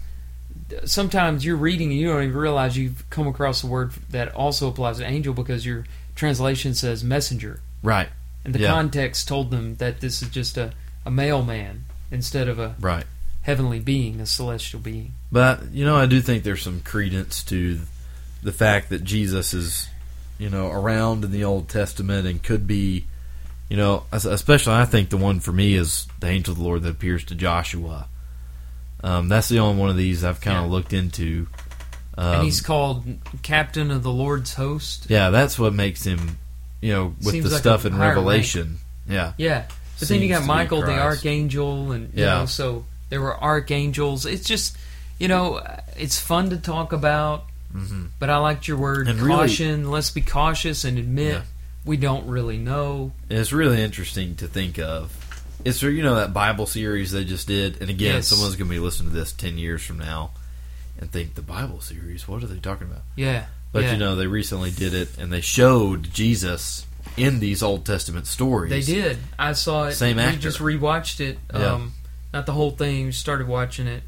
sometimes 0.85 1.43
you're 1.43 1.55
reading 1.55 1.89
and 1.89 1.99
you 1.99 2.09
don't 2.09 2.21
even 2.21 2.37
realize 2.37 2.77
you've 2.77 3.09
come 3.09 3.25
across 3.25 3.63
a 3.63 3.67
word 3.67 3.91
that 4.11 4.31
also 4.35 4.67
applies 4.67 4.97
to 4.99 5.03
angel 5.03 5.33
because 5.33 5.65
your 5.65 5.83
translation 6.15 6.75
says 6.75 7.03
messenger. 7.03 7.59
Right, 7.81 8.09
And 8.43 8.53
the 8.53 8.59
Yeah. 8.59 8.69
context 8.71 9.27
told 9.27 9.49
them 9.49 9.77
that 9.77 9.99
this 9.99 10.21
is 10.21 10.29
just 10.29 10.57
a, 10.59 10.73
a 11.07 11.09
mailman 11.09 11.85
instead 12.11 12.47
of 12.47 12.59
a 12.59 12.75
right. 12.79 13.05
heavenly 13.41 13.79
being, 13.79 14.21
a 14.21 14.27
celestial 14.27 14.79
being. 14.79 15.13
But 15.31 15.71
you 15.73 15.85
know, 15.85 15.95
I 15.95 16.05
do 16.05 16.21
think 16.21 16.43
there's 16.43 16.61
some 16.61 16.81
credence 16.81 17.41
to 17.45 17.79
the 18.43 18.51
fact 18.51 18.89
that 18.89 19.03
Jesus 19.03 19.55
is, 19.55 19.87
you 20.37 20.51
know, 20.51 20.69
around 20.69 21.23
in 21.25 21.31
the 21.31 21.43
Old 21.43 21.67
Testament 21.67 22.27
and 22.27 22.43
could 22.43 22.67
be, 22.67 23.05
you 23.69 23.77
know, 23.77 24.03
especially 24.11 24.73
I 24.73 24.85
think 24.85 25.09
the 25.09 25.17
one 25.17 25.39
for 25.39 25.51
me 25.51 25.73
is 25.75 26.07
the 26.19 26.27
angel 26.27 26.51
of 26.53 26.57
the 26.57 26.63
Lord 26.63 26.83
that 26.83 26.89
appears 26.89 27.23
to 27.25 27.35
Joshua. 27.35 28.07
Um, 29.03 29.27
that's 29.29 29.49
the 29.49 29.59
only 29.59 29.79
one 29.79 29.89
of 29.89 29.97
these 29.97 30.23
I've 30.23 30.41
kind 30.41 30.57
of 30.57 30.65
Yeah. 30.65 30.71
looked 30.71 30.93
into. 30.93 31.47
Um, 32.17 32.35
and 32.35 32.43
he's 32.43 32.61
called 32.61 33.05
captain 33.43 33.91
of 33.91 34.03
the 34.03 34.11
Lord's 34.11 34.53
host. 34.53 35.07
yeah, 35.09 35.29
that's 35.31 35.59
what 35.59 35.73
makes 35.73 36.03
him, 36.05 36.37
you 36.81 36.93
know, 36.93 37.15
with 37.19 37.31
Seems 37.31 37.45
the 37.45 37.51
like 37.51 37.59
stuff 37.59 37.85
in 37.85 37.91
higher 37.93 38.01
rank. 38.09 38.15
Revelation. 38.17 38.79
Yeah, 39.07 39.33
Yeah. 39.37 39.65
But 39.99 40.09
then 40.09 40.21
you 40.21 40.27
got 40.29 40.43
Michael, 40.45 40.81
the 40.81 40.97
archangel, 40.99 41.91
and 41.93 42.13
you 42.13 42.23
Yeah. 42.23 42.39
know, 42.39 42.45
so 42.47 42.85
there 43.09 43.21
were 43.21 43.41
archangels. 43.41 44.25
It's 44.25 44.45
just, 44.47 44.75
you 45.19 45.27
know, 45.29 45.61
it's 45.97 46.19
fun 46.19 46.49
to 46.49 46.57
talk 46.57 46.91
about. 46.91 47.45
Mhm. 47.73 48.07
But 48.19 48.29
I 48.29 48.37
liked 48.37 48.67
your 48.67 48.77
word 48.77 49.07
And 49.07 49.19
really- 49.21 49.47
caution. 49.47 49.89
Let's 49.91 50.09
be 50.09 50.21
cautious 50.21 50.83
and 50.83 50.97
admit 50.97 51.33
Yeah. 51.35 51.41
We 51.85 51.97
don't 51.97 52.27
really 52.27 52.57
know. 52.57 53.11
And 53.29 53.39
it's 53.39 53.53
really 53.53 53.81
interesting 53.81 54.35
to 54.37 54.47
think 54.47 54.79
of. 54.79 55.15
It's 55.63 55.81
you 55.81 56.03
know 56.03 56.15
that 56.15 56.33
Bible 56.33 56.65
series 56.65 57.11
they 57.11 57.23
just 57.23 57.47
did, 57.47 57.81
and 57.81 57.89
again, 57.89 58.15
Yes. 58.15 58.27
someone's 58.27 58.55
going 58.55 58.67
to 58.69 58.73
be 58.75 58.79
listening 58.79 59.11
to 59.11 59.15
this 59.15 59.31
ten 59.31 59.57
years 59.57 59.81
from 59.83 59.97
now 59.99 60.31
and 60.99 61.11
think 61.11 61.35
the 61.35 61.41
Bible 61.41 61.81
series. 61.81 62.27
What 62.27 62.43
are 62.43 62.47
they 62.47 62.59
talking 62.59 62.87
about? 62.87 63.01
Yeah. 63.15 63.45
But 63.71 63.83
yeah. 63.85 63.93
you 63.93 63.97
know, 63.97 64.15
they 64.15 64.27
recently 64.27 64.71
did 64.71 64.93
it, 64.93 65.17
and 65.17 65.31
they 65.33 65.41
showed 65.41 66.13
Jesus 66.13 66.85
in 67.17 67.39
these 67.39 67.63
Old 67.63 67.85
Testament 67.85 68.27
stories. 68.27 68.69
They 68.69 68.81
did. 68.93 69.17
I 69.39 69.53
saw 69.53 69.85
it. 69.85 69.93
Same 69.93 70.17
we 70.17 70.23
actor. 70.23 70.39
just 70.39 70.59
rewatched 70.59 71.19
it. 71.19 71.37
Yeah. 71.53 71.73
Um, 71.73 71.93
Not 72.33 72.45
the 72.45 72.51
whole 72.53 72.71
thing. 72.71 73.11
Started 73.11 73.47
watching 73.47 73.87
it, 73.87 74.03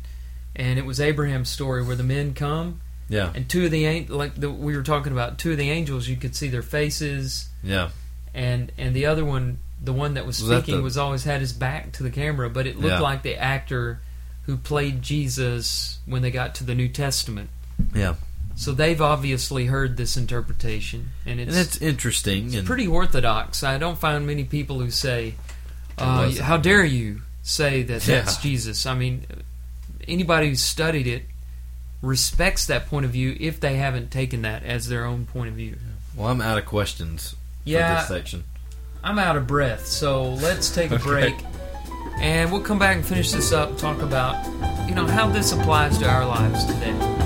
and 0.55 0.78
it 0.78 0.86
was 0.86 0.99
Abraham's 0.99 1.49
story 1.49 1.84
where 1.84 1.95
the 1.95 2.03
men 2.03 2.34
come 2.34 2.82
Yeah, 3.10 3.32
and 3.34 3.47
two 3.49 3.66
of 3.66 3.72
the 3.72 4.05
like 4.08 4.36
the, 4.36 4.49
we 4.49 4.76
were 4.76 4.84
talking 4.84 5.12
about 5.14 5.38
two 5.38 5.51
of 5.51 5.58
the 5.58 5.70
angels. 5.70 6.08
You 6.08 6.18
could 6.18 6.36
see 6.36 6.49
their 6.49 6.62
faces, 6.62 7.47
yeah, 7.64 7.89
and 8.34 8.72
and 8.78 8.93
the 8.95 9.05
other 9.05 9.24
one, 9.24 9.60
the 9.82 9.93
one 9.93 10.16
that 10.16 10.26
was 10.26 10.41
Was 10.41 10.49
that 10.49 10.64
speaking, 10.64 10.78
the- 10.80 10.84
was 10.84 10.97
always 10.97 11.24
had 11.24 11.39
his 11.41 11.53
back 11.53 11.93
to 11.93 12.03
the 12.03 12.10
camera, 12.12 12.49
but 12.49 12.68
it 12.68 12.76
looked 12.78 12.93
Yeah. 12.95 12.99
like 12.99 13.24
the 13.24 13.36
actor 13.38 14.01
who 14.43 14.58
played 14.58 15.01
Jesus 15.01 15.99
when 16.05 16.22
they 16.22 16.32
got 16.32 16.55
to 16.55 16.64
the 16.64 16.76
New 16.76 16.88
Testament. 16.89 17.49
yeah. 17.93 18.16
So 18.55 18.72
they've 18.72 18.99
obviously 19.01 19.68
heard 19.68 19.97
this 19.97 20.18
interpretation, 20.18 21.12
and 21.28 21.39
it's, 21.39 21.55
and 21.55 21.60
it's 21.68 21.78
interesting 21.82 22.55
and 22.55 22.66
pretty 22.66 22.88
orthodox. 22.88 23.62
I 23.64 23.78
don't 23.78 23.99
find 23.99 24.26
many 24.26 24.45
people 24.45 24.80
who 24.80 24.89
say, 24.89 25.36
uh, 25.99 26.32
"How 26.41 26.58
dare 26.58 26.84
you 26.84 27.22
say 27.43 27.84
that 27.84 28.08
Yeah. 28.08 28.22
that's 28.22 28.38
Jesus?" 28.38 28.86
I 28.88 28.95
mean, 28.95 29.26
anybody 30.08 30.49
who's 30.49 30.62
studied 30.64 31.05
it 31.08 31.26
respects 32.02 32.66
that 32.68 32.88
point 32.88 33.06
of 33.06 33.12
view 33.12 33.36
if 33.39 33.60
they 33.60 33.76
haven't 33.76 34.12
taken 34.12 34.43
that 34.43 34.64
as 34.64 34.88
their 34.88 35.06
own 35.06 35.26
point 35.26 35.50
of 35.50 35.56
view. 35.56 35.78
Well, 36.16 36.28
I'm 36.28 36.41
out 36.41 36.58
of 36.58 36.66
questions 36.66 37.36
for 37.66 37.72
this 37.72 38.08
section. 38.08 38.43
I'm 39.04 39.20
out 39.20 39.36
of 39.36 39.48
breath, 39.48 39.86
so 39.86 40.24
let's 40.24 40.74
take 40.74 40.91
a 40.91 41.00
break, 41.00 41.36
and 42.20 42.52
we'll 42.52 42.62
come 42.62 42.80
back 42.80 42.95
and 42.98 43.06
finish 43.06 43.32
this 43.32 43.52
up. 43.52 43.78
Talk 43.78 44.02
about, 44.02 44.43
you 44.89 44.95
know, 44.95 45.06
how 45.06 45.28
this 45.30 45.52
applies 45.52 45.98
to 46.00 46.10
our 46.10 46.26
lives 46.26 46.66
today. 46.66 47.16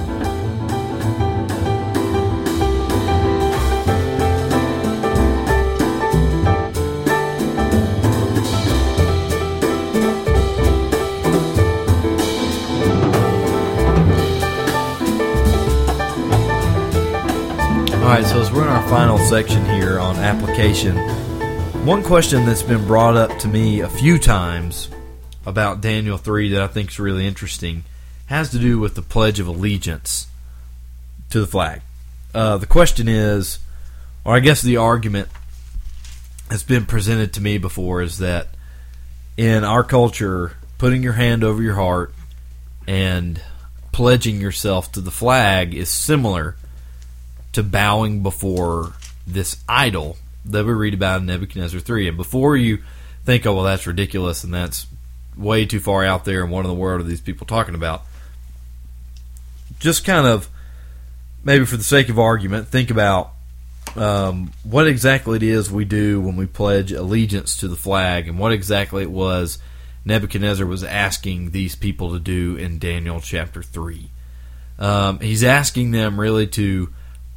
All 18.02 18.08
right, 18.08 18.26
so 18.26 18.42
as 18.42 18.52
we're 18.52 18.64
in 18.64 18.68
our 18.68 18.90
final 18.90 19.20
section 19.20 19.64
here 19.64 20.00
on 20.00 20.16
application, 20.16 20.98
one 21.86 22.02
question 22.02 22.48
that's 22.48 22.64
been 22.64 22.88
brought 22.88 23.16
up 23.16 23.38
to 23.38 23.48
me 23.48 23.82
a 23.82 23.90
few 23.90 24.18
times 24.18 24.90
about 25.46 25.82
Daniel 25.82 26.18
3 26.18 26.50
that 26.50 26.64
I 26.64 26.68
think 26.68 26.90
is 26.90 27.00
really 27.00 27.28
interesting 27.28 27.84
has 28.26 28.50
to 28.50 28.58
do 28.58 28.80
with 28.80 28.96
the 28.96 29.04
Pledge 29.04 29.40
of 29.40 29.46
Allegiance 29.46 30.26
to 31.30 31.42
the 31.42 31.46
flag. 31.46 31.84
Uh, 32.34 32.58
the 32.58 32.66
question 32.66 33.08
is, 33.08 33.60
or 34.26 34.36
I 34.36 34.40
guess 34.40 34.64
the 34.64 34.78
argument 34.78 35.30
that's 36.50 36.64
been 36.64 36.88
presented 36.88 37.34
to 37.34 37.42
me 37.42 37.60
before 37.60 38.02
is 38.02 38.18
that 38.18 38.48
in 39.38 39.64
our 39.64 39.84
culture, 39.84 40.58
putting 40.80 41.04
your 41.04 41.14
hand 41.14 41.44
over 41.44 41.62
your 41.62 41.76
heart 41.76 42.16
and 42.88 43.40
pledging 43.92 44.42
yourself 44.42 44.92
to 44.94 45.02
the 45.02 45.12
flag 45.12 45.76
is 45.76 45.88
similar 45.88 46.56
to 47.54 47.64
bowing 47.64 48.24
before 48.24 48.94
this 49.28 49.62
idol 49.68 50.18
that 50.46 50.66
we 50.66 50.74
read 50.74 50.94
about 50.94 51.22
in 51.22 51.28
Nebuchadnezzar 51.28 51.80
3. 51.80 52.08
And 52.08 52.18
before 52.18 52.58
you 52.58 52.80
think, 53.26 53.46
oh, 53.46 53.56
well, 53.56 53.64
that's 53.64 53.88
ridiculous 53.88 54.44
and 54.44 54.54
that's 54.54 54.88
way 55.38 55.66
too 55.66 55.80
far 55.80 56.04
out 56.04 56.26
there 56.26 56.44
and 56.44 56.52
what 56.52 56.66
in 56.66 56.68
the 56.68 56.74
world 56.74 57.02
are 57.02 57.06
these 57.06 57.22
people 57.22 57.48
talking 57.48 57.76
about, 57.76 58.04
just 59.80 60.06
kind 60.06 60.28
of, 60.28 60.50
maybe 61.44 61.66
for 61.66 61.78
the 61.78 61.84
sake 61.84 62.10
of 62.10 62.20
argument, 62.20 62.68
think 62.68 62.90
about 62.90 63.34
um, 63.96 64.52
what 64.64 64.88
exactly 64.88 65.38
it 65.38 65.44
is 65.44 65.72
we 65.72 65.86
do 65.86 66.22
when 66.22 66.36
we 66.36 66.46
pledge 66.46 66.92
allegiance 66.92 67.58
to 67.58 67.68
the 67.68 67.76
flag 67.76 68.28
and 68.28 68.40
what 68.40 68.52
exactly 68.52 69.04
it 69.04 69.12
was 69.12 69.60
Nebuchadnezzar 70.06 70.66
was 70.66 70.84
asking 70.84 71.52
these 71.52 71.76
people 71.76 72.14
to 72.14 72.20
do 72.20 72.56
in 72.56 72.80
Daniel 72.80 73.20
chapter 73.22 73.62
3. 73.62 74.10
Um, 74.80 75.20
he's 75.20 75.44
asking 75.44 75.92
them 75.92 76.20
really 76.20 76.48
to 76.48 76.92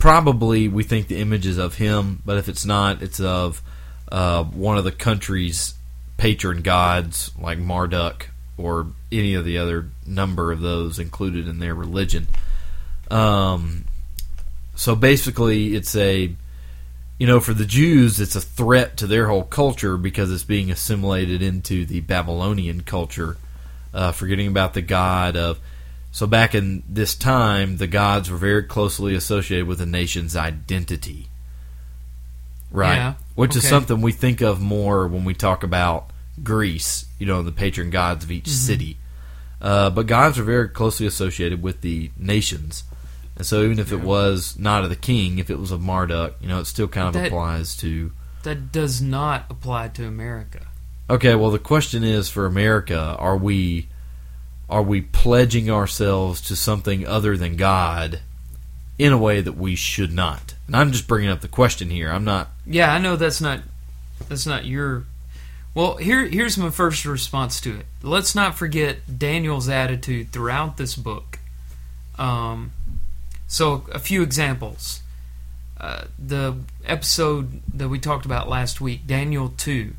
probably 0.05 0.68
we 0.68 0.82
think 0.82 1.09
the 1.09 1.16
image 1.16 1.46
is 1.46 1.57
of 1.57 1.76
him, 1.76 2.20
but 2.26 2.36
if 2.36 2.46
it's 2.46 2.66
not, 2.66 3.00
it's 3.00 3.20
of 3.20 3.62
uh, 4.12 4.44
one 4.44 4.76
of 4.76 4.84
the 4.84 4.92
country's 4.92 5.72
patron 6.18 6.61
gods, 6.61 7.30
like 7.40 7.57
Marduk 7.57 8.28
or 8.59 8.88
any 9.11 9.32
of 9.32 9.46
the 9.46 9.57
other 9.57 9.88
number 10.07 10.52
of 10.52 10.61
those 10.61 10.98
included 10.98 11.48
in 11.48 11.59
their 11.59 11.74
religion. 11.74 12.28
Um, 13.11 13.86
so 14.74 14.94
basically, 14.94 15.74
it's 15.74 15.96
a 15.96 16.30
you 17.18 17.26
know, 17.26 17.40
for 17.40 17.55
the 17.55 17.64
Jews, 17.64 18.20
it's 18.20 18.36
a 18.36 18.42
threat 18.42 18.98
to 18.98 19.07
their 19.07 19.28
whole 19.28 19.44
culture 19.44 19.96
because 19.96 20.30
it's 20.30 20.44
being 20.44 20.70
assimilated 20.70 21.40
into 21.40 21.86
the 21.86 22.00
Babylonian 22.00 22.82
culture, 22.82 23.38
uh, 23.94 24.12
forgetting 24.12 24.48
about 24.48 24.74
the 24.74 24.82
god 24.82 25.34
of. 25.34 25.59
So 26.14 26.28
back 26.28 26.54
in 26.54 26.84
this 26.88 27.16
time, 27.16 27.78
the 27.78 27.88
gods 27.88 28.30
were 28.30 28.36
very 28.36 28.62
closely 28.62 29.16
associated 29.16 29.66
with 29.66 29.78
the 29.78 29.86
nation's 29.86 30.36
identity, 30.36 31.26
right? 32.70 32.94
Yeah, 32.94 33.14
Which 33.34 33.56
is 33.56 33.68
something 33.68 34.00
we 34.00 34.12
think 34.12 34.40
of 34.40 34.60
more 34.60 35.08
when 35.08 35.24
we 35.24 35.34
talk 35.34 35.64
about 35.64 36.10
Greece, 36.40 37.06
you 37.18 37.26
know, 37.26 37.42
the 37.42 37.50
patron 37.50 37.90
gods 37.90 38.22
of 38.22 38.30
each 38.30 38.46
city. 38.46 38.96
Uh, 39.60 39.90
but 39.90 40.06
gods 40.06 40.38
are 40.38 40.44
very 40.44 40.68
closely 40.68 41.04
associated 41.04 41.60
with 41.60 41.80
the 41.80 42.12
nations. 42.16 42.84
And 43.34 43.44
so 43.44 43.64
even 43.64 43.80
if 43.80 43.90
it 43.90 44.00
was 44.00 44.56
not 44.56 44.84
of 44.84 44.90
the 44.90 44.96
king, 44.96 45.40
if 45.40 45.50
it 45.50 45.58
was 45.58 45.72
of 45.72 45.80
Marduk, 45.80 46.36
you 46.40 46.46
know, 46.46 46.60
it 46.60 46.66
still 46.66 46.86
kind 46.86 47.08
of 47.08 47.14
That- 47.14 47.26
applies 47.26 47.76
to 47.78 48.12
that 48.44 48.70
does 48.70 49.02
not 49.02 49.46
apply 49.50 49.88
to 49.88 50.06
America. 50.06 50.68
Okay, 51.10 51.34
well 51.34 51.50
the 51.50 51.58
question 51.58 52.04
is 52.04 52.30
for 52.30 52.46
America, 52.46 53.16
are 53.18 53.36
we 53.36 53.88
are 54.68 54.82
we 54.82 55.00
pledging 55.00 55.70
ourselves 55.70 56.40
to 56.42 56.56
something 56.56 57.06
other 57.06 57.36
than 57.36 57.56
God 57.56 58.20
in 58.98 59.12
a 59.12 59.18
way 59.18 59.40
that 59.40 59.56
we 59.56 59.74
should 59.76 60.12
not? 60.12 60.54
And 60.66 60.76
I'm 60.76 60.92
just 60.92 61.06
bringing 61.06 61.30
up 61.30 61.40
the 61.40 61.48
question 61.48 61.90
here. 61.90 62.10
I'm 62.10 62.24
not 62.24 62.48
Yeah, 62.66 62.92
I 62.92 62.98
know 62.98 63.16
that's 63.16 63.40
not 63.40 63.60
that's 64.28 64.46
not 64.46 64.64
your. 64.64 65.04
Well, 65.74 65.96
here 65.96 66.26
here's 66.26 66.56
my 66.56 66.70
first 66.70 67.04
response 67.04 67.60
to 67.62 67.80
it. 67.80 67.86
Let's 68.02 68.34
not 68.34 68.54
forget 68.54 69.18
Daniel's 69.18 69.68
attitude 69.68 70.30
throughout 70.30 70.76
this 70.76 70.94
book. 70.94 71.38
Um, 72.16 72.72
so 73.46 73.84
a 73.92 73.98
few 73.98 74.22
examples. 74.22 75.02
Uh, 75.78 76.04
the 76.18 76.56
episode 76.86 77.60
that 77.74 77.88
we 77.88 77.98
talked 77.98 78.24
about 78.24 78.48
last 78.48 78.80
week, 78.80 79.06
Daniel 79.06 79.52
two. 79.56 79.94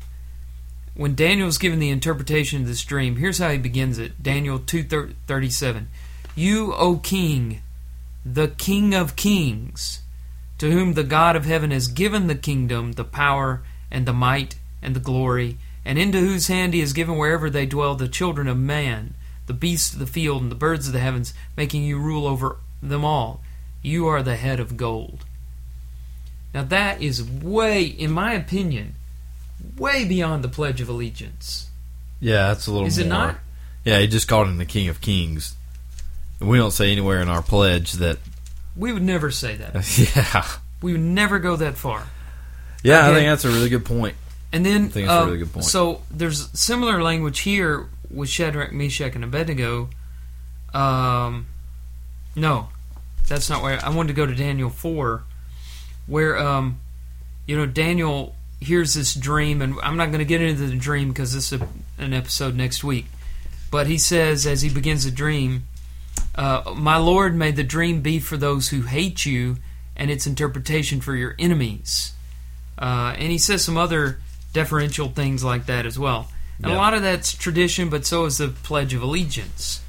When 0.96 1.14
Daniel's 1.14 1.58
given 1.58 1.78
the 1.78 1.90
interpretation 1.90 2.62
of 2.62 2.66
this 2.66 2.82
dream, 2.82 3.16
here's 3.16 3.36
how 3.36 3.50
he 3.50 3.58
begins 3.58 3.98
it. 3.98 4.22
Daniel 4.22 4.58
two 4.58 4.82
thirty 4.82 5.50
seven. 5.50 5.88
You, 6.34 6.72
O 6.72 6.96
King, 6.96 7.60
the 8.24 8.48
King 8.48 8.94
of 8.94 9.14
Kings, 9.14 10.00
to 10.56 10.70
whom 10.70 10.94
the 10.94 11.04
God 11.04 11.36
of 11.36 11.44
heaven 11.44 11.70
has 11.70 11.88
given 11.88 12.28
the 12.28 12.34
kingdom, 12.34 12.92
the 12.92 13.04
power, 13.04 13.62
and 13.90 14.06
the 14.06 14.14
might, 14.14 14.58
and 14.80 14.96
the 14.96 15.00
glory, 15.00 15.58
and 15.84 15.98
into 15.98 16.18
whose 16.18 16.46
hand 16.46 16.72
he 16.72 16.80
has 16.80 16.94
given 16.94 17.18
wherever 17.18 17.50
they 17.50 17.66
dwell 17.66 17.94
the 17.94 18.08
children 18.08 18.48
of 18.48 18.56
man, 18.56 19.14
the 19.46 19.52
beasts 19.52 19.92
of 19.92 19.98
the 19.98 20.06
field, 20.06 20.40
and 20.40 20.50
the 20.50 20.56
birds 20.56 20.86
of 20.86 20.94
the 20.94 21.00
heavens, 21.00 21.34
making 21.58 21.82
you 21.82 21.98
rule 21.98 22.26
over 22.26 22.56
them 22.82 23.04
all. 23.04 23.42
You 23.82 24.06
are 24.06 24.22
the 24.22 24.36
head 24.36 24.60
of 24.60 24.78
gold. 24.78 25.26
Now 26.54 26.62
that 26.62 27.02
is 27.02 27.22
way, 27.22 27.84
in 27.84 28.10
my 28.10 28.32
opinion, 28.32 28.94
way 29.76 30.04
beyond 30.04 30.44
the 30.44 30.48
Pledge 30.48 30.80
of 30.80 30.88
Allegiance. 30.88 31.68
Yeah, 32.20 32.48
that's 32.48 32.66
a 32.66 32.72
little 32.72 32.86
Is 32.86 32.98
more. 32.98 33.06
it 33.06 33.08
not? 33.08 33.36
Yeah, 33.84 33.98
he 34.00 34.06
just 34.06 34.28
called 34.28 34.48
him 34.48 34.56
the 34.58 34.64
King 34.66 34.88
of 34.88 35.00
Kings. 35.00 35.54
And 36.40 36.48
we 36.48 36.58
don't 36.58 36.70
say 36.72 36.92
anywhere 36.92 37.20
in 37.20 37.28
our 37.28 37.42
pledge 37.42 37.92
that 37.92 38.18
We 38.76 38.92
would 38.92 39.02
never 39.02 39.30
say 39.30 39.56
that. 39.56 39.74
Yeah. 40.16 40.44
We 40.82 40.92
would 40.92 41.00
never 41.00 41.38
go 41.38 41.56
that 41.56 41.76
far. 41.76 42.06
Yeah, 42.82 43.08
I 43.08 43.14
think 43.14 43.26
that's 43.26 43.44
a 43.44 43.48
really 43.48 43.70
good 43.70 43.84
point. 43.84 44.14
And 44.52 44.64
then, 44.64 44.84
I 44.84 44.88
think 44.88 45.06
that's 45.06 45.18
a 45.18 45.22
uh, 45.22 45.26
really 45.26 45.38
good 45.38 45.52
point. 45.52 45.64
so 45.64 46.02
there's 46.10 46.48
similar 46.58 47.02
language 47.02 47.40
here 47.40 47.88
with 48.10 48.28
Shadrach, 48.28 48.72
Meshach, 48.72 49.14
and 49.14 49.24
Abednego. 49.24 49.88
Um, 50.72 51.46
no, 52.36 52.68
that's 53.28 53.48
not 53.50 53.62
where 53.62 53.84
I 53.84 53.88
wanted 53.88 54.08
to 54.08 54.14
go 54.14 54.26
to 54.26 54.34
Daniel 54.34 54.70
four, 54.70 55.24
where 56.06 56.38
um, 56.38 56.80
you 57.46 57.56
know 57.56 57.66
Daniel 57.66 58.34
hears 58.60 58.94
this 58.94 59.14
dream, 59.14 59.60
and 59.62 59.76
I'm 59.82 59.96
not 59.96 60.06
going 60.06 60.18
to 60.20 60.24
get 60.24 60.40
into 60.40 60.66
the 60.66 60.76
dream 60.76 61.08
because 61.08 61.32
this 61.34 61.52
is 61.52 61.60
a, 61.60 61.68
an 61.98 62.12
episode 62.12 62.54
next 62.54 62.82
week. 62.84 63.06
But 63.70 63.86
he 63.86 63.98
says 63.98 64.46
as 64.46 64.62
he 64.62 64.68
begins 64.70 65.04
the 65.04 65.10
dream, 65.10 65.64
uh, 66.34 66.74
"My 66.76 66.96
Lord, 66.96 67.34
may 67.34 67.50
the 67.50 67.64
dream 67.64 68.00
be 68.00 68.18
for 68.18 68.36
those 68.36 68.68
who 68.68 68.82
hate 68.82 69.26
you, 69.26 69.56
and 69.96 70.10
its 70.10 70.26
interpretation 70.26 71.00
for 71.00 71.14
your 71.14 71.34
enemies." 71.38 72.12
Uh, 72.78 73.14
and 73.18 73.30
he 73.32 73.38
says 73.38 73.64
some 73.64 73.76
other 73.76 74.20
deferential 74.52 75.08
things 75.08 75.42
like 75.42 75.66
that 75.66 75.86
as 75.86 75.98
well. 75.98 76.30
And 76.58 76.68
Yeah. 76.68 76.74
a 76.74 76.78
lot 76.78 76.94
of 76.94 77.02
that's 77.02 77.32
tradition, 77.34 77.88
but 77.90 78.06
so 78.06 78.24
is 78.26 78.38
the 78.38 78.48
Pledge 78.48 78.94
of 78.94 79.02
Allegiance. 79.02 79.80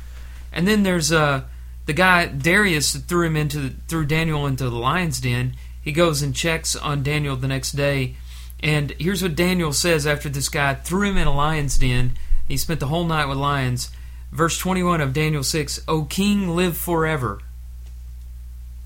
And 0.52 0.68
then 0.68 0.84
there's 0.84 1.12
uh, 1.12 1.44
the 1.86 1.94
guy 1.94 2.26
Darius 2.26 2.94
that 2.94 3.04
threw 3.04 3.26
him 3.28 3.38
into 3.38 3.60
the, 3.60 3.74
threw 3.88 4.06
Daniel 4.06 4.46
into 4.48 4.70
the 4.70 4.76
lion's 4.76 5.20
den. 5.20 5.56
He 5.82 5.92
goes 5.92 6.22
and 6.22 6.36
checks 6.36 6.76
on 6.76 7.04
Daniel 7.04 7.36
the 7.38 7.48
next 7.48 7.74
day, 7.74 8.16
and 8.62 8.92
here's 9.00 9.22
what 9.22 9.36
Daniel 9.36 9.74
says 9.74 10.08
after 10.08 10.30
this 10.30 10.50
guy 10.50 10.74
threw 10.74 11.10
him 11.10 11.18
in 11.18 11.28
a 11.28 11.36
lion's 11.36 11.78
den. 11.78 12.14
He 12.48 12.58
spent 12.58 12.80
the 12.80 12.88
whole 12.88 13.06
night 13.06 13.26
with 13.26 13.38
lions. 13.38 13.92
Verse 14.32 14.58
21 14.58 15.02
of 15.02 15.14
Daniel 15.14 15.44
6: 15.44 15.82
"O 15.88 16.04
King, 16.04 16.56
live 16.56 16.78
forever. 16.78 17.40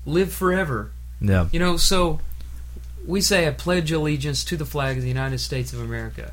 Live 0.04 0.32
forever." 0.32 0.92
Yeah. 1.20 1.48
You 1.52 1.58
know, 1.58 1.76
so 1.76 2.20
we 3.06 3.20
say 3.20 3.46
I 3.46 3.50
pledge 3.50 3.90
allegiance 3.92 4.44
to 4.44 4.56
the 4.56 4.66
flag 4.66 4.96
of 4.96 5.02
the 5.02 5.08
United 5.08 5.38
States 5.38 5.72
of 5.72 5.80
America, 5.80 6.32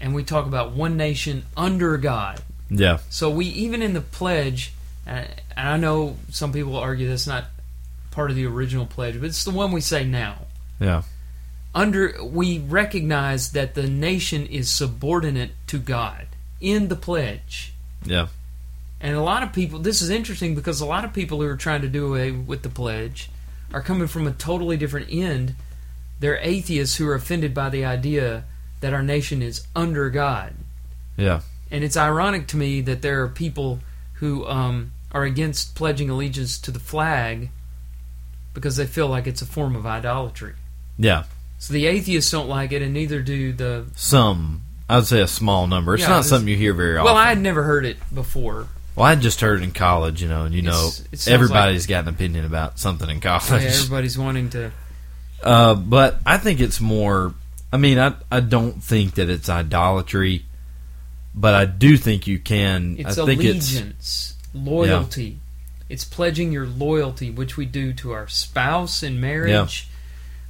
and 0.00 0.14
we 0.14 0.24
talk 0.24 0.46
about 0.46 0.72
one 0.72 0.96
nation 0.96 1.44
under 1.56 1.96
God. 1.98 2.40
Yeah. 2.70 2.98
So 3.10 3.30
we 3.30 3.46
even 3.46 3.82
in 3.82 3.92
the 3.92 4.00
pledge, 4.00 4.72
and 5.06 5.28
and 5.56 5.68
I 5.68 5.76
know 5.76 6.16
some 6.30 6.52
people 6.52 6.76
argue 6.76 7.08
that's 7.08 7.26
not 7.26 7.44
part 8.10 8.30
of 8.30 8.36
the 8.36 8.46
original 8.46 8.86
pledge, 8.86 9.20
but 9.20 9.26
it's 9.26 9.44
the 9.44 9.50
one 9.50 9.72
we 9.72 9.80
say 9.80 10.04
now. 10.04 10.38
Yeah. 10.80 11.02
Under 11.76 12.24
we 12.24 12.58
recognize 12.58 13.52
that 13.52 13.74
the 13.74 13.86
nation 13.86 14.46
is 14.46 14.70
subordinate 14.70 15.50
to 15.66 15.78
God 15.78 16.26
in 16.58 16.88
the 16.88 16.96
pledge. 16.96 17.74
Yeah. 18.02 18.28
And 18.98 19.14
a 19.14 19.20
lot 19.20 19.42
of 19.42 19.52
people, 19.52 19.78
this 19.78 20.00
is 20.00 20.08
interesting 20.08 20.54
because 20.54 20.80
a 20.80 20.86
lot 20.86 21.04
of 21.04 21.12
people 21.12 21.42
who 21.42 21.46
are 21.46 21.56
trying 21.56 21.82
to 21.82 21.88
do 21.88 22.06
away 22.06 22.30
with 22.30 22.62
the 22.62 22.70
pledge 22.70 23.28
are 23.74 23.82
coming 23.82 24.08
from 24.08 24.26
a 24.26 24.32
totally 24.32 24.78
different 24.78 25.08
end. 25.10 25.54
They're 26.18 26.38
atheists 26.38 26.96
who 26.96 27.06
are 27.08 27.14
offended 27.14 27.52
by 27.52 27.68
the 27.68 27.84
idea 27.84 28.44
that 28.80 28.94
our 28.94 29.02
nation 29.02 29.42
is 29.42 29.66
under 29.76 30.08
God. 30.08 30.54
Yeah. 31.18 31.42
And 31.70 31.84
it's 31.84 31.96
ironic 31.96 32.46
to 32.48 32.56
me 32.56 32.80
that 32.80 33.02
there 33.02 33.22
are 33.22 33.28
people 33.28 33.80
who 34.14 34.46
um, 34.46 34.92
are 35.12 35.24
against 35.24 35.74
pledging 35.74 36.08
allegiance 36.08 36.58
to 36.60 36.70
the 36.70 36.80
flag 36.80 37.50
because 38.54 38.76
they 38.76 38.86
feel 38.86 39.08
like 39.08 39.26
it's 39.26 39.42
a 39.42 39.46
form 39.46 39.76
of 39.76 39.84
idolatry. 39.84 40.54
Yeah. 40.98 41.24
So 41.58 41.72
the 41.72 41.86
atheists 41.86 42.30
don't 42.30 42.48
like 42.48 42.72
it, 42.72 42.82
and 42.82 42.92
neither 42.92 43.22
do 43.22 43.52
the. 43.52 43.86
Some, 43.96 44.62
I 44.88 44.96
would 44.96 45.06
say 45.06 45.20
a 45.20 45.26
small 45.26 45.66
number. 45.66 45.94
It's 45.94 46.02
Yeah, 46.02 46.10
not 46.10 46.24
something 46.24 46.48
you 46.48 46.56
hear 46.56 46.74
very 46.74 46.96
often. 46.96 47.06
Well. 47.06 47.16
I 47.16 47.28
had 47.28 47.40
never 47.40 47.62
heard 47.62 47.84
it 47.84 47.96
before. 48.14 48.68
well, 48.94 49.06
I 49.06 49.14
just 49.14 49.40
heard 49.40 49.60
it 49.60 49.64
in 49.64 49.72
college, 49.72 50.22
you 50.22 50.28
know, 50.28 50.44
and 50.44 50.54
you 50.54 50.62
know, 50.62 50.88
It's- 50.88 51.00
it 51.12 51.18
sounds 51.20 51.28
everybody's 51.34 51.86
got 51.86 52.04
an 52.04 52.08
opinion 52.08 52.44
about 52.44 52.78
something 52.78 53.08
in 53.10 53.20
college. 53.20 53.62
Yeah, 53.62 53.68
everybody's 53.70 54.16
wanting 54.18 54.50
to. 54.50 54.70
Uh, 55.42 55.74
but 55.74 56.18
I 56.24 56.38
think 56.38 56.60
it's 56.60 56.80
more. 56.80 57.34
I 57.70 57.76
mean, 57.76 57.98
I 57.98 58.14
I 58.32 58.40
don't 58.40 58.82
think 58.82 59.16
that 59.16 59.28
it's 59.28 59.50
idolatry, 59.50 60.46
but 61.34 61.54
I 61.54 61.66
do 61.66 61.98
think 61.98 62.26
you 62.26 62.38
can. 62.38 62.96
It's 62.98 63.18
I 63.18 63.26
think 63.26 63.44
it's 63.44 63.70
allegiance, 63.70 64.34
loyalty. 64.54 65.38
It's 65.90 66.04
pledging 66.06 66.52
your 66.52 66.66
loyalty, 66.66 67.30
which 67.30 67.56
we 67.58 67.66
do 67.66 67.92
to 67.92 68.12
our 68.12 68.26
spouse 68.28 69.02
in 69.02 69.20
marriage. 69.20 69.88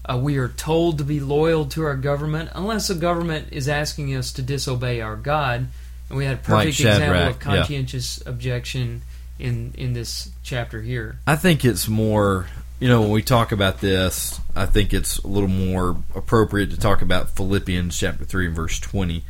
Uh, 0.09 0.17
we 0.17 0.39
are 0.39 0.49
told 0.49 0.99
to 0.99 1.05
be 1.05 1.19
loyal 1.19 1.67
to 1.67 1.83
our 1.83 1.97
government, 1.97 2.51
unless 2.55 2.87
the 2.89 2.95
government 2.95 3.49
is 3.51 3.69
asking 3.69 4.15
us 4.15 4.33
to 4.33 4.43
disobey 4.43 5.01
our 5.01 5.17
God. 5.17 5.67
And 6.09 6.17
we 6.17 6.25
had 6.25 6.35
a 6.35 6.37
Like 6.37 6.45
perfect 6.45 6.81
example 6.81 7.29
of 7.31 7.39
conscientious 7.41 8.25
objection 8.25 9.03
in 9.39 9.75
in 9.77 9.93
this 9.93 10.31
chapter 10.43 10.81
here. 10.81 11.19
I 11.27 11.37
think 11.37 11.65
it's 11.65 11.89
more. 11.89 12.47
You 12.79 12.89
know, 12.89 13.01
when 13.01 13.11
we 13.11 13.23
talk 13.23 13.53
about 13.53 13.81
this, 13.81 14.39
I 14.55 14.67
think 14.67 14.93
it's 14.93 15.19
a 15.19 15.27
little 15.27 15.49
more 15.49 15.97
appropriate 16.15 16.71
to 16.71 16.79
talk 16.79 17.01
about 17.01 17.31
Philippians 17.31 17.99
chapter 17.99 18.25
three 18.25 18.47
and 18.47 18.55
verse 18.55 18.79
twenty. 18.79 19.25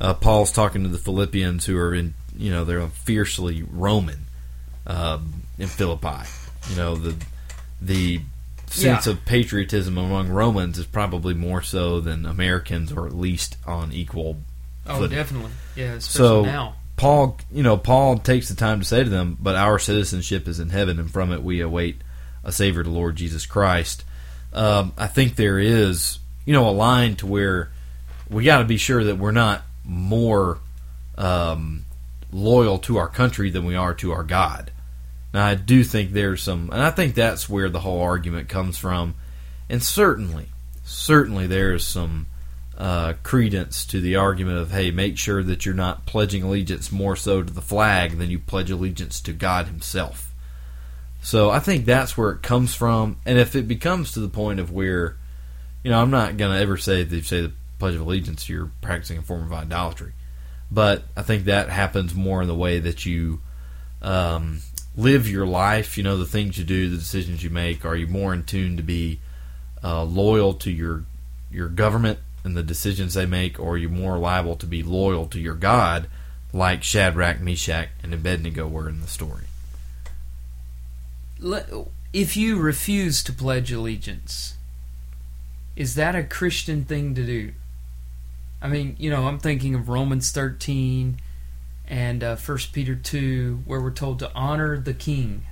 Uh, 0.00 0.14
Paul's 0.14 0.52
talking 0.52 0.82
to 0.82 0.88
the 0.88 0.98
Philippians 0.98 1.64
who 1.66 1.76
are 1.78 1.94
in. 1.94 2.14
You 2.36 2.50
know, 2.50 2.64
they're 2.64 2.86
fiercely 2.86 3.62
Roman 3.62 4.26
um, 4.86 5.42
in 5.58 5.68
Philippi. 5.68 6.28
You 6.70 6.76
know, 6.76 6.94
the 6.94 7.16
the 7.80 8.20
sense 8.72 9.06
Yeah. 9.06 9.12
of 9.12 9.24
patriotism 9.24 9.98
among 9.98 10.28
Romans 10.28 10.78
is 10.78 10.86
probably 10.86 11.34
more 11.34 11.62
so 11.62 12.00
than 12.00 12.26
Americans, 12.26 12.92
or 12.92 13.06
at 13.06 13.14
least 13.14 13.56
on 13.66 13.92
equal 13.92 14.38
Oh, 14.86 14.98
footing. 14.98 15.16
definitely, 15.16 15.50
yeah. 15.76 15.92
Especially 15.94 16.18
So- 16.18 16.44
now, 16.44 16.74
Paul, 16.96 17.38
you 17.52 17.62
know, 17.62 17.76
Paul 17.76 18.18
takes 18.18 18.48
the 18.48 18.54
time 18.54 18.80
to 18.80 18.84
say 18.84 19.02
to 19.02 19.10
them, 19.10 19.36
"But 19.40 19.56
our 19.56 19.78
citizenship 19.78 20.46
is 20.46 20.60
in 20.60 20.70
heaven, 20.70 20.98
and 20.98 21.10
from 21.10 21.32
it 21.32 21.42
we 21.42 21.60
await 21.60 22.00
a 22.44 22.52
Savior, 22.52 22.82
the 22.82 22.90
Lord 22.90 23.16
Jesus 23.16 23.46
Christ." 23.46 24.04
Um, 24.52 24.92
I 24.98 25.06
think 25.06 25.36
there 25.36 25.58
is, 25.58 26.18
you 26.44 26.52
know, 26.52 26.68
a 26.68 26.70
line 26.70 27.16
to 27.16 27.26
where 27.26 27.70
we 28.28 28.44
got 28.44 28.58
to 28.58 28.64
be 28.64 28.76
sure 28.76 29.04
that 29.04 29.18
we're 29.18 29.30
not 29.32 29.64
more 29.84 30.58
um, 31.18 31.84
loyal 32.32 32.78
to 32.78 32.96
our 32.96 33.08
country 33.08 33.50
than 33.50 33.64
we 33.64 33.74
are 33.76 33.94
to 33.94 34.12
our 34.12 34.24
God. 34.24 34.70
Now, 35.32 35.46
I 35.46 35.54
do 35.54 35.82
think 35.82 36.12
there's 36.12 36.42
some, 36.42 36.70
and 36.70 36.82
I 36.82 36.90
think 36.90 37.14
that's 37.14 37.48
where 37.48 37.70
the 37.70 37.80
whole 37.80 38.02
argument 38.02 38.48
comes 38.48 38.76
from, 38.76 39.14
and 39.68 39.82
certainly, 39.82 40.48
certainly 40.84 41.46
there's 41.46 41.86
some 41.86 42.26
uh, 42.76 43.14
credence 43.22 43.86
to 43.86 44.00
the 44.00 44.16
argument 44.16 44.58
of 44.58 44.72
hey, 44.72 44.90
make 44.90 45.16
sure 45.16 45.42
that 45.42 45.64
you're 45.64 45.74
not 45.74 46.04
pledging 46.04 46.42
allegiance 46.42 46.92
more 46.92 47.16
so 47.16 47.42
to 47.42 47.52
the 47.52 47.62
flag 47.62 48.18
than 48.18 48.30
you 48.30 48.38
pledge 48.38 48.70
allegiance 48.70 49.20
to 49.22 49.32
God 49.32 49.66
Himself. 49.66 50.32
So 51.22 51.50
I 51.50 51.60
think 51.60 51.84
that's 51.84 52.16
where 52.16 52.30
it 52.32 52.42
comes 52.42 52.74
from, 52.74 53.16
and 53.24 53.38
if 53.38 53.56
it 53.56 53.66
becomes 53.66 54.12
to 54.12 54.20
the 54.20 54.28
point 54.28 54.60
of 54.60 54.70
where, 54.70 55.16
you 55.82 55.90
know, 55.90 56.00
I'm 56.00 56.10
not 56.10 56.36
gonna 56.36 56.58
ever 56.58 56.76
say 56.76 57.04
that 57.04 57.16
you 57.16 57.22
say 57.22 57.40
the 57.42 57.52
Pledge 57.78 57.94
of 57.94 58.02
Allegiance, 58.02 58.48
you're 58.48 58.70
practicing 58.82 59.18
a 59.18 59.22
form 59.22 59.44
of 59.44 59.52
idolatry, 59.52 60.12
but 60.70 61.04
I 61.16 61.22
think 61.22 61.44
that 61.44 61.70
happens 61.70 62.14
more 62.14 62.42
in 62.42 62.48
the 62.48 62.54
way 62.54 62.80
that 62.80 63.06
you 63.06 63.40
um, 64.02 64.60
live 64.96 65.28
your 65.28 65.46
life. 65.46 65.96
You 65.96 66.04
know, 66.04 66.16
the 66.16 66.26
things 66.26 66.58
you 66.58 66.64
do, 66.64 66.88
the 66.88 66.96
decisions 66.96 67.42
you 67.42 67.50
make. 67.50 67.84
Are 67.84 67.96
you 67.96 68.06
more 68.06 68.34
in 68.34 68.44
tune 68.44 68.76
to 68.76 68.82
be 68.82 69.20
uh, 69.82 70.04
loyal 70.04 70.54
to 70.54 70.70
your 70.70 71.04
your 71.50 71.68
government 71.68 72.18
and 72.44 72.56
the 72.56 72.62
decisions 72.62 73.14
they 73.14 73.26
make, 73.26 73.60
or 73.60 73.74
are 73.74 73.78
you 73.78 73.88
more 73.88 74.18
liable 74.18 74.56
to 74.56 74.66
be 74.66 74.82
loyal 74.82 75.26
to 75.26 75.38
your 75.38 75.54
God, 75.54 76.08
like 76.52 76.82
Shadrach, 76.82 77.40
Meshach, 77.40 77.88
and 78.02 78.12
Abednego 78.12 78.66
were 78.66 78.88
in 78.88 79.00
the 79.00 79.06
story? 79.06 79.44
If 82.12 82.36
you 82.36 82.58
refuse 82.58 83.22
to 83.24 83.32
pledge 83.32 83.70
allegiance, 83.72 84.56
is 85.76 85.94
that 85.94 86.14
a 86.14 86.24
Christian 86.24 86.84
thing 86.84 87.14
to 87.14 87.24
do? 87.24 87.52
I 88.60 88.68
mean, 88.68 88.96
you 88.98 89.10
know, 89.10 89.26
I'm 89.26 89.38
thinking 89.38 89.74
of 89.74 89.88
Romans 89.88 90.30
13 90.30 91.18
and 91.88 92.22
uh, 92.22 92.36
1 92.36 92.58
Peter 92.72 92.94
2, 92.94 93.62
where 93.66 93.80
we're 93.80 93.90
told 93.90 94.18
to 94.20 94.30
honor 94.34 94.78
the 94.78 94.94
king, 94.94 95.42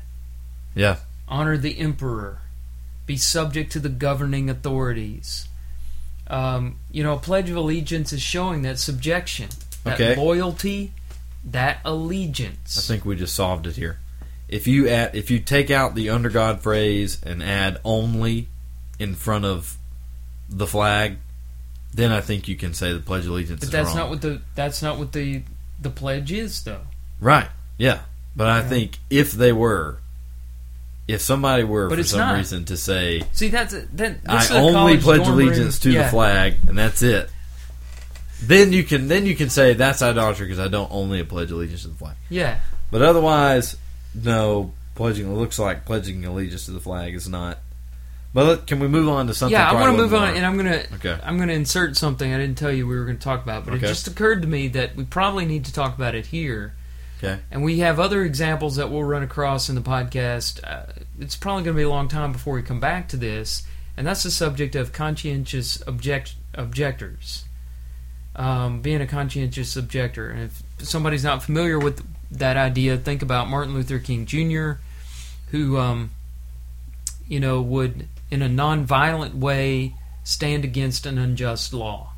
Yeah, 0.75 0.97
honor 1.29 1.57
the 1.59 1.79
emperor, 1.79 2.39
be 3.07 3.17
subject 3.17 3.73
to 3.73 3.81
the 3.81 3.89
governing 3.89 4.49
authorities. 4.51 5.49
Um, 6.29 6.77
you 6.93 7.03
know, 7.03 7.15
a 7.15 7.19
pledge 7.19 7.51
of 7.51 7.57
allegiance 7.57 8.13
is 8.13 8.23
showing 8.23 8.63
that 8.63 8.79
subjection, 8.79 9.49
that 9.85 9.95
Okay. 9.95 10.17
loyalty, 10.17 10.93
that 11.45 11.81
allegiance. 11.85 12.79
I 12.79 12.83
think 12.83 13.05
we 13.05 13.17
just 13.17 13.35
solved 13.35 13.67
it 13.67 13.77
here. 13.77 13.99
If 14.49 14.67
you 14.67 14.89
add, 14.89 15.15
if 15.15 15.31
you 15.31 15.39
take 15.41 15.71
out 15.71 15.95
the 15.95 16.11
under 16.11 16.29
God 16.29 16.61
phrase 16.61 17.19
and 17.23 17.43
add 17.43 17.79
only 17.85 18.49
in 18.99 19.15
front 19.15 19.45
of 19.45 19.77
the 20.49 20.67
flag, 20.67 21.17
then 21.95 22.13
I 22.13 22.21
think 22.21 22.47
you 22.49 22.57
can 22.57 22.75
say 22.75 22.93
the 22.93 22.99
Pledge 23.01 23.25
of 23.25 23.31
Allegiance 23.33 23.61
But 23.61 23.67
is 23.67 23.71
that's 23.71 23.89
wrong. 23.89 23.97
not 23.97 24.11
what 24.11 24.21
the 24.23 24.41
that's 24.55 24.83
not 24.83 24.99
what 24.99 25.13
the 25.13 25.43
the 25.81 25.91
pledge 25.91 26.31
is, 26.33 26.63
though. 26.63 26.83
right. 27.21 27.49
Yeah, 27.79 28.01
but 28.37 28.49
I 28.49 28.59
Yeah. 28.61 28.69
think 28.69 28.99
if 29.09 29.33
they 29.33 29.53
were, 29.53 29.99
if 31.09 31.21
somebody 31.23 31.65
were 31.65 31.89
But 31.89 31.99
for 31.99 32.05
some 32.05 32.21
not. 32.21 32.37
reason 32.37 32.65
to 32.67 32.77
say 32.77 33.23
See, 33.33 33.49
that's 33.49 33.73
a, 33.75 33.87
that. 33.95 34.19
I 34.29 34.47
only 34.59 34.99
pledge 34.99 35.23
dorm 35.25 35.37
room- 35.39 35.49
allegiance 35.49 35.79
to 35.81 35.91
yeah. 35.91 36.05
the 36.05 36.09
flag 36.11 36.55
and 36.69 36.77
that's 36.79 37.03
it, 37.03 37.31
then 38.43 38.73
you 38.73 38.85
can 38.85 39.09
then 39.09 39.27
you 39.27 39.35
can 39.35 39.51
say 39.51 39.75
that's 39.75 40.03
idolatry 40.03 40.47
because 40.47 40.59
I 40.59 40.69
don't 40.69 40.91
only 40.93 41.23
pledge 41.25 41.51
allegiance 41.51 41.83
to 41.83 41.89
the 41.89 41.95
flag. 41.95 42.17
Yeah, 42.29 42.61
But 42.91 43.03
otherwise, 43.03 43.77
no. 44.15 44.73
Pledging 44.97 45.27
it 45.33 45.35
looks 45.35 45.59
like 45.59 45.87
pledging 45.87 46.27
allegiance 46.27 46.67
to 46.67 46.73
the 46.73 46.81
flag 46.81 47.15
is 47.15 47.27
not. 47.29 47.59
But 48.33 48.67
can 48.69 48.79
we 48.79 48.87
move 48.87 49.09
on 49.09 49.27
to 49.27 49.35
something? 49.35 49.53
yeah. 49.59 49.69
I 49.71 49.75
want 49.75 49.97
to 49.97 50.03
move 50.03 50.15
on, 50.15 50.37
and 50.37 50.47
I'm 50.47 50.57
gonna 50.57 50.85
Okay. 50.95 51.19
I'm 51.25 51.37
gonna 51.39 51.53
insert 51.53 51.97
something 51.97 52.33
I 52.33 52.39
didn't 52.39 52.59
tell 52.59 52.71
you 52.71 52.87
we 52.87 52.97
were 52.97 53.05
going 53.05 53.19
to 53.19 53.23
talk 53.25 53.43
about, 53.43 53.65
but 53.65 53.75
Okay. 53.75 53.87
it 53.87 53.89
just 53.89 54.07
occurred 54.07 54.43
to 54.43 54.49
me 54.49 54.69
that 54.69 54.95
we 54.95 55.05
probably 55.05 55.47
need 55.47 55.65
to 55.65 55.73
talk 55.73 55.97
about 55.97 56.15
it 56.15 56.27
here. 56.27 56.75
Okay. 57.19 57.41
And 57.51 57.63
we 57.65 57.81
have 57.81 57.99
other 58.01 58.23
examples 58.25 58.77
that 58.77 58.89
we'll 58.91 59.03
run 59.05 59.23
across 59.23 59.69
in 59.69 59.75
the 59.75 59.81
podcast. 59.83 60.61
Uh, 60.65 60.93
it's 61.19 61.37
probably 61.37 61.65
going 61.65 61.75
to 61.75 61.79
be 61.79 61.83
a 61.85 61.89
long 61.89 62.09
time 62.09 62.33
before 62.33 62.55
we 62.55 62.63
come 62.63 62.81
back 62.81 63.09
to 63.09 63.17
this, 63.17 63.65
and 63.97 64.07
that's 64.07 64.23
the 64.23 64.31
subject 64.31 64.75
of 64.77 64.93
conscientious 64.93 65.83
object 65.87 66.35
objectors. 66.55 67.45
Um, 68.37 68.81
being 68.81 69.01
a 69.03 69.07
conscientious 69.09 69.77
objector, 69.77 70.31
and 70.31 70.43
if 70.45 70.63
somebody's 70.89 71.25
not 71.25 71.43
familiar 71.43 71.79
with 71.81 72.03
that 72.31 72.57
idea, 72.57 72.97
think 72.97 73.23
about 73.23 73.49
Martin 73.51 73.75
Luther 73.75 73.99
King 73.99 74.25
Jr., 74.25 74.75
who, 75.51 75.77
um, 75.79 76.11
you 77.29 77.41
know, 77.41 77.61
would 77.61 78.07
in 78.31 78.43
a 78.43 78.49
nonviolent 78.49 79.35
way 79.35 79.95
stand 80.25 80.65
against 80.65 81.07
an 81.07 81.19
unjust 81.19 81.75
law. 81.75 82.13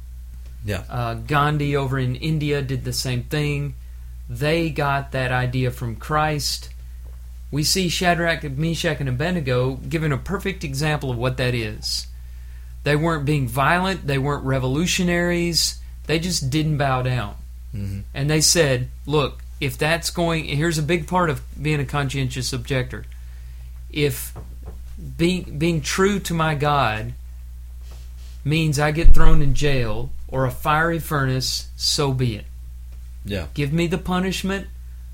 Yeah. 0.65 0.85
Uh, 0.89 1.15
Gandhi 1.15 1.75
over 1.77 1.99
in 1.99 2.17
India 2.17 2.63
did 2.63 2.85
the 2.85 2.93
same 2.93 3.25
thing. 3.25 3.75
They 4.29 4.71
got 4.71 5.13
that 5.13 5.33
idea 5.33 5.71
from 5.71 5.97
Christ. 5.97 6.71
We 7.51 7.65
see 7.65 7.89
Shadrach, 7.89 8.45
Meshach, 8.45 9.01
and 9.01 9.09
Abednego 9.09 9.75
giving 9.75 10.13
a 10.13 10.17
perfect 10.17 10.65
example 10.65 11.11
of 11.11 11.19
what 11.19 11.37
that 11.37 11.55
is. 11.55 12.07
They 12.85 12.97
weren't 12.97 13.25
being 13.25 13.47
violent, 13.47 14.07
they 14.07 14.19
weren't 14.19 14.45
revolutionaries, 14.45 15.81
they 16.07 16.19
just 16.19 16.51
didn't 16.51 16.79
bow 16.79 17.03
down. 17.03 17.37
hmm 17.73 18.01
And 18.15 18.31
they 18.31 18.41
said, 18.41 18.89
look, 19.07 19.43
if 19.61 19.79
that's 19.79 20.11
going, 20.11 20.47
here's 20.47 20.79
a 20.79 20.83
big 20.83 21.07
part 21.07 21.31
of 21.31 21.43
being 21.61 21.79
a 21.79 21.85
conscientious 21.85 22.53
objector. 22.53 23.05
If 23.91 24.35
being, 25.17 25.59
being 25.59 25.81
true 25.81 26.19
to 26.21 26.35
my 26.35 26.55
God 26.55 27.15
means 28.45 28.79
I 28.79 28.91
get 28.91 29.15
thrown 29.15 29.43
in 29.43 29.55
jail 29.55 30.11
or 30.29 30.47
a 30.47 30.51
fiery 30.51 30.99
furnace, 30.99 31.69
so 31.77 32.13
be 32.13 32.37
it. 32.37 32.47
Yeah. 33.25 33.47
Give 33.55 33.73
me 33.73 33.87
the 33.87 33.99
punishment. 33.99 34.67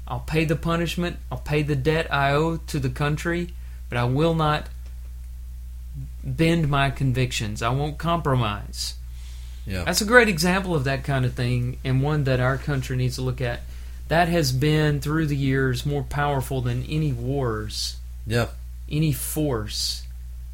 I'll 0.07 0.20
pay 0.20 0.45
the 0.45 0.57
punishment. 0.57 1.16
I'll 1.30 1.39
pay 1.39 1.62
the 1.62 1.76
debt 1.76 2.12
I 2.12 2.32
owe 2.32 2.57
to 2.57 2.78
the 2.78 2.89
country, 2.89 3.53
but 3.89 3.99
I 3.99 4.05
will 4.05 4.34
not 4.34 4.68
bend 6.24 6.68
my 6.68 6.91
convictions. 6.91 7.62
I 7.62 7.70
won't 7.70 7.99
compromise. 7.99 8.95
Yeah. 9.66 9.84
That's 9.84 10.01
a 10.01 10.07
great 10.07 10.28
example 10.28 10.74
of 10.74 10.84
that 10.84 11.05
kind 11.05 11.26
of 11.26 11.34
thing, 11.34 11.78
and 11.84 12.03
one 12.03 12.24
that 12.24 12.41
our 12.41 12.57
country 12.57 12.97
needs 12.97 13.16
to 13.16 13.22
look 13.22 13.43
at. 13.43 13.61
That 14.09 14.28
has 14.28 14.53
been, 14.53 15.01
through 15.01 15.26
the 15.26 15.36
years, 15.36 15.84
more 15.84 16.03
powerful 16.03 16.62
than 16.62 16.84
any 16.84 17.12
wars, 17.12 17.97
Yeah. 18.26 18.47
Any 18.91 19.12
force. 19.12 20.03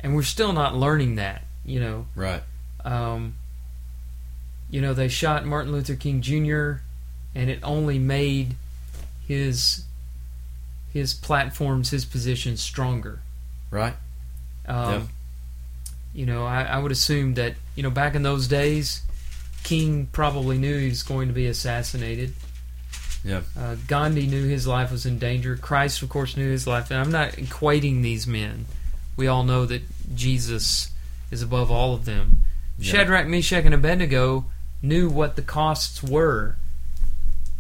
And 0.01 0.15
we're 0.15 0.23
still 0.23 0.53
not 0.53 0.75
learning 0.77 1.17
that, 1.17 1.45
you 1.65 1.81
know. 1.81 2.07
Right. 2.15 2.43
Um, 2.85 3.37
you 4.71 4.81
know, 4.81 4.93
they 4.93 5.09
shot 5.09 5.47
Martin 5.47 5.73
Luther 5.73 5.95
King 5.95 6.21
Jr., 6.21 6.83
and 7.35 7.51
it 7.51 7.61
only 7.63 7.99
made 7.99 8.55
his 9.27 9.85
his 10.93 11.13
platforms, 11.15 11.91
his 11.91 12.05
positions 12.05 12.61
stronger. 12.61 13.21
Right. 13.71 13.95
Um, 14.67 14.93
Yeah. 14.93 15.03
You 16.15 16.27
know, 16.27 16.47
I, 16.47 16.63
I 16.63 16.79
would 16.79 16.93
assume 16.93 17.35
that 17.35 17.55
you 17.75 17.83
know 17.83 17.91
back 17.91 18.15
in 18.15 18.23
those 18.23 18.47
days, 18.47 19.03
King 19.65 20.07
probably 20.13 20.59
knew 20.59 20.79
he 20.79 20.89
was 20.89 21.03
going 21.03 21.27
to 21.29 21.35
be 21.35 21.47
assassinated. 21.47 22.35
Yeah. 23.25 23.41
Uh, 23.59 23.77
Gandhi 23.89 24.27
knew 24.27 24.47
his 24.47 24.67
life 24.67 24.91
was 24.93 25.07
in 25.07 25.19
danger. 25.19 25.57
Christ, 25.57 26.03
of 26.03 26.09
course, 26.11 26.37
knew 26.37 26.51
his 26.51 26.67
life. 26.67 26.91
And 26.91 27.01
I'm 27.01 27.11
not 27.11 27.31
equating 27.33 28.03
these 28.03 28.27
men. 28.27 28.67
We 29.17 29.27
all 29.29 29.45
know 29.45 29.65
that 29.67 29.83
Jesus 30.15 30.91
is 31.31 31.41
above 31.43 31.71
all 31.71 31.95
of 31.95 32.05
them. 32.05 32.41
Yeah. 32.79 32.93
Shadrach, 32.93 33.27
Meshach, 33.27 33.65
and 33.65 33.75
Abednego 33.75 34.45
knew 34.83 35.09
what 35.09 35.37
the 35.37 35.43
costs 35.43 36.03
were, 36.03 36.57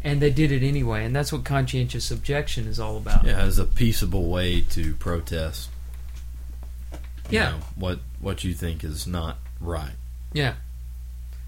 and 0.02 0.20
they 0.20 0.30
did 0.30 0.52
it 0.52 0.62
anyway. 0.62 1.04
And 1.04 1.16
that's 1.16 1.32
what 1.32 1.44
conscientious 1.44 2.10
objection 2.10 2.66
is 2.66 2.78
all 2.78 2.98
about. 2.98 3.24
Yeah. 3.24 3.38
As 3.40 3.58
a 3.58 3.64
peaceable 3.64 4.26
way 4.28 4.60
to 4.60 4.94
protest. 4.96 5.70
Yeah. 7.30 7.52
know, 7.52 7.58
what 7.76 8.00
what 8.20 8.44
you 8.44 8.52
think 8.52 8.84
is 8.84 9.06
not 9.06 9.38
right. 9.60 9.94
Yeah. 10.34 10.54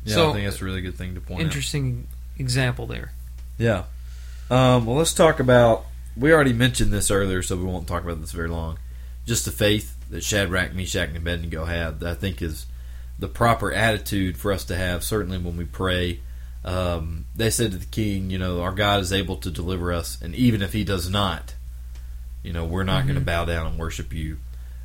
Yeah. 0.04 0.14
So- 0.14 0.30
I 0.30 0.32
think 0.32 0.46
that's 0.48 0.62
a 0.62 0.64
really 0.64 0.80
good 0.80 0.94
thing 0.94 1.14
to 1.16 1.20
point 1.20 1.40
out. 1.40 1.44
Interesting 1.46 2.06
example 2.38 2.86
there. 2.86 3.12
Yeah. 3.58 3.84
Um, 4.50 4.86
well, 4.86 4.96
let's 4.96 5.14
talk 5.14 5.40
about. 5.40 5.86
We 6.16 6.32
already 6.32 6.52
mentioned 6.52 6.92
this 6.92 7.10
earlier, 7.10 7.42
so 7.42 7.56
we 7.56 7.64
won't 7.64 7.86
talk 7.86 8.02
about 8.02 8.20
this 8.20 8.32
very 8.32 8.48
long. 8.48 8.78
Just 9.26 9.44
the 9.44 9.50
faith 9.50 9.96
that 10.10 10.22
Shadrach, 10.22 10.72
Meshach, 10.72 11.08
and 11.08 11.16
Abednego 11.16 11.64
had, 11.64 12.00
that 12.00 12.10
I 12.10 12.14
think 12.14 12.40
is 12.40 12.66
the 13.18 13.28
proper 13.28 13.72
attitude 13.72 14.36
for 14.36 14.52
us 14.52 14.64
to 14.66 14.76
have. 14.76 15.02
Certainly, 15.02 15.38
when 15.38 15.56
we 15.56 15.64
pray, 15.64 16.20
um, 16.64 17.26
they 17.34 17.50
said 17.50 17.72
to 17.72 17.76
the 17.78 17.86
king, 17.86 18.30
"You 18.30 18.38
know, 18.38 18.62
our 18.62 18.72
God 18.72 19.00
is 19.00 19.12
able 19.12 19.36
to 19.38 19.50
deliver 19.50 19.92
us, 19.92 20.18
and 20.22 20.34
even 20.34 20.62
if 20.62 20.72
He 20.72 20.84
does 20.84 21.10
not, 21.10 21.54
you 22.42 22.52
know, 22.52 22.64
we're 22.64 22.84
not 22.84 23.04
going 23.04 23.16
to 23.16 23.24
bow 23.24 23.44
down 23.44 23.66
and 23.66 23.78
worship 23.78 24.12
you." 24.12 24.38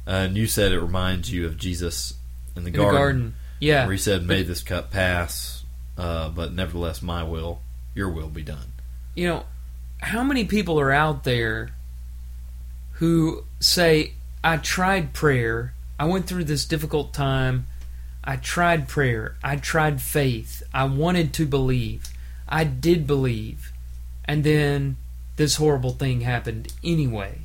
Uh, 0.08 0.26
and 0.26 0.38
you 0.38 0.48
said 0.48 0.72
it 0.72 0.82
reminds 0.82 1.32
you 1.32 1.46
of 1.46 1.58
Jesus 1.58 2.16
in 2.56 2.64
the 2.64 2.70
In 2.70 2.76
garden, 2.76 2.94
the 2.94 2.98
garden. 3.00 3.36
Yeah. 3.60 3.86
where 3.86 3.94
He 3.94 4.00
said, 4.00 4.26
"May 4.26 4.42
this 4.44 4.64
cup 4.64 4.92
pass, 4.92 5.64
uh, 5.98 6.30
but 6.30 6.52
nevertheless, 6.52 7.02
my 7.02 7.24
will, 7.24 7.62
your 7.94 8.10
will, 8.10 8.30
be 8.30 8.42
done." 8.42 8.74
You 9.16 9.28
know, 9.28 9.44
how 10.00 10.24
many 10.24 10.46
people 10.46 10.80
are 10.80 10.92
out 10.92 11.24
there 11.24 11.70
who 12.94 13.44
say, 13.60 14.14
I 14.44 14.58
tried 14.58 15.14
prayer, 15.14 15.74
I 16.00 16.06
went 16.06 16.28
through 16.28 16.46
this 16.46 16.66
difficult 16.66 17.14
time, 17.14 17.68
I 18.24 18.36
tried 18.36 18.88
prayer, 18.88 19.36
I 19.44 19.56
tried 19.56 20.02
faith, 20.02 20.64
I 20.74 20.86
wanted 20.86 21.34
to 21.34 21.46
believe, 21.46 22.10
I 22.48 22.64
did 22.64 23.08
believe, 23.08 23.72
and 24.26 24.44
then 24.44 24.98
this 25.36 25.56
horrible 25.56 25.92
thing 25.92 26.22
happened 26.22 26.74
anyway. 26.84 27.40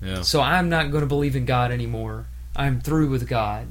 Yeah. 0.00 0.22
So 0.22 0.40
I'm 0.40 0.68
not 0.68 0.90
going 0.90 1.02
to 1.02 1.08
believe 1.08 1.34
in 1.34 1.44
God 1.46 1.70
anymore. 1.70 2.26
I'm 2.54 2.80
through 2.80 3.08
with 3.08 3.28
God. 3.28 3.68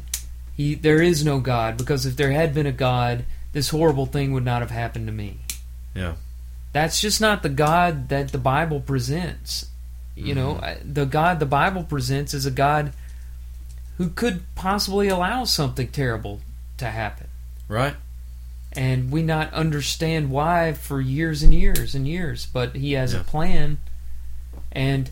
He, 0.55 0.75
there 0.75 1.01
is 1.01 1.23
no 1.23 1.39
God 1.39 1.77
because 1.77 2.05
if 2.05 2.15
there 2.15 2.31
had 2.31 2.53
been 2.53 2.65
a 2.65 2.71
God, 2.71 3.25
this 3.53 3.69
horrible 3.69 4.05
thing 4.05 4.34
would 4.34 4.45
not 4.45 4.61
have 4.61 4.71
happened 4.71 5.07
to 5.07 5.13
me. 5.13 5.39
Yeah. 5.95 6.15
That's 6.74 6.99
just 6.99 7.21
not 7.21 7.43
the 7.43 7.49
God 7.49 8.09
that 8.09 8.32
the 8.32 8.38
Bible 8.38 8.80
presents. 8.82 9.67
You 10.15 10.36
know, 10.36 10.55
Mm-hmm. 10.55 10.93
The 10.93 11.05
God 11.05 11.39
the 11.39 11.45
Bible 11.45 11.84
presents 11.84 12.34
is 12.34 12.45
a 12.45 12.51
God 12.51 12.93
who 13.97 14.09
could 14.09 14.43
possibly 14.55 15.07
allow 15.07 15.43
something 15.43 15.88
terrible 15.88 16.41
to 16.78 16.86
happen. 16.86 17.28
Right? 17.67 17.95
And 18.76 19.11
we 19.11 19.21
not 19.21 19.53
understand 19.53 20.32
why 20.32 20.74
for 20.74 20.99
years 20.99 21.43
and 21.43 21.53
years 21.53 21.93
and 21.95 22.07
years, 22.07 22.47
but 22.51 22.76
he 22.76 22.93
has 22.93 23.13
Yeah. 23.13 23.21
a 23.21 23.24
plan. 23.24 23.78
And 24.71 25.11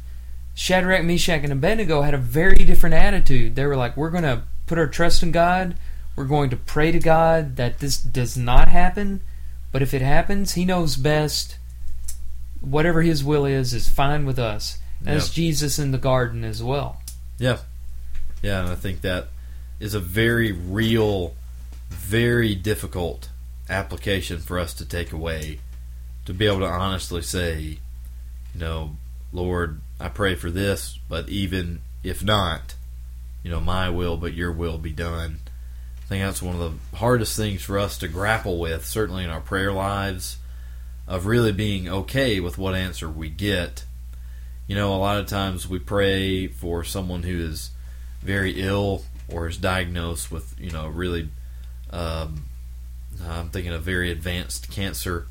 Shadrach, 0.55 1.03
Meshach, 1.03 1.43
and 1.43 1.53
Abednego 1.53 2.01
had 2.01 2.13
a 2.15 2.17
very 2.19 2.63
different 2.65 2.95
attitude. 2.95 3.55
They 3.55 3.65
were 3.65 3.75
like, 3.77 3.95
"We're 3.95 4.09
going 4.09 4.23
to 4.23 4.41
put 4.65 4.77
our 4.79 4.87
trust 4.87 5.21
in 5.23 5.31
God. 5.31 5.75
We're 6.15 6.25
going 6.25 6.49
to 6.49 6.57
pray 6.57 6.91
to 6.91 6.99
God 6.99 7.55
that 7.55 7.79
this 7.79 7.97
does 7.97 8.35
not 8.35 8.67
happen. 8.67 9.21
But 9.71 9.81
if 9.81 9.93
it 9.93 10.01
happens, 10.01 10.53
He 10.53 10.65
knows 10.65 10.95
best. 10.95 11.57
Whatever 12.59 13.01
His 13.01 13.23
will 13.23 13.45
is, 13.45 13.73
is 13.73 13.87
fine 13.87 14.25
with 14.25 14.39
us. 14.39 14.77
That's. 15.01 15.29
Jesus 15.29 15.79
in 15.79 15.91
the 15.91 15.97
garden 15.97 16.43
as 16.43 16.61
well. 16.61 17.01
Yeah. 17.39 17.59
Yeah, 18.43 18.61
and 18.61 18.69
I 18.69 18.75
think 18.75 19.01
that 19.01 19.29
is 19.79 19.93
a 19.93 19.99
very 19.99 20.51
real, 20.51 21.33
very 21.89 22.53
difficult 22.55 23.29
application 23.69 24.39
for 24.39 24.59
us 24.59 24.73
to 24.75 24.85
take 24.85 25.11
away. 25.11 25.59
To 26.25 26.33
be 26.33 26.45
able 26.45 26.59
to 26.59 26.65
honestly 26.65 27.23
say, 27.23 27.79
you 28.53 28.59
know, 28.59 28.97
Lord, 29.33 29.81
I 29.99 30.09
pray 30.09 30.35
for 30.35 30.51
this, 30.51 30.99
but 31.09 31.29
even 31.29 31.81
if 32.03 32.23
not, 32.23 32.75
you 33.43 33.49
know, 33.49 33.59
my 33.59 33.89
will, 33.89 34.17
but 34.17 34.33
your 34.33 34.51
will 34.51 34.77
be 34.77 34.91
done. 34.91 35.39
Think 36.11 36.25
that's 36.25 36.41
one 36.41 36.59
of 36.59 36.59
the 36.91 36.97
hardest 36.97 37.37
things 37.37 37.61
for 37.61 37.79
us 37.79 37.97
to 37.99 38.09
grapple 38.09 38.59
with, 38.59 38.85
certainly 38.85 39.23
in 39.23 39.29
our 39.29 39.39
prayer 39.39 39.71
lives, 39.71 40.39
of 41.07 41.25
really 41.25 41.53
being 41.53 41.87
okay 41.87 42.41
with 42.41 42.57
what 42.57 42.75
answer 42.75 43.09
we 43.09 43.29
get. 43.29 43.85
You 44.67 44.75
know, 44.75 44.93
a 44.93 44.97
lot 44.97 45.19
of 45.19 45.27
times 45.27 45.69
we 45.69 45.79
pray 45.79 46.47
for 46.47 46.83
someone 46.83 47.23
who 47.23 47.39
is 47.39 47.69
very 48.21 48.61
ill 48.61 49.03
or 49.29 49.47
is 49.47 49.55
diagnosed 49.55 50.29
with, 50.29 50.53
you 50.59 50.69
know, 50.69 50.89
really, 50.89 51.29
um, 51.91 52.43
I'm 53.25 53.47
thinking 53.47 53.71
of 53.71 53.83
very 53.83 54.11
advanced 54.11 54.69
cancer. 54.69 55.27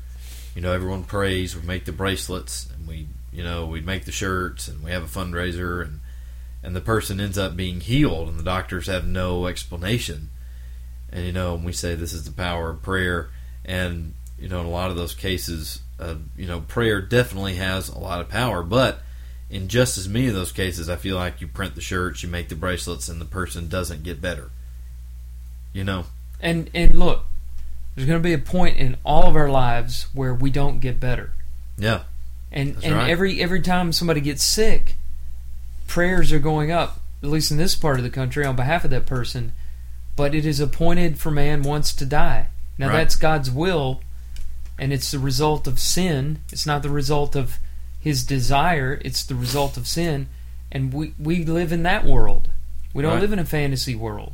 You 0.55 0.63
know, 0.63 0.73
everyone 0.73 1.03
prays, 1.03 1.55
we 1.55 1.61
make 1.61 1.85
the 1.85 1.91
bracelets, 1.91 2.67
and 2.75 2.87
we, 2.87 3.05
you 3.31 3.43
know, 3.43 3.67
we 3.67 3.81
make 3.81 4.05
the 4.05 4.11
shirts, 4.11 4.67
and 4.67 4.83
we 4.83 4.89
have 4.89 5.03
a 5.03 5.19
fundraiser, 5.19 5.83
and 5.83 5.99
and 6.63 6.75
the 6.75 6.81
person 6.81 7.21
ends 7.21 7.37
up 7.37 7.55
being 7.55 7.81
healed, 7.81 8.29
and 8.29 8.39
the 8.39 8.43
doctors 8.43 8.87
have 8.87 9.05
no 9.05 9.45
explanation. 9.45 10.31
And 11.11 11.25
you 11.25 11.31
know, 11.31 11.55
and 11.55 11.65
we 11.65 11.73
say 11.73 11.95
this 11.95 12.13
is 12.13 12.23
the 12.23 12.31
power 12.31 12.69
of 12.69 12.81
prayer, 12.81 13.29
and 13.65 14.13
you 14.39 14.47
know, 14.49 14.59
in 14.59 14.65
a 14.65 14.69
lot 14.69 14.89
of 14.89 14.95
those 14.97 15.13
cases, 15.13 15.81
uh, 15.99 16.15
you 16.35 16.47
know, 16.47 16.61
prayer 16.61 17.01
definitely 17.01 17.55
has 17.55 17.89
a 17.89 17.99
lot 17.99 18.21
of 18.21 18.29
power, 18.29 18.63
but 18.63 19.01
in 19.49 19.67
just 19.67 19.97
as 19.97 20.07
many 20.07 20.27
of 20.27 20.33
those 20.33 20.51
cases, 20.51 20.89
I 20.89 20.95
feel 20.95 21.17
like 21.17 21.41
you 21.41 21.47
print 21.47 21.75
the 21.75 21.81
shirts, 21.81 22.23
you 22.23 22.29
make 22.29 22.47
the 22.49 22.55
bracelets, 22.55 23.09
and 23.09 23.19
the 23.19 23.25
person 23.25 23.67
doesn't 23.67 24.03
get 24.03 24.21
better. 24.21 24.49
You 25.73 25.83
know, 25.83 26.05
And 26.39 26.69
and 26.73 26.95
look, 26.95 27.25
there's 27.95 28.07
going 28.07 28.19
to 28.19 28.23
be 28.23 28.33
a 28.33 28.37
point 28.39 28.77
in 28.77 28.97
all 29.05 29.27
of 29.27 29.35
our 29.35 29.49
lives 29.49 30.07
where 30.13 30.33
we 30.33 30.49
don't 30.49 30.79
get 30.79 30.99
better. 30.99 31.33
yeah, 31.77 32.03
And 32.51 32.77
and 32.83 32.95
right. 32.95 33.09
every 33.09 33.41
every 33.41 33.61
time 33.61 33.91
somebody 33.91 34.21
gets 34.21 34.43
sick, 34.43 34.95
prayers 35.87 36.31
are 36.31 36.39
going 36.39 36.71
up, 36.71 37.01
at 37.21 37.29
least 37.29 37.51
in 37.51 37.57
this 37.57 37.75
part 37.75 37.97
of 37.97 38.03
the 38.03 38.09
country, 38.09 38.45
on 38.45 38.55
behalf 38.55 38.83
of 38.85 38.91
that 38.91 39.05
person. 39.05 39.53
But 40.15 40.35
it 40.35 40.45
is 40.45 40.59
appointed 40.59 41.17
for 41.17 41.31
man 41.31 41.63
once 41.63 41.93
to 41.93 42.05
die. 42.05 42.47
Now 42.77 42.87
Right. 42.89 42.97
that's 42.97 43.15
God's 43.15 43.49
will, 43.51 44.01
and 44.77 44.91
it's 44.91 45.11
the 45.11 45.19
result 45.19 45.67
of 45.67 45.79
sin. 45.79 46.39
It's 46.51 46.65
not 46.65 46.81
the 46.83 46.89
result 46.89 47.35
of 47.35 47.57
His 47.99 48.23
desire. 48.23 48.99
It's 49.05 49.23
the 49.23 49.35
result 49.35 49.77
of 49.77 49.87
sin, 49.87 50.27
and 50.71 50.93
we 50.93 51.13
we 51.19 51.45
live 51.45 51.71
in 51.71 51.83
that 51.83 52.05
world. 52.05 52.49
We 52.93 53.01
don't 53.03 53.13
Right. 53.13 53.21
live 53.21 53.33
in 53.33 53.39
a 53.39 53.45
fantasy 53.45 53.95
world, 53.95 54.33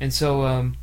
and 0.00 0.12
so 0.12 0.44
um, 0.46 0.76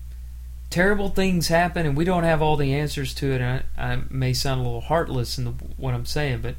terrible 0.69 1.09
things 1.09 1.47
happen, 1.49 1.85
and 1.85 1.97
we 1.97 2.05
don't 2.05 2.23
have 2.23 2.41
all 2.41 2.55
the 2.55 2.73
answers 2.73 3.13
to 3.15 3.33
it. 3.33 3.41
And 3.41 3.63
I, 3.77 3.93
I 3.93 3.99
may 4.09 4.33
sound 4.33 4.61
a 4.61 4.63
little 4.63 4.81
heartless 4.81 5.37
in 5.37 5.45
the, 5.45 5.51
what 5.77 5.93
I'm 5.93 6.05
saying, 6.05 6.41
but 6.41 6.55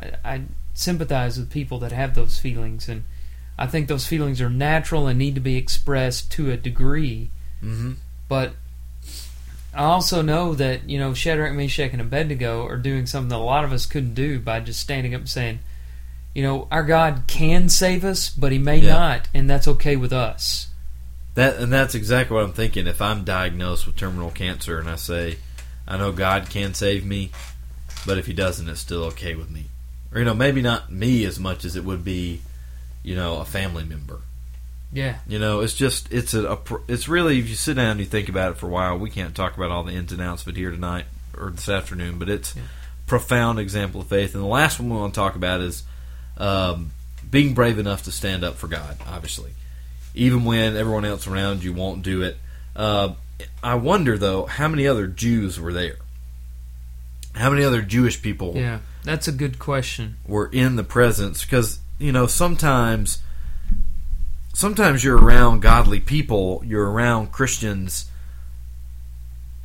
I, 0.00 0.12
I 0.34 0.42
sympathize 0.74 1.38
with 1.38 1.50
people 1.50 1.78
that 1.80 1.92
have 1.92 2.14
those 2.14 2.38
feelings, 2.38 2.88
and 2.88 3.04
I 3.58 3.66
think 3.66 3.88
those 3.88 4.06
feelings 4.06 4.40
are 4.40 4.50
natural 4.50 5.06
and 5.08 5.18
need 5.18 5.34
to 5.34 5.40
be 5.40 5.56
expressed 5.56 6.30
to 6.32 6.50
a 6.50 6.56
degree. 6.56 7.30
mm-hmm. 7.62 7.92
But 8.28 8.52
I 9.74 9.84
also 9.84 10.22
know 10.22 10.54
that 10.54 10.88
you 10.88 10.98
know 10.98 11.14
Shadrach, 11.14 11.54
Meshach, 11.54 11.92
and 11.92 12.00
Abednego 12.00 12.66
are 12.66 12.76
doing 12.76 13.06
something 13.06 13.28
that 13.30 13.36
a 13.36 13.38
lot 13.38 13.64
of 13.64 13.72
us 13.72 13.86
couldn't 13.86 14.14
do 14.14 14.38
by 14.40 14.60
just 14.60 14.80
standing 14.80 15.14
up 15.14 15.20
and 15.22 15.28
saying, 15.28 15.58
you 16.34 16.42
know, 16.42 16.68
our 16.70 16.82
God 16.84 17.24
can 17.26 17.68
save 17.68 18.04
us, 18.04 18.28
but 18.30 18.52
He 18.52 18.58
may 18.58 18.78
Yeah. 18.78 18.92
not, 18.92 19.28
and 19.34 19.48
that's 19.48 19.66
okay 19.68 19.96
with 19.96 20.12
us. 20.12 20.68
that 21.34 21.56
and 21.56 21.72
that's 21.72 21.94
exactly 21.94 22.34
what 22.34 22.44
I'm 22.44 22.52
thinking. 22.52 22.86
If 22.86 23.00
I'm 23.00 23.24
diagnosed 23.24 23.86
with 23.86 23.96
terminal 23.96 24.30
cancer 24.30 24.78
and 24.78 24.88
I 24.90 24.96
say, 24.96 25.38
I 25.86 25.96
know 25.96 26.12
God 26.12 26.50
can 26.50 26.74
save 26.74 27.04
me, 27.06 27.30
but 28.06 28.18
if 28.18 28.26
He 28.26 28.32
doesn't, 28.32 28.68
it's 28.68 28.80
still 28.80 29.04
okay 29.04 29.34
with 29.34 29.48
me. 29.50 29.66
Or 30.12 30.18
you 30.18 30.24
know, 30.24 30.34
maybe 30.34 30.62
not 30.62 30.90
me 30.92 31.24
as 31.24 31.38
much 31.38 31.64
as 31.64 31.76
it 31.76 31.84
would 31.84 32.04
be, 32.04 32.40
you 33.02 33.14
know, 33.14 33.38
a 33.40 33.44
family 33.44 33.84
member. 33.84 34.20
Yeah, 34.90 35.18
You 35.26 35.38
know, 35.38 35.60
it's 35.60 35.74
just 35.74 36.10
it's 36.10 36.32
a, 36.32 36.52
a 36.52 36.58
it's 36.88 37.08
really 37.08 37.38
if 37.38 37.48
you 37.50 37.54
sit 37.56 37.74
down 37.74 37.90
and 37.92 38.00
you 38.00 38.06
think 38.06 38.30
about 38.30 38.52
it 38.52 38.56
for 38.58 38.66
a 38.66 38.70
while. 38.70 38.98
We 38.98 39.10
can't 39.10 39.34
talk 39.34 39.54
about 39.56 39.70
all 39.70 39.84
the 39.84 39.92
ins 39.92 40.12
and 40.12 40.20
outs 40.22 40.42
of 40.42 40.48
it 40.48 40.56
here 40.56 40.70
tonight 40.70 41.04
or 41.36 41.50
this 41.50 41.68
afternoon, 41.68 42.18
but 42.18 42.30
it's 42.30 42.56
Yeah. 42.56 42.62
profound 43.06 43.58
example 43.58 44.00
of 44.00 44.06
faith. 44.06 44.34
And 44.34 44.42
the 44.42 44.48
last 44.48 44.80
one 44.80 44.88
we 44.88 44.96
want 44.96 45.12
to 45.12 45.20
talk 45.20 45.36
about 45.36 45.60
is 45.60 45.82
um, 46.38 46.92
being 47.30 47.52
brave 47.52 47.78
enough 47.78 48.04
to 48.04 48.12
stand 48.12 48.44
up 48.44 48.54
for 48.56 48.66
God. 48.66 48.96
Obviously, 49.06 49.50
even 50.14 50.44
when 50.46 50.74
everyone 50.74 51.04
else 51.04 51.26
around 51.26 51.62
you 51.62 51.74
won't 51.74 52.02
do 52.02 52.22
it. 52.22 52.38
Uh, 52.74 53.10
I 53.62 53.74
wonder 53.74 54.16
though, 54.16 54.46
how 54.46 54.68
many 54.68 54.86
other 54.86 55.06
Jews 55.06 55.60
were 55.60 55.72
there? 55.74 55.96
How 57.34 57.50
many 57.50 57.62
other 57.62 57.82
Jewish 57.82 58.20
people 58.22 58.54
yeah, 58.56 58.78
that's 59.04 59.28
a 59.28 59.32
good 59.32 59.58
question. 59.58 60.16
were 60.26 60.48
in 60.50 60.76
the 60.76 60.82
presence 60.84 61.44
because 61.44 61.78
you 61.98 62.12
know 62.12 62.26
sometimes 62.26 63.18
sometimes 64.54 65.04
you're 65.04 65.18
around 65.18 65.60
godly 65.60 66.00
people 66.00 66.62
you're 66.64 66.90
around 66.90 67.30
christians 67.32 68.10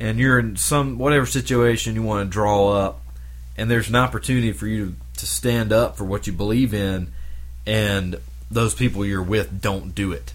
and 0.00 0.18
you're 0.18 0.38
in 0.38 0.56
some 0.56 0.98
whatever 0.98 1.26
situation 1.26 1.94
you 1.94 2.02
want 2.02 2.26
to 2.26 2.32
draw 2.32 2.72
up 2.72 3.00
and 3.56 3.70
there's 3.70 3.88
an 3.88 3.96
opportunity 3.96 4.52
for 4.52 4.66
you 4.66 4.86
to, 4.86 5.20
to 5.20 5.26
stand 5.26 5.72
up 5.72 5.96
for 5.96 6.04
what 6.04 6.26
you 6.26 6.32
believe 6.32 6.74
in 6.74 7.12
and 7.66 8.16
those 8.50 8.74
people 8.74 9.04
you're 9.04 9.22
with 9.22 9.60
don't 9.60 9.94
do 9.94 10.12
it. 10.12 10.32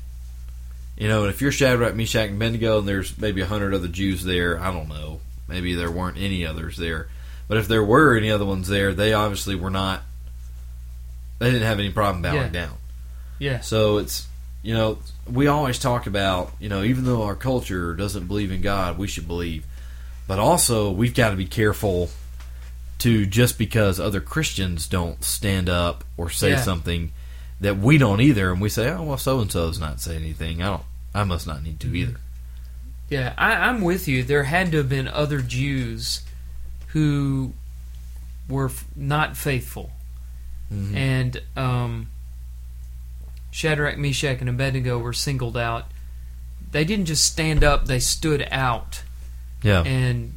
You 0.97 1.07
know 1.07 1.21
and 1.21 1.29
if 1.29 1.41
you're 1.41 1.51
shadrach 1.51 1.95
meshach 1.95 2.27
and 2.27 2.35
abednego 2.35 2.79
and 2.79 2.87
there's 2.87 3.17
maybe 3.17 3.41
a 3.41 3.45
hundred 3.45 3.73
other 3.73 3.87
jews 3.87 4.23
there 4.23 4.59
i 4.59 4.71
don't 4.71 4.89
know. 4.89 5.19
Maybe 5.47 5.73
there 5.73 5.89
weren't 5.89 6.17
any 6.17 6.45
others 6.45 6.77
there. 6.77 7.07
But 7.47 7.57
if 7.57 7.67
there 7.67 7.83
were 7.83 8.15
any 8.15 8.29
other 8.31 8.45
ones 8.45 8.67
there 8.67 8.93
they 8.93 9.13
obviously 9.13 9.55
were 9.55 9.69
not 9.69 10.03
they 11.39 11.51
didn't 11.51 11.67
have 11.67 11.79
any 11.79 11.89
problem 11.89 12.21
bowing 12.21 12.35
Yeah. 12.37 12.47
down 12.49 12.77
Yeah, 13.39 13.59
so 13.61 13.97
it's 13.97 14.27
you 14.61 14.73
know 14.73 14.99
we 15.25 15.47
always 15.47 15.79
talk 15.79 16.05
about 16.07 16.51
you 16.59 16.69
know 16.69 16.83
even 16.83 17.05
though 17.05 17.23
our 17.23 17.35
culture 17.35 17.95
doesn't 17.95 18.27
believe 18.27 18.51
in 18.51 18.61
God, 18.61 18.97
we 18.97 19.07
should 19.07 19.27
believe, 19.27 19.65
but 20.27 20.37
also 20.39 20.91
we've 20.91 21.15
got 21.15 21.29
to 21.31 21.35
be 21.37 21.45
careful 21.45 22.09
to 22.99 23.25
just 23.25 23.57
because 23.57 23.99
other 23.99 24.19
Christians 24.19 24.85
don't 24.87 25.23
stand 25.23 25.69
up 25.69 26.03
or 26.17 26.29
say 26.29 26.49
Yeah. 26.51 26.61
something 26.61 27.11
that 27.61 27.77
we 27.77 27.97
don't 27.97 28.19
either, 28.21 28.51
and 28.51 28.59
we 28.61 28.67
say, 28.69 28.89
oh 28.89 29.03
well, 29.03 29.17
so 29.17 29.39
and 29.39 29.51
so's 29.51 29.79
not 29.79 29.99
saying 30.01 30.21
anything. 30.21 30.61
I 30.61 30.67
don't. 30.67 30.83
I 31.13 31.23
must 31.23 31.47
not 31.47 31.63
need 31.63 31.79
to 31.81 31.87
Mm-hmm. 31.87 31.95
either. 31.95 32.15
Yeah, 33.09 33.33
I, 33.37 33.53
I'm 33.53 33.81
with 33.81 34.07
you. 34.07 34.23
There 34.23 34.43
had 34.43 34.71
to 34.71 34.77
have 34.79 34.89
been 34.89 35.07
other 35.07 35.41
Jews 35.41 36.21
who 36.87 37.53
were 38.47 38.65
f- 38.67 38.85
not 38.95 39.35
faithful, 39.37 39.91
Mhm. 40.71 40.95
and 40.95 41.41
um, 41.57 42.09
Shadrach, 43.51 43.97
Meshach, 43.97 44.39
and 44.39 44.49
Abednego 44.49 44.97
were 44.99 45.13
singled 45.13 45.57
out. 45.57 45.85
They 46.71 46.85
didn't 46.85 47.05
just 47.05 47.23
stand 47.25 47.63
up; 47.63 47.85
they 47.87 47.99
stood 47.99 48.47
out, 48.51 49.01
Yeah, 49.63 49.81
and 49.83 50.33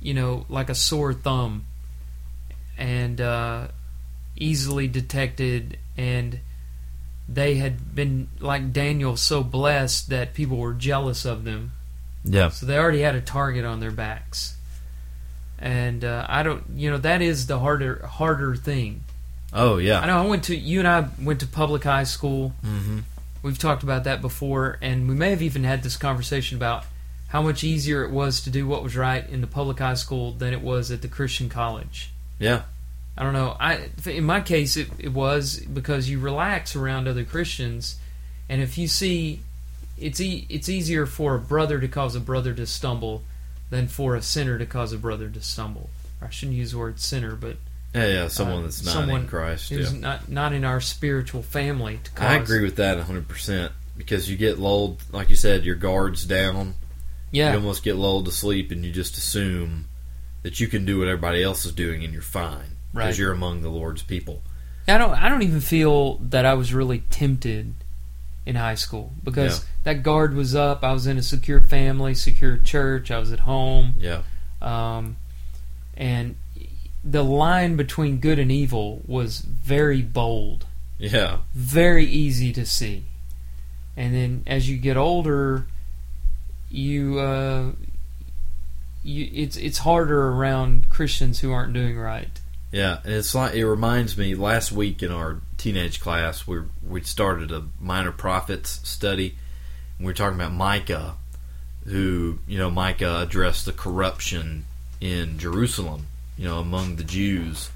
you 0.00 0.12
know, 0.14 0.44
like 0.48 0.68
a 0.68 0.74
sore 0.74 1.14
thumb, 1.14 1.64
and 2.76 3.20
uh, 3.20 3.68
easily 4.36 4.88
detected. 4.88 5.78
And 5.96 6.40
they 7.28 7.54
had 7.54 7.94
been 7.94 8.28
like 8.40 8.72
Daniel, 8.72 9.16
so 9.16 9.42
blessed 9.42 10.10
that 10.10 10.34
people 10.34 10.56
were 10.58 10.74
jealous 10.74 11.24
of 11.24 11.44
them. 11.44 11.72
yeah, 12.24 12.48
So 12.50 12.66
they 12.66 12.76
already 12.76 13.00
had 13.00 13.14
a 13.14 13.20
target 13.20 13.64
on 13.64 13.80
their 13.80 13.90
backs. 13.90 14.56
And 15.58 16.04
uh, 16.04 16.26
I 16.28 16.42
don't, 16.42 16.64
you 16.74 16.90
know, 16.90 16.98
that 16.98 17.22
is 17.22 17.46
the 17.46 17.60
harder 17.60 18.04
harder 18.06 18.56
thing. 18.56 19.04
Oh 19.52 19.78
yeah. 19.78 20.00
I 20.00 20.06
know 20.06 20.22
I 20.22 20.26
went 20.26 20.44
to 20.44 20.56
you 20.56 20.78
and 20.78 20.88
I 20.88 21.08
went 21.22 21.40
to 21.40 21.46
public 21.46 21.84
high 21.84 22.04
school. 22.04 22.50
hmm 22.62 23.00
We've 23.42 23.58
talked 23.58 23.82
about 23.82 24.04
that 24.04 24.20
before, 24.20 24.78
and 24.80 25.08
we 25.08 25.16
may 25.16 25.30
have 25.30 25.42
even 25.42 25.64
had 25.64 25.82
this 25.82 25.96
conversation 25.96 26.56
about 26.56 26.84
how 27.28 27.42
much 27.42 27.64
easier 27.64 28.04
it 28.04 28.12
was 28.12 28.40
to 28.42 28.50
do 28.50 28.68
what 28.68 28.84
was 28.84 28.96
right 28.96 29.28
in 29.28 29.40
the 29.40 29.48
public 29.48 29.80
high 29.80 29.94
school 29.94 30.30
than 30.30 30.52
it 30.52 30.60
was 30.62 30.92
at 30.92 31.02
the 31.02 31.08
Christian 31.08 31.48
college. 31.48 32.10
yeah, 32.38 32.62
I 33.18 33.24
don't 33.24 33.32
know. 33.32 33.56
I 33.58 33.88
in 34.06 34.22
my 34.24 34.40
case 34.42 34.76
it, 34.76 34.88
it 34.98 35.12
was 35.12 35.58
because 35.58 36.08
you 36.08 36.20
relax 36.20 36.76
around 36.76 37.08
other 37.08 37.24
Christians, 37.24 37.96
and 38.48 38.62
if 38.62 38.78
you 38.78 38.86
see, 38.86 39.40
it's 39.98 40.20
e- 40.20 40.46
it's 40.48 40.68
easier 40.68 41.04
for 41.04 41.34
a 41.34 41.40
brother 41.40 41.80
to 41.80 41.88
cause 41.88 42.14
a 42.14 42.20
brother 42.20 42.54
to 42.54 42.64
stumble 42.66 43.22
than 43.70 43.88
for 43.88 44.14
a 44.14 44.22
sinner 44.22 44.56
to 44.56 44.66
cause 44.66 44.92
a 44.92 44.98
brother 44.98 45.28
to 45.30 45.40
stumble. 45.40 45.90
I 46.20 46.30
shouldn't 46.30 46.56
use 46.58 46.70
the 46.72 46.78
word 46.78 47.00
sinner, 47.00 47.34
but 47.34 47.56
yeah, 47.94 48.06
yeah. 48.06 48.28
Someone 48.28 48.60
Uh, 48.60 48.62
that's 48.62 48.84
not 48.84 48.92
someone 48.92 49.22
in 49.22 49.28
Christ. 49.28 49.68
who's 49.70 49.92
Yeah. 49.92 49.98
not 50.00 50.28
not 50.30 50.52
in 50.52 50.64
our 50.64 50.80
spiritual 50.80 51.42
family 51.42 52.00
to 52.04 52.10
cause. 52.12 52.26
I 52.30 52.34
agree 52.36 52.62
with 52.62 52.76
that 52.76 52.98
100%. 52.98 53.72
because 53.96 54.28
you 54.30 54.36
get 54.36 54.58
lulled, 54.58 55.02
like 55.12 55.28
you 55.30 55.36
said, 55.36 55.64
your 55.64 55.74
guards 55.74 56.24
down. 56.24 56.74
Yeah, 57.30 57.50
you 57.52 57.58
almost 57.58 57.82
get 57.82 57.96
lulled 57.96 58.24
to 58.26 58.32
sleep, 58.32 58.70
and 58.70 58.84
you 58.84 58.90
just 58.92 59.16
assume 59.18 59.86
that 60.42 60.60
you 60.60 60.66
can 60.66 60.84
do 60.84 60.98
what 60.98 61.08
everybody 61.08 61.42
else 61.42 61.64
is 61.64 61.72
doing, 61.72 62.02
and 62.04 62.12
you're 62.12 62.20
fine 62.22 62.76
Right. 62.92 63.04
because 63.06 63.18
you're 63.18 63.32
among 63.32 63.62
the 63.62 63.68
Lord's 63.68 64.02
people. 64.02 64.42
I 64.88 64.98
don't. 64.98 65.12
I 65.14 65.28
don't 65.28 65.42
even 65.42 65.60
feel 65.60 66.16
that 66.18 66.44
I 66.44 66.54
was 66.54 66.74
really 66.74 67.00
tempted 67.10 67.74
in 68.44 68.56
high 68.56 68.74
school 68.74 69.12
because 69.22 69.58
Yeah. 69.60 69.64
that 69.84 70.02
guard 70.02 70.34
was 70.34 70.54
up. 70.56 70.82
I 70.82 70.92
was 70.92 71.06
in 71.06 71.16
a 71.16 71.22
secure 71.22 71.60
family, 71.60 72.14
secure 72.14 72.56
church. 72.58 73.10
I 73.10 73.18
was 73.18 73.30
at 73.30 73.40
home, 73.40 73.94
Yeah, 74.00 74.22
um, 74.60 75.16
and 75.96 76.34
the 77.04 77.24
line 77.24 77.76
between 77.76 78.18
good 78.18 78.38
and 78.38 78.52
evil 78.52 79.02
was 79.06 79.40
very 79.40 80.02
bold, 80.02 80.66
yeah, 80.98 81.38
very 81.54 82.06
easy 82.06 82.52
to 82.52 82.64
see. 82.64 83.04
And 83.96 84.14
then 84.14 84.42
as 84.46 84.68
you 84.68 84.78
get 84.78 84.96
older, 84.96 85.66
you 86.70 87.18
uh, 87.18 87.72
you 89.02 89.28
it's 89.32 89.56
it's 89.56 89.78
harder 89.78 90.28
around 90.28 90.88
Christians 90.90 91.40
who 91.40 91.52
aren't 91.52 91.72
doing 91.72 91.98
right. 91.98 92.40
yeah. 92.70 93.00
And 93.04 93.12
it's 93.14 93.34
like 93.34 93.54
it 93.54 93.66
reminds 93.66 94.16
me. 94.16 94.34
Last 94.34 94.72
week 94.72 95.02
in 95.02 95.10
our 95.10 95.40
teenage 95.58 96.00
class, 96.00 96.46
we 96.46 96.60
we 96.86 97.02
started 97.02 97.52
a 97.52 97.64
minor 97.80 98.12
prophets 98.12 98.80
study, 98.84 99.36
and 99.98 100.06
we 100.06 100.10
were 100.10 100.14
talking 100.14 100.38
about 100.40 100.52
Micah, 100.52 101.16
who 101.84 102.38
you 102.46 102.58
know 102.58 102.70
Micah 102.70 103.20
addressed 103.20 103.66
the 103.66 103.72
corruption 103.72 104.64
in 105.00 105.38
Jerusalem, 105.38 106.06
you 106.42 106.48
know, 106.48 106.58
among 106.58 106.96
the 106.96 107.04
Jews, 107.04 107.70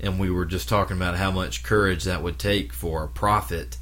and 0.00 0.18
we 0.18 0.30
were 0.30 0.46
just 0.46 0.66
talking 0.66 0.96
about 0.96 1.18
how 1.18 1.30
much 1.30 1.62
courage 1.62 2.04
that 2.04 2.22
would 2.22 2.38
take 2.38 2.72
for 2.72 3.04
a 3.04 3.08
prophet 3.08 3.76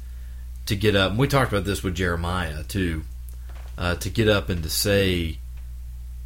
to 0.65 0.75
get 0.75 0.97
up. 0.97 1.11
And 1.11 1.19
we 1.19 1.29
talked 1.29 1.53
about 1.53 1.63
this 1.63 1.81
with 1.81 1.95
Jeremiah 1.95 2.63
too, 2.63 3.03
uh, 3.77 3.95
to 3.95 4.09
get 4.09 4.27
up 4.27 4.49
and 4.49 4.63
to 4.63 4.69
say, 4.69 5.37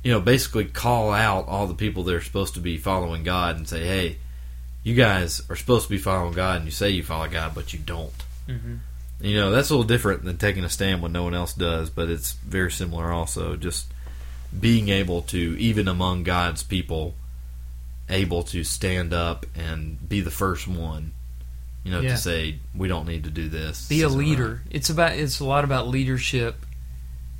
you 0.03 0.11
know, 0.11 0.19
basically 0.19 0.65
call 0.65 1.11
out 1.11 1.47
all 1.47 1.67
the 1.67 1.75
people 1.75 2.01
that 2.05 2.15
are 2.15 2.21
supposed 2.21 2.55
to 2.55 2.59
be 2.59 2.79
following 2.79 3.21
God 3.21 3.57
and 3.57 3.69
say, 3.69 3.85
hey, 3.85 4.17
you 4.81 4.95
guys 4.95 5.43
are 5.47 5.55
supposed 5.55 5.83
to 5.83 5.91
be 5.91 5.99
following 5.99 6.33
God, 6.33 6.55
and 6.55 6.65
you 6.65 6.71
say 6.71 6.89
you 6.89 7.03
follow 7.03 7.27
God, 7.27 7.53
but 7.53 7.71
you 7.71 7.77
don't. 7.77 8.23
Mm-hmm. 8.47 8.77
You 9.19 9.35
know, 9.35 9.51
that's 9.51 9.69
a 9.69 9.73
little 9.73 9.87
different 9.87 10.23
than 10.23 10.39
taking 10.39 10.63
a 10.63 10.69
stand 10.69 11.03
when 11.03 11.11
no 11.11 11.21
one 11.21 11.35
else 11.35 11.53
does, 11.53 11.91
but 11.91 12.09
it's 12.09 12.31
very 12.31 12.71
similar 12.71 13.11
also. 13.11 13.55
Just 13.57 13.93
being 14.59 14.89
able 14.89 15.21
to, 15.21 15.55
even 15.59 15.87
among 15.87 16.23
God's 16.23 16.63
people, 16.63 17.13
able 18.11 18.43
to 18.43 18.63
stand 18.63 19.13
up 19.13 19.45
and 19.55 19.97
be 20.07 20.21
the 20.21 20.31
first 20.31 20.67
one, 20.67 21.13
you 21.83 21.91
know, 21.91 22.01
Yeah. 22.01 22.11
to 22.11 22.17
say, 22.17 22.59
we 22.75 22.87
don't 22.87 23.07
need 23.07 23.23
to 23.23 23.29
do 23.31 23.49
this. 23.49 23.87
be 23.87 24.01
a 24.03 24.09
leader. 24.09 24.61
right." 24.63 24.75
It's 24.75 24.89
about 24.89 25.13
it's 25.13 25.39
a 25.39 25.45
lot 25.45 25.63
about 25.63 25.87
leadership, 25.87 26.65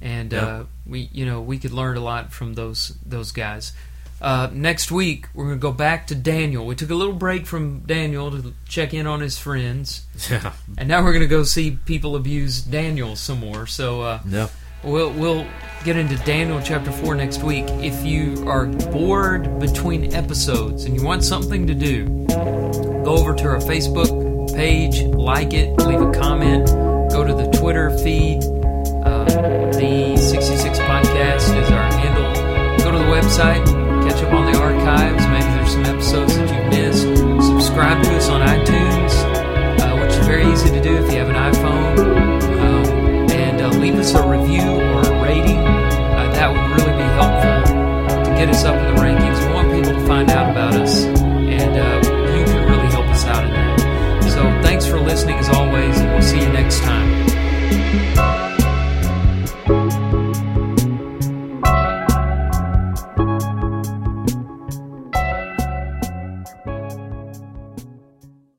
and 0.01 0.31
Yeah. 0.31 0.39
uh, 0.45 0.63
we 0.85 1.09
you 1.13 1.25
know 1.25 1.41
we 1.41 1.57
could 1.59 1.71
learn 1.71 1.97
a 1.97 2.01
lot 2.01 2.31
from 2.33 2.53
those 2.55 2.93
those 3.05 3.31
guys. 3.31 3.73
Uh, 4.21 4.47
next 4.53 4.91
week 4.91 5.25
we're 5.33 5.45
going 5.45 5.57
to 5.57 5.61
go 5.61 5.71
back 5.71 6.05
to 6.07 6.13
Daniel. 6.13 6.63
We 6.67 6.75
took 6.75 6.91
a 6.91 6.95
little 6.95 7.15
break 7.15 7.47
from 7.47 7.79
Daniel 7.79 8.29
to 8.29 8.53
check 8.69 8.93
in 8.93 9.07
on 9.07 9.19
his 9.19 9.39
friends, 9.39 10.03
Yeah. 10.29 10.53
and 10.77 10.87
now 10.87 11.01
we're 11.03 11.13
going 11.13 11.23
to 11.23 11.27
go 11.27 11.43
see 11.43 11.71
people 11.85 12.15
abuse 12.15 12.61
Daniel 12.61 13.15
some 13.15 13.39
more. 13.39 13.65
So 13.65 14.01
uh, 14.03 14.19
Yeah. 14.29 14.49
We'll 14.83 15.11
we'll 15.13 15.45
get 15.83 15.95
into 15.95 16.15
Daniel 16.17 16.61
chapter 16.63 16.91
four 16.91 17.15
next 17.15 17.43
week. 17.43 17.65
If 17.67 18.05
you 18.05 18.47
are 18.47 18.65
bored 18.65 19.59
between 19.59 20.13
episodes 20.13 20.85
and 20.85 20.95
you 20.95 21.03
want 21.03 21.23
something 21.23 21.67
to 21.67 21.73
do, 21.73 22.05
go 22.27 23.15
over 23.17 23.33
to 23.35 23.47
our 23.47 23.57
Facebook 23.57 24.55
page, 24.55 25.03
like 25.03 25.53
it, 25.53 25.77
leave 25.79 26.01
a 26.01 26.11
comment, 26.11 26.67
go 27.11 27.25
to 27.25 27.33
the 27.33 27.49
Twitter 27.57 27.95
feed. 27.99 28.43
Uh, 29.03 29.25
the 29.71 30.15
66 30.17 30.79
podcast 30.79 31.61
is 31.61 31.71
our 31.71 31.91
handle. 31.93 32.31
Go 32.83 32.91
to 32.91 32.97
the 32.97 33.05
website, 33.05 33.65
catch 34.07 34.21
up 34.23 34.33
on 34.33 34.51
the 34.51 34.59
archives. 34.59 35.25
Maybe 35.27 35.45
there's 35.55 35.71
some 35.71 35.85
episodes 35.85 36.35
that 36.37 36.49
you've 36.49 36.69
missed. 36.69 37.47
Subscribe 37.47 38.03
to 38.03 38.15
us 38.15 38.29
on 38.29 38.41
iTunes, 38.41 39.11
uh, 39.81 39.99
which 39.99 40.15
is 40.15 40.25
very 40.27 40.45
easy 40.51 40.69
to 40.69 40.81
do 40.81 40.95
if 40.97 41.11
you 41.11 41.17
have 41.17 41.29
an 41.29 41.35
iPhone 41.35 42.40
leave 43.81 43.95
us 43.95 44.13
a 44.13 44.21
review 44.21 44.61
or 44.61 45.01
a 45.01 45.23
rating. 45.23 45.57
Uh, 45.57 46.29
that 46.33 46.51
would 46.51 46.69
really 46.77 46.95
be 46.95 47.09
helpful 47.17 48.23
to 48.23 48.29
get 48.37 48.47
us 48.47 48.63
up 48.63 48.75
in 48.75 48.93
the 48.93 49.01
rankings. 49.01 49.47
We 49.47 49.53
want 49.53 49.73
people 49.73 49.99
to 49.99 50.07
find 50.07 50.29
out 50.29 50.51
about 50.51 50.75
us, 50.75 51.05
and 51.05 51.75
uh, 51.75 52.37
you 52.37 52.45
can 52.45 52.69
really 52.69 52.87
help 52.91 53.07
us 53.07 53.25
out 53.25 53.43
in 53.43 53.51
that. 53.51 54.21
So 54.29 54.43
thanks 54.61 54.85
for 54.85 54.99
listening 54.99 55.39
as 55.39 55.49
always, 55.49 55.99
and 55.99 56.11
we'll 56.11 56.21
see 56.21 56.39
you 56.39 56.49
next 56.49 56.79
time. 56.81 58.40